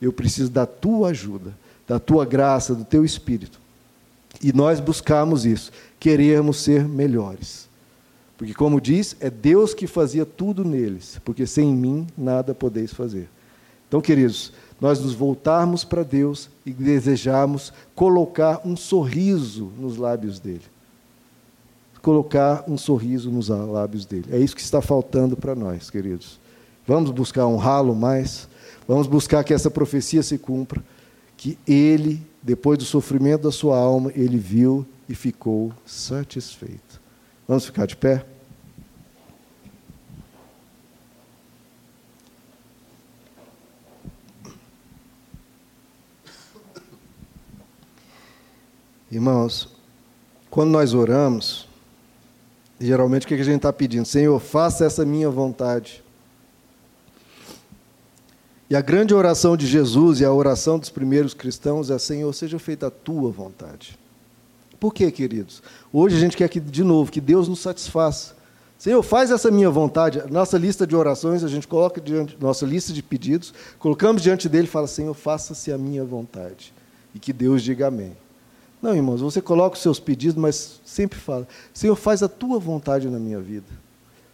Eu 0.00 0.10
preciso 0.10 0.50
da 0.50 0.64
tua 0.64 1.10
ajuda, 1.10 1.54
da 1.86 1.98
tua 1.98 2.24
graça, 2.24 2.74
do 2.74 2.84
teu 2.84 3.04
espírito. 3.04 3.60
E 4.42 4.54
nós 4.54 4.80
buscamos 4.80 5.44
isso, 5.44 5.70
queremos 5.98 6.62
ser 6.62 6.88
melhores. 6.88 7.68
Porque, 8.38 8.54
como 8.54 8.80
diz, 8.80 9.16
é 9.20 9.28
Deus 9.28 9.74
que 9.74 9.86
fazia 9.86 10.24
tudo 10.24 10.64
neles, 10.64 11.20
porque 11.22 11.46
sem 11.46 11.74
mim 11.74 12.06
nada 12.16 12.54
podeis 12.54 12.90
fazer. 12.90 13.28
Então, 13.90 14.00
queridos, 14.00 14.52
nós 14.80 15.00
nos 15.00 15.14
voltarmos 15.14 15.82
para 15.82 16.04
Deus 16.04 16.48
e 16.64 16.70
desejarmos 16.70 17.72
colocar 17.92 18.60
um 18.64 18.76
sorriso 18.76 19.72
nos 19.76 19.96
lábios 19.96 20.38
dele. 20.38 20.62
Colocar 22.00 22.62
um 22.68 22.78
sorriso 22.78 23.32
nos 23.32 23.48
lábios 23.48 24.06
dele. 24.06 24.26
É 24.30 24.38
isso 24.38 24.54
que 24.54 24.62
está 24.62 24.80
faltando 24.80 25.36
para 25.36 25.56
nós, 25.56 25.90
queridos. 25.90 26.38
Vamos 26.86 27.10
buscar 27.10 27.46
honrá-lo 27.46 27.92
mais. 27.92 28.48
Vamos 28.86 29.08
buscar 29.08 29.42
que 29.42 29.52
essa 29.52 29.68
profecia 29.68 30.22
se 30.22 30.38
cumpra. 30.38 30.80
Que 31.36 31.58
ele, 31.66 32.24
depois 32.40 32.78
do 32.78 32.84
sofrimento 32.84 33.42
da 33.42 33.50
sua 33.50 33.76
alma, 33.76 34.12
ele 34.14 34.38
viu 34.38 34.86
e 35.08 35.16
ficou 35.16 35.72
satisfeito. 35.84 37.00
Vamos 37.48 37.66
ficar 37.66 37.86
de 37.86 37.96
pé? 37.96 38.24
Irmãos, 49.10 49.68
quando 50.48 50.70
nós 50.70 50.94
oramos, 50.94 51.66
geralmente 52.78 53.24
o 53.24 53.28
que 53.28 53.34
a 53.34 53.42
gente 53.42 53.56
está 53.56 53.72
pedindo? 53.72 54.06
Senhor, 54.06 54.38
faça 54.38 54.84
essa 54.84 55.04
minha 55.04 55.28
vontade. 55.28 56.02
E 58.68 58.76
a 58.76 58.80
grande 58.80 59.12
oração 59.12 59.56
de 59.56 59.66
Jesus 59.66 60.20
e 60.20 60.24
a 60.24 60.32
oração 60.32 60.78
dos 60.78 60.90
primeiros 60.90 61.34
cristãos 61.34 61.90
é: 61.90 61.98
Senhor, 61.98 62.32
seja 62.32 62.56
feita 62.58 62.86
a 62.86 62.90
tua 62.90 63.30
vontade. 63.30 63.98
Por 64.78 64.94
quê, 64.94 65.10
queridos? 65.10 65.60
Hoje 65.92 66.16
a 66.16 66.20
gente 66.20 66.36
quer 66.36 66.48
que, 66.48 66.60
de 66.60 66.84
novo, 66.84 67.10
que 67.10 67.20
Deus 67.20 67.48
nos 67.48 67.58
satisfaça. 67.58 68.36
Senhor, 68.78 69.02
faz 69.02 69.30
essa 69.30 69.50
minha 69.50 69.68
vontade. 69.68 70.22
Nossa 70.30 70.56
lista 70.56 70.86
de 70.86 70.94
orações, 70.94 71.42
a 71.44 71.48
gente 71.48 71.66
coloca 71.68 72.00
diante, 72.00 72.36
nossa 72.40 72.64
lista 72.64 72.92
de 72.92 73.02
pedidos, 73.02 73.52
colocamos 73.78 74.22
diante 74.22 74.48
dele 74.48 74.68
e 74.68 74.70
fala: 74.70 74.86
Senhor, 74.86 75.14
faça-se 75.14 75.72
a 75.72 75.76
minha 75.76 76.04
vontade. 76.04 76.72
E 77.12 77.18
que 77.18 77.32
Deus 77.32 77.62
diga 77.62 77.88
amém. 77.88 78.16
Não, 78.82 78.94
irmãos, 78.94 79.20
você 79.20 79.42
coloca 79.42 79.76
os 79.76 79.82
seus 79.82 80.00
pedidos, 80.00 80.36
mas 80.36 80.80
sempre 80.84 81.18
fala: 81.18 81.46
Senhor, 81.72 81.96
faz 81.96 82.22
a 82.22 82.28
tua 82.28 82.58
vontade 82.58 83.08
na 83.08 83.18
minha 83.18 83.40
vida. 83.40 83.66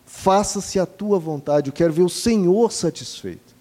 Faça-se 0.04 0.78
a 0.78 0.86
tua 0.86 1.18
vontade. 1.18 1.68
Eu 1.68 1.74
quero 1.74 1.92
ver 1.92 2.02
o 2.02 2.08
Senhor 2.08 2.70
satisfeito. 2.70 3.54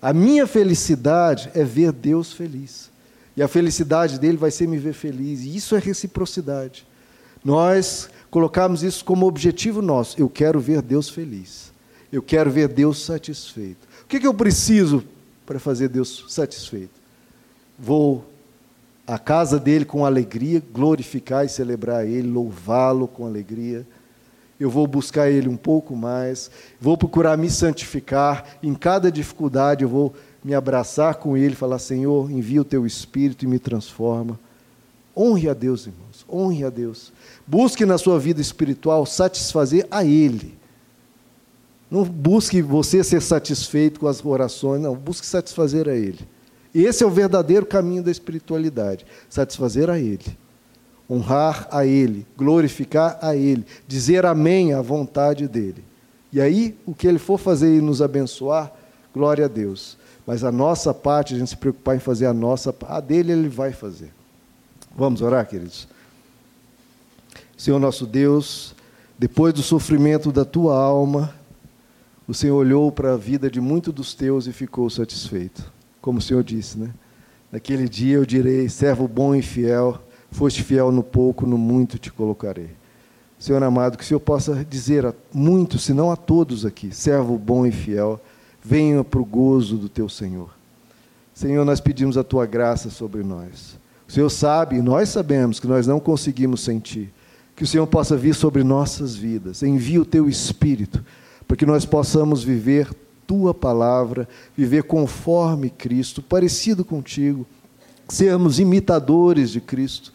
A 0.00 0.12
minha 0.12 0.46
felicidade 0.46 1.50
é 1.54 1.64
ver 1.64 1.92
Deus 1.92 2.32
feliz. 2.32 2.90
E 3.36 3.42
a 3.42 3.48
felicidade 3.48 4.18
dele 4.18 4.36
vai 4.36 4.50
ser 4.50 4.66
me 4.66 4.76
ver 4.76 4.92
feliz. 4.92 5.40
E 5.40 5.56
isso 5.56 5.74
é 5.74 5.78
reciprocidade. 5.78 6.86
Nós 7.42 8.10
colocamos 8.30 8.82
isso 8.82 9.04
como 9.04 9.26
objetivo 9.26 9.80
nosso. 9.80 10.20
Eu 10.20 10.28
quero 10.28 10.60
ver 10.60 10.82
Deus 10.82 11.08
feliz. 11.08 11.72
Eu 12.12 12.22
quero 12.22 12.50
ver 12.50 12.68
Deus 12.68 13.04
satisfeito. 13.04 13.86
O 14.02 14.06
que, 14.06 14.20
que 14.20 14.26
eu 14.26 14.34
preciso 14.34 15.02
para 15.46 15.58
fazer 15.58 15.88
Deus 15.88 16.26
satisfeito? 16.28 17.00
Vou 17.78 18.24
à 19.12 19.18
casa 19.18 19.58
dele 19.58 19.84
com 19.84 20.04
alegria, 20.04 20.62
glorificar 20.72 21.44
e 21.44 21.48
celebrar 21.48 22.06
Ele, 22.06 22.28
louvá-lo 22.28 23.08
com 23.08 23.26
alegria 23.26 23.86
eu 24.60 24.68
vou 24.68 24.86
buscar 24.86 25.30
Ele 25.30 25.48
um 25.48 25.56
pouco 25.56 25.96
mais, 25.96 26.50
vou 26.78 26.96
procurar 26.96 27.36
me 27.38 27.48
santificar, 27.48 28.58
em 28.62 28.74
cada 28.74 29.10
dificuldade 29.10 29.82
eu 29.82 29.88
vou 29.88 30.14
me 30.44 30.54
abraçar 30.54 31.14
com 31.14 31.34
Ele, 31.34 31.54
falar: 31.54 31.78
Senhor, 31.78 32.30
envia 32.30 32.60
o 32.60 32.64
Teu 32.64 32.86
Espírito 32.86 33.44
e 33.44 33.48
me 33.48 33.58
transforma. 33.58 34.38
Honre 35.16 35.48
a 35.48 35.54
Deus, 35.54 35.86
irmãos, 35.86 36.26
honre 36.30 36.64
a 36.64 36.70
Deus. 36.70 37.10
Busque 37.46 37.86
na 37.86 37.96
sua 37.96 38.20
vida 38.20 38.40
espiritual 38.40 39.06
satisfazer 39.06 39.86
a 39.90 40.04
Ele. 40.04 40.58
Não 41.90 42.04
busque 42.04 42.62
você 42.62 43.02
ser 43.02 43.20
satisfeito 43.20 43.98
com 43.98 44.06
as 44.06 44.24
orações, 44.24 44.80
não, 44.80 44.94
busque 44.94 45.26
satisfazer 45.26 45.88
a 45.88 45.94
Ele. 45.94 46.20
Esse 46.74 47.02
é 47.02 47.06
o 47.06 47.10
verdadeiro 47.10 47.66
caminho 47.66 48.02
da 48.02 48.10
espiritualidade, 48.10 49.04
satisfazer 49.28 49.90
a 49.90 49.98
Ele 49.98 50.38
honrar 51.10 51.66
a 51.72 51.84
Ele, 51.84 52.24
glorificar 52.36 53.18
a 53.20 53.34
Ele, 53.34 53.66
dizer 53.88 54.24
amém 54.24 54.72
à 54.72 54.80
vontade 54.80 55.48
dEle. 55.48 55.84
E 56.32 56.40
aí, 56.40 56.78
o 56.86 56.94
que 56.94 57.08
Ele 57.08 57.18
for 57.18 57.36
fazer 57.36 57.76
e 57.76 57.80
nos 57.80 58.00
abençoar, 58.00 58.72
glória 59.12 59.46
a 59.46 59.48
Deus. 59.48 59.98
Mas 60.24 60.44
a 60.44 60.52
nossa 60.52 60.94
parte, 60.94 61.34
a 61.34 61.38
gente 61.38 61.48
se 61.48 61.56
preocupar 61.56 61.96
em 61.96 61.98
fazer 61.98 62.26
a 62.26 62.32
nossa, 62.32 62.72
a 62.86 63.00
dele 63.00 63.32
Ele 63.32 63.48
vai 63.48 63.72
fazer. 63.72 64.12
Vamos 64.96 65.20
orar, 65.20 65.44
queridos? 65.48 65.88
Senhor 67.56 67.80
nosso 67.80 68.06
Deus, 68.06 68.74
depois 69.18 69.52
do 69.52 69.62
sofrimento 69.62 70.30
da 70.30 70.44
tua 70.44 70.80
alma, 70.80 71.34
o 72.28 72.32
Senhor 72.32 72.56
olhou 72.56 72.92
para 72.92 73.14
a 73.14 73.16
vida 73.16 73.50
de 73.50 73.60
muitos 73.60 73.92
dos 73.92 74.14
teus 74.14 74.46
e 74.46 74.52
ficou 74.52 74.88
satisfeito. 74.88 75.79
Como 76.00 76.18
o 76.18 76.22
Senhor 76.22 76.42
disse, 76.42 76.78
né? 76.78 76.90
Naquele 77.50 77.88
dia 77.88 78.16
eu 78.16 78.26
direi: 78.26 78.68
servo 78.68 79.08
bom 79.08 79.34
e 79.34 79.42
fiel, 79.42 80.00
foste 80.30 80.62
fiel 80.62 80.92
no 80.92 81.02
pouco, 81.02 81.46
no 81.46 81.58
muito 81.58 81.98
te 81.98 82.12
colocarei. 82.12 82.70
Senhor 83.38 83.62
amado, 83.62 83.96
que 83.96 84.04
o 84.04 84.06
Senhor 84.06 84.20
possa 84.20 84.62
dizer 84.62 85.06
a 85.06 85.14
muitos, 85.32 85.84
se 85.84 85.94
não 85.94 86.10
a 86.10 86.16
todos 86.16 86.66
aqui, 86.66 86.94
servo 86.94 87.38
bom 87.38 87.64
e 87.64 87.72
fiel, 87.72 88.20
venha 88.62 89.02
para 89.02 89.18
o 89.18 89.24
gozo 89.24 89.78
do 89.78 89.88
teu 89.88 90.10
Senhor. 90.10 90.50
Senhor, 91.32 91.64
nós 91.64 91.80
pedimos 91.80 92.18
a 92.18 92.22
tua 92.22 92.44
graça 92.44 92.90
sobre 92.90 93.22
nós. 93.22 93.78
O 94.06 94.12
Senhor 94.12 94.28
sabe, 94.28 94.82
nós 94.82 95.08
sabemos 95.08 95.58
que 95.58 95.66
nós 95.66 95.86
não 95.86 95.98
conseguimos 95.98 96.60
sentir. 96.60 97.10
Que 97.56 97.64
o 97.64 97.66
Senhor 97.66 97.86
possa 97.86 98.14
vir 98.14 98.34
sobre 98.34 98.62
nossas 98.62 99.16
vidas. 99.16 99.62
Envia 99.62 100.02
o 100.02 100.04
teu 100.04 100.28
Espírito, 100.28 101.02
para 101.48 101.56
que 101.56 101.64
nós 101.64 101.86
possamos 101.86 102.44
viver 102.44 102.90
tua 103.30 103.54
palavra, 103.54 104.28
viver 104.56 104.82
conforme 104.82 105.70
Cristo, 105.70 106.20
parecido 106.20 106.84
contigo, 106.84 107.46
sermos 108.08 108.58
imitadores 108.58 109.50
de 109.50 109.60
Cristo, 109.60 110.12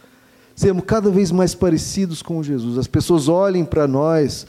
sermos 0.53 0.83
cada 0.85 1.09
vez 1.09 1.31
mais 1.31 1.55
parecidos 1.55 2.21
com 2.21 2.43
Jesus. 2.43 2.77
As 2.77 2.87
pessoas 2.87 3.29
olhem 3.29 3.63
para 3.63 3.87
nós 3.87 4.45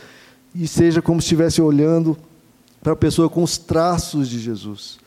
e 0.53 0.67
seja 0.67 1.01
como 1.01 1.21
se 1.21 1.27
estivesse 1.27 1.63
olhando 1.63 2.19
para 2.83 2.95
a 2.95 2.97
pessoa 2.97 3.31
com 3.31 3.45
os 3.45 3.57
traços 3.57 4.29
de 4.29 4.41
Jesus. 4.41 4.99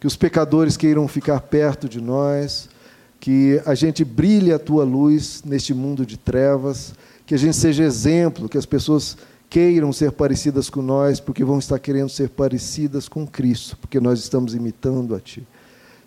Que 0.00 0.06
os 0.08 0.16
pecadores 0.16 0.76
queiram 0.76 1.06
ficar 1.06 1.42
perto 1.42 1.88
de 1.88 2.00
nós, 2.00 2.68
que 3.20 3.62
a 3.64 3.76
gente 3.76 4.04
brilhe 4.04 4.52
a 4.52 4.58
tua 4.58 4.82
luz 4.82 5.44
neste 5.46 5.72
mundo 5.72 6.04
de 6.04 6.16
trevas, 6.16 6.92
que 7.24 7.36
a 7.36 7.38
gente 7.38 7.54
seja 7.54 7.84
exemplo, 7.84 8.48
que 8.48 8.58
as 8.58 8.66
pessoas 8.66 9.16
queiram 9.48 9.92
ser 9.92 10.12
parecidas 10.12 10.68
com 10.68 10.82
nós, 10.82 11.20
porque 11.20 11.44
vão 11.44 11.58
estar 11.58 11.78
querendo 11.78 12.08
ser 12.08 12.28
parecidas 12.30 13.08
com 13.08 13.26
Cristo, 13.26 13.76
porque 13.76 14.00
nós 14.00 14.18
estamos 14.18 14.54
imitando 14.54 15.14
a 15.14 15.20
Ti. 15.20 15.46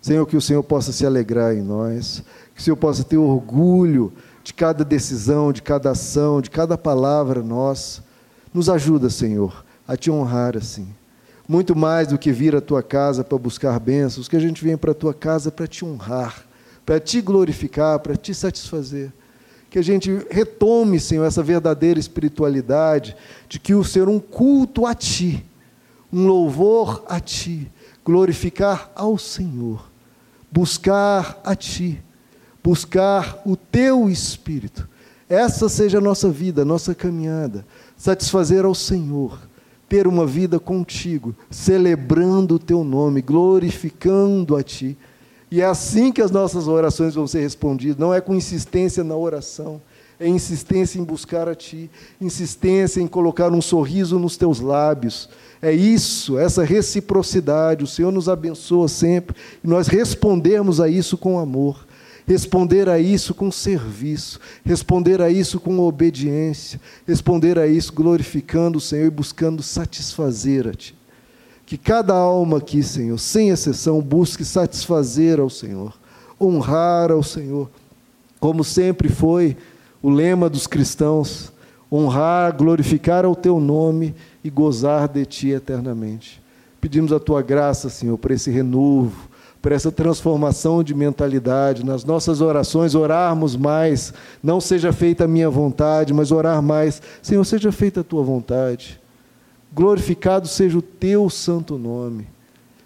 Senhor, 0.00 0.26
que 0.26 0.36
o 0.36 0.40
Senhor 0.40 0.62
possa 0.62 0.92
se 0.92 1.04
alegrar 1.04 1.54
em 1.54 1.62
nós, 1.62 2.22
que 2.54 2.60
o 2.60 2.64
Senhor 2.64 2.76
possa 2.76 3.04
ter 3.04 3.18
orgulho 3.18 4.12
de 4.42 4.54
cada 4.54 4.84
decisão, 4.84 5.52
de 5.52 5.60
cada 5.60 5.90
ação, 5.90 6.40
de 6.40 6.50
cada 6.50 6.78
palavra 6.78 7.42
nossa. 7.42 8.02
Nos 8.52 8.68
ajuda, 8.68 9.10
Senhor, 9.10 9.64
a 9.86 9.96
Te 9.96 10.10
honrar 10.10 10.56
assim. 10.56 10.88
Muito 11.46 11.76
mais 11.76 12.08
do 12.08 12.18
que 12.18 12.32
vir 12.32 12.54
à 12.56 12.60
Tua 12.60 12.82
casa 12.82 13.22
para 13.22 13.36
buscar 13.36 13.78
bênçãos, 13.78 14.28
que 14.28 14.36
a 14.36 14.40
gente 14.40 14.64
vem 14.64 14.76
para 14.76 14.92
a 14.92 14.94
Tua 14.94 15.12
casa 15.12 15.50
para 15.50 15.66
Te 15.66 15.84
honrar, 15.84 16.46
para 16.86 16.98
Te 16.98 17.20
glorificar, 17.20 17.98
para 17.98 18.16
Te 18.16 18.34
satisfazer 18.34 19.12
que 19.70 19.78
a 19.78 19.82
gente 19.82 20.10
retome, 20.28 20.98
Senhor, 20.98 21.24
essa 21.24 21.44
verdadeira 21.44 22.00
espiritualidade, 22.00 23.16
de 23.48 23.60
que 23.60 23.72
o 23.72 23.84
ser 23.84 24.08
um 24.08 24.18
culto 24.18 24.84
a 24.84 24.94
Ti, 24.94 25.46
um 26.12 26.26
louvor 26.26 27.04
a 27.08 27.20
Ti, 27.20 27.70
glorificar 28.04 28.90
ao 28.96 29.16
Senhor, 29.16 29.88
buscar 30.50 31.40
a 31.44 31.54
Ti, 31.54 32.02
buscar 32.64 33.40
o 33.46 33.54
Teu 33.56 34.10
Espírito. 34.10 34.88
Essa 35.28 35.68
seja 35.68 35.98
a 35.98 36.00
nossa 36.00 36.28
vida, 36.28 36.62
a 36.62 36.64
nossa 36.64 36.92
caminhada, 36.92 37.64
satisfazer 37.96 38.64
ao 38.64 38.74
Senhor, 38.74 39.38
ter 39.88 40.08
uma 40.08 40.26
vida 40.26 40.58
contigo, 40.58 41.32
celebrando 41.48 42.56
o 42.56 42.58
Teu 42.58 42.82
nome, 42.82 43.22
glorificando 43.22 44.56
a 44.56 44.64
Ti 44.64 44.98
e 45.50 45.60
é 45.60 45.64
assim 45.64 46.12
que 46.12 46.22
as 46.22 46.30
nossas 46.30 46.68
orações 46.68 47.14
vão 47.14 47.26
ser 47.26 47.40
respondidas. 47.40 47.96
Não 47.96 48.14
é 48.14 48.20
com 48.20 48.34
insistência 48.34 49.02
na 49.02 49.16
oração, 49.16 49.80
é 50.18 50.28
insistência 50.28 50.98
em 51.00 51.04
buscar 51.04 51.48
a 51.48 51.54
Ti, 51.54 51.90
insistência 52.20 53.00
em 53.00 53.08
colocar 53.08 53.50
um 53.50 53.60
sorriso 53.60 54.18
nos 54.18 54.36
teus 54.36 54.60
lábios. 54.60 55.28
É 55.60 55.72
isso, 55.72 56.38
essa 56.38 56.62
reciprocidade. 56.62 57.82
O 57.82 57.86
Senhor 57.86 58.12
nos 58.12 58.28
abençoa 58.28 58.86
sempre 58.86 59.34
e 59.64 59.66
nós 59.66 59.88
respondemos 59.88 60.80
a 60.80 60.88
isso 60.88 61.18
com 61.18 61.38
amor, 61.38 61.84
responder 62.26 62.88
a 62.88 63.00
isso 63.00 63.34
com 63.34 63.50
serviço, 63.50 64.38
responder 64.64 65.20
a 65.20 65.30
isso 65.30 65.58
com 65.58 65.80
obediência, 65.80 66.80
responder 67.06 67.58
a 67.58 67.66
isso 67.66 67.92
glorificando 67.92 68.78
o 68.78 68.80
Senhor 68.80 69.06
e 69.06 69.10
buscando 69.10 69.62
satisfazer 69.62 70.68
a 70.68 70.74
Ti. 70.74 70.99
Que 71.70 71.78
cada 71.78 72.12
alma 72.12 72.56
aqui, 72.56 72.82
Senhor, 72.82 73.16
sem 73.16 73.50
exceção, 73.50 74.00
busque 74.00 74.44
satisfazer 74.44 75.38
ao 75.38 75.48
Senhor, 75.48 75.94
honrar 76.40 77.12
ao 77.12 77.22
Senhor, 77.22 77.70
como 78.40 78.64
sempre 78.64 79.08
foi 79.08 79.56
o 80.02 80.10
lema 80.10 80.50
dos 80.50 80.66
cristãos: 80.66 81.52
honrar, 81.92 82.56
glorificar 82.56 83.24
ao 83.24 83.36
teu 83.36 83.60
nome 83.60 84.16
e 84.42 84.50
gozar 84.50 85.06
de 85.06 85.24
ti 85.24 85.50
eternamente. 85.50 86.42
Pedimos 86.80 87.12
a 87.12 87.20
tua 87.20 87.40
graça, 87.40 87.88
Senhor, 87.88 88.18
para 88.18 88.34
esse 88.34 88.50
renovo, 88.50 89.28
para 89.62 89.72
essa 89.72 89.92
transformação 89.92 90.82
de 90.82 90.92
mentalidade, 90.92 91.86
nas 91.86 92.04
nossas 92.04 92.40
orações, 92.40 92.96
orarmos 92.96 93.54
mais, 93.54 94.12
não 94.42 94.60
seja 94.60 94.92
feita 94.92 95.22
a 95.22 95.28
minha 95.28 95.48
vontade, 95.48 96.12
mas 96.12 96.32
orar 96.32 96.60
mais, 96.60 97.00
Senhor, 97.22 97.44
seja 97.44 97.70
feita 97.70 98.00
a 98.00 98.04
tua 98.04 98.24
vontade 98.24 98.99
glorificado 99.72 100.48
seja 100.48 100.78
o 100.78 100.82
teu 100.82 101.30
santo 101.30 101.78
nome. 101.78 102.26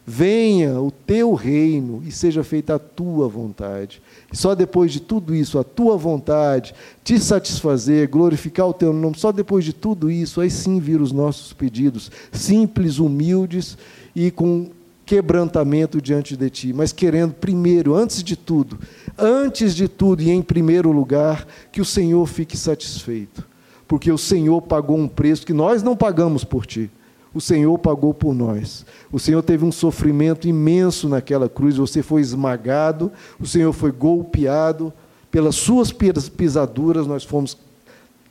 Venha 0.06 0.78
o 0.80 0.90
teu 0.90 1.32
reino 1.32 2.02
e 2.06 2.12
seja 2.12 2.44
feita 2.44 2.74
a 2.74 2.78
tua 2.78 3.26
vontade. 3.26 4.02
E 4.30 4.36
só 4.36 4.54
depois 4.54 4.92
de 4.92 5.00
tudo 5.00 5.34
isso, 5.34 5.58
a 5.58 5.64
tua 5.64 5.96
vontade, 5.96 6.74
te 7.02 7.18
satisfazer, 7.18 8.10
glorificar 8.10 8.68
o 8.68 8.74
teu 8.74 8.92
nome, 8.92 9.16
só 9.18 9.32
depois 9.32 9.64
de 9.64 9.72
tudo 9.72 10.10
isso, 10.10 10.42
aí 10.42 10.50
sim 10.50 10.78
vir 10.78 11.00
os 11.00 11.10
nossos 11.10 11.54
pedidos, 11.54 12.10
simples, 12.30 12.98
humildes 12.98 13.78
e 14.14 14.30
com 14.30 14.70
quebrantamento 15.06 16.00
diante 16.02 16.36
de 16.36 16.50
ti, 16.50 16.72
mas 16.72 16.92
querendo 16.92 17.34
primeiro, 17.34 17.94
antes 17.94 18.22
de 18.22 18.36
tudo, 18.36 18.78
antes 19.18 19.74
de 19.74 19.86
tudo 19.86 20.22
e 20.22 20.30
em 20.30 20.42
primeiro 20.42 20.90
lugar, 20.92 21.46
que 21.70 21.80
o 21.80 21.84
Senhor 21.84 22.26
fique 22.26 22.56
satisfeito 22.56 23.53
porque 23.86 24.10
o 24.10 24.18
Senhor 24.18 24.62
pagou 24.62 24.96
um 24.96 25.08
preço 25.08 25.46
que 25.46 25.52
nós 25.52 25.82
não 25.82 25.96
pagamos 25.96 26.44
por 26.44 26.66
ti. 26.66 26.90
O 27.34 27.40
Senhor 27.40 27.76
pagou 27.78 28.14
por 28.14 28.32
nós. 28.32 28.86
O 29.10 29.18
Senhor 29.18 29.42
teve 29.42 29.64
um 29.64 29.72
sofrimento 29.72 30.46
imenso 30.46 31.08
naquela 31.08 31.48
cruz. 31.48 31.76
Você 31.76 32.02
foi 32.02 32.20
esmagado, 32.20 33.10
o 33.40 33.46
Senhor 33.46 33.72
foi 33.72 33.90
golpeado. 33.90 34.92
Pelas 35.30 35.56
suas 35.56 35.92
pisaduras 35.92 37.08
nós 37.08 37.24
fomos, 37.24 37.58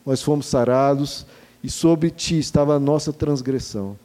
nós 0.06 0.22
fomos 0.22 0.46
sarados, 0.46 1.26
e 1.62 1.70
sobre 1.70 2.10
ti 2.10 2.40
estava 2.40 2.76
a 2.76 2.80
nossa 2.80 3.12
transgressão. 3.12 3.98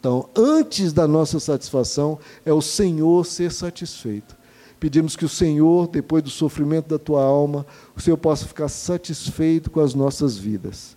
Então, 0.00 0.28
antes 0.34 0.92
da 0.92 1.06
nossa 1.06 1.38
satisfação, 1.38 2.18
é 2.44 2.52
o 2.52 2.60
Senhor 2.60 3.24
ser 3.24 3.52
satisfeito. 3.52 4.34
Pedimos 4.82 5.14
que 5.14 5.24
o 5.24 5.28
Senhor, 5.28 5.86
depois 5.86 6.24
do 6.24 6.28
sofrimento 6.28 6.88
da 6.88 6.98
tua 6.98 7.22
alma, 7.22 7.64
o 7.96 8.00
Senhor 8.00 8.16
possa 8.16 8.48
ficar 8.48 8.66
satisfeito 8.68 9.70
com 9.70 9.78
as 9.78 9.94
nossas 9.94 10.36
vidas. 10.36 10.96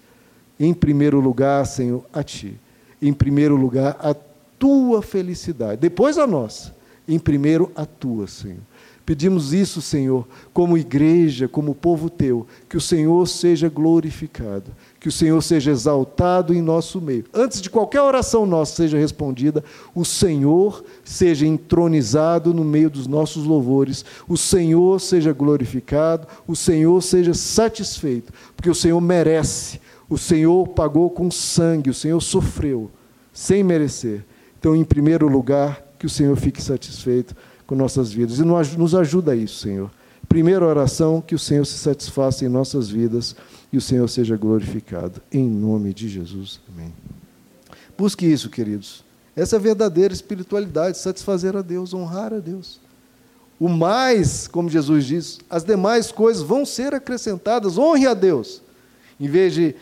Em 0.59 0.73
primeiro 0.73 1.19
lugar, 1.19 1.63
Senhor, 1.67 2.03
a 2.11 2.23
Ti. 2.23 2.59
Em 2.99 3.13
primeiro 3.13 3.55
lugar, 3.55 3.95
a 3.99 4.15
tua 4.57 5.03
felicidade. 5.03 5.81
Depois 5.81 6.17
a 6.17 6.25
nossa. 6.25 6.75
Em 7.07 7.19
primeiro, 7.19 7.71
a 7.75 7.85
tua, 7.85 8.25
Senhor. 8.25 8.57
Pedimos 9.05 9.53
isso, 9.53 9.83
Senhor, 9.83 10.27
como 10.51 10.79
igreja, 10.79 11.47
como 11.47 11.75
povo 11.75 12.09
teu, 12.09 12.47
que 12.67 12.77
o 12.77 12.81
Senhor 12.81 13.27
seja 13.27 13.69
glorificado, 13.69 14.71
que 15.05 15.09
o 15.09 15.11
Senhor 15.11 15.39
seja 15.43 15.69
exaltado 15.69 16.51
em 16.51 16.63
nosso 16.63 16.99
meio. 16.99 17.25
Antes 17.31 17.61
de 17.61 17.69
qualquer 17.69 18.01
oração 18.01 18.43
nossa 18.43 18.75
seja 18.75 18.97
respondida, 18.97 19.63
o 19.93 20.03
Senhor 20.03 20.83
seja 21.03 21.45
entronizado 21.45 22.55
no 22.55 22.63
meio 22.63 22.89
dos 22.89 23.05
nossos 23.05 23.45
louvores, 23.45 24.03
o 24.27 24.35
Senhor 24.35 24.99
seja 24.99 25.31
glorificado, 25.31 26.27
o 26.47 26.55
Senhor 26.55 26.99
seja 27.03 27.35
satisfeito, 27.35 28.33
porque 28.55 28.67
o 28.67 28.73
Senhor 28.73 28.99
merece, 28.99 29.79
o 30.09 30.17
Senhor 30.17 30.69
pagou 30.69 31.11
com 31.11 31.29
sangue, 31.29 31.91
o 31.91 31.93
Senhor 31.93 32.19
sofreu, 32.19 32.89
sem 33.31 33.63
merecer. 33.63 34.25
Então, 34.57 34.75
em 34.75 34.83
primeiro 34.83 35.27
lugar, 35.27 35.85
que 35.99 36.07
o 36.07 36.09
Senhor 36.09 36.35
fique 36.35 36.63
satisfeito 36.63 37.35
com 37.67 37.75
nossas 37.75 38.11
vidas. 38.11 38.39
E 38.39 38.43
nos 38.43 38.95
ajuda 38.95 39.33
a 39.33 39.35
isso, 39.35 39.59
Senhor. 39.59 39.91
Primeira 40.27 40.65
oração, 40.65 41.21
que 41.21 41.35
o 41.35 41.39
Senhor 41.39 41.63
se 41.63 41.77
satisfaça 41.77 42.43
em 42.43 42.49
nossas 42.49 42.89
vidas 42.89 43.35
e 43.75 43.77
o 43.77 43.81
Senhor 43.81 44.07
seja 44.07 44.37
glorificado. 44.37 45.21
Em 45.29 45.49
nome 45.49 45.93
de 45.93 46.07
Jesus. 46.07 46.61
Amém. 46.73 46.93
Busque 47.97 48.25
isso, 48.25 48.49
queridos. 48.49 49.03
Essa 49.35 49.57
é 49.57 49.59
a 49.59 49.61
verdadeira 49.61 50.13
espiritualidade, 50.13 50.97
satisfazer 50.97 51.57
a 51.57 51.61
Deus, 51.61 51.93
honrar 51.93 52.33
a 52.33 52.39
Deus. 52.39 52.79
O 53.59 53.67
mais, 53.67 54.47
como 54.47 54.69
Jesus 54.69 55.05
diz, 55.05 55.39
as 55.49 55.65
demais 55.65 56.09
coisas 56.09 56.41
vão 56.41 56.65
ser 56.65 56.93
acrescentadas, 56.93 57.77
honre 57.77 58.07
a 58.07 58.13
Deus. 58.13 58.61
Em 59.19 59.27
vez 59.27 59.53
de 59.53 59.75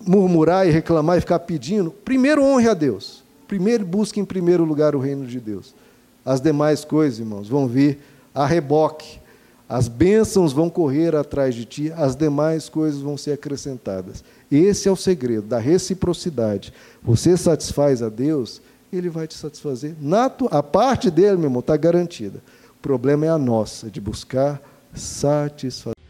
murmurar 0.00 0.66
e 0.66 0.72
reclamar 0.72 1.18
e 1.18 1.20
ficar 1.20 1.38
pedindo, 1.38 1.92
primeiro 1.92 2.42
honre 2.42 2.68
a 2.68 2.74
Deus. 2.74 3.22
Primeiro 3.46 3.86
busque 3.86 4.18
em 4.18 4.24
primeiro 4.24 4.64
lugar 4.64 4.96
o 4.96 4.98
reino 4.98 5.26
de 5.26 5.38
Deus. 5.38 5.76
As 6.24 6.40
demais 6.40 6.84
coisas, 6.84 7.20
irmãos, 7.20 7.48
vão 7.48 7.68
vir 7.68 8.00
a 8.34 8.46
reboque. 8.46 9.20
As 9.68 9.88
bênçãos 9.88 10.52
vão 10.52 10.68
correr 10.68 11.14
atrás 11.16 11.54
de 11.54 11.64
ti, 11.64 11.92
as 11.96 12.14
demais 12.14 12.68
coisas 12.68 13.00
vão 13.00 13.16
ser 13.16 13.32
acrescentadas. 13.32 14.22
Esse 14.50 14.88
é 14.88 14.92
o 14.92 14.96
segredo 14.96 15.46
da 15.46 15.58
reciprocidade. 15.58 16.72
Você 17.02 17.36
satisfaz 17.36 18.02
a 18.02 18.08
Deus, 18.08 18.60
Ele 18.92 19.08
vai 19.08 19.26
te 19.26 19.34
satisfazer. 19.34 19.94
A 20.50 20.62
parte 20.62 21.10
dele, 21.10 21.36
meu 21.36 21.46
irmão, 21.46 21.60
está 21.60 21.76
garantida. 21.76 22.42
O 22.78 22.82
problema 22.82 23.24
é 23.24 23.30
a 23.30 23.38
nossa, 23.38 23.90
de 23.90 24.00
buscar 24.00 24.60
satisfação. 24.94 26.01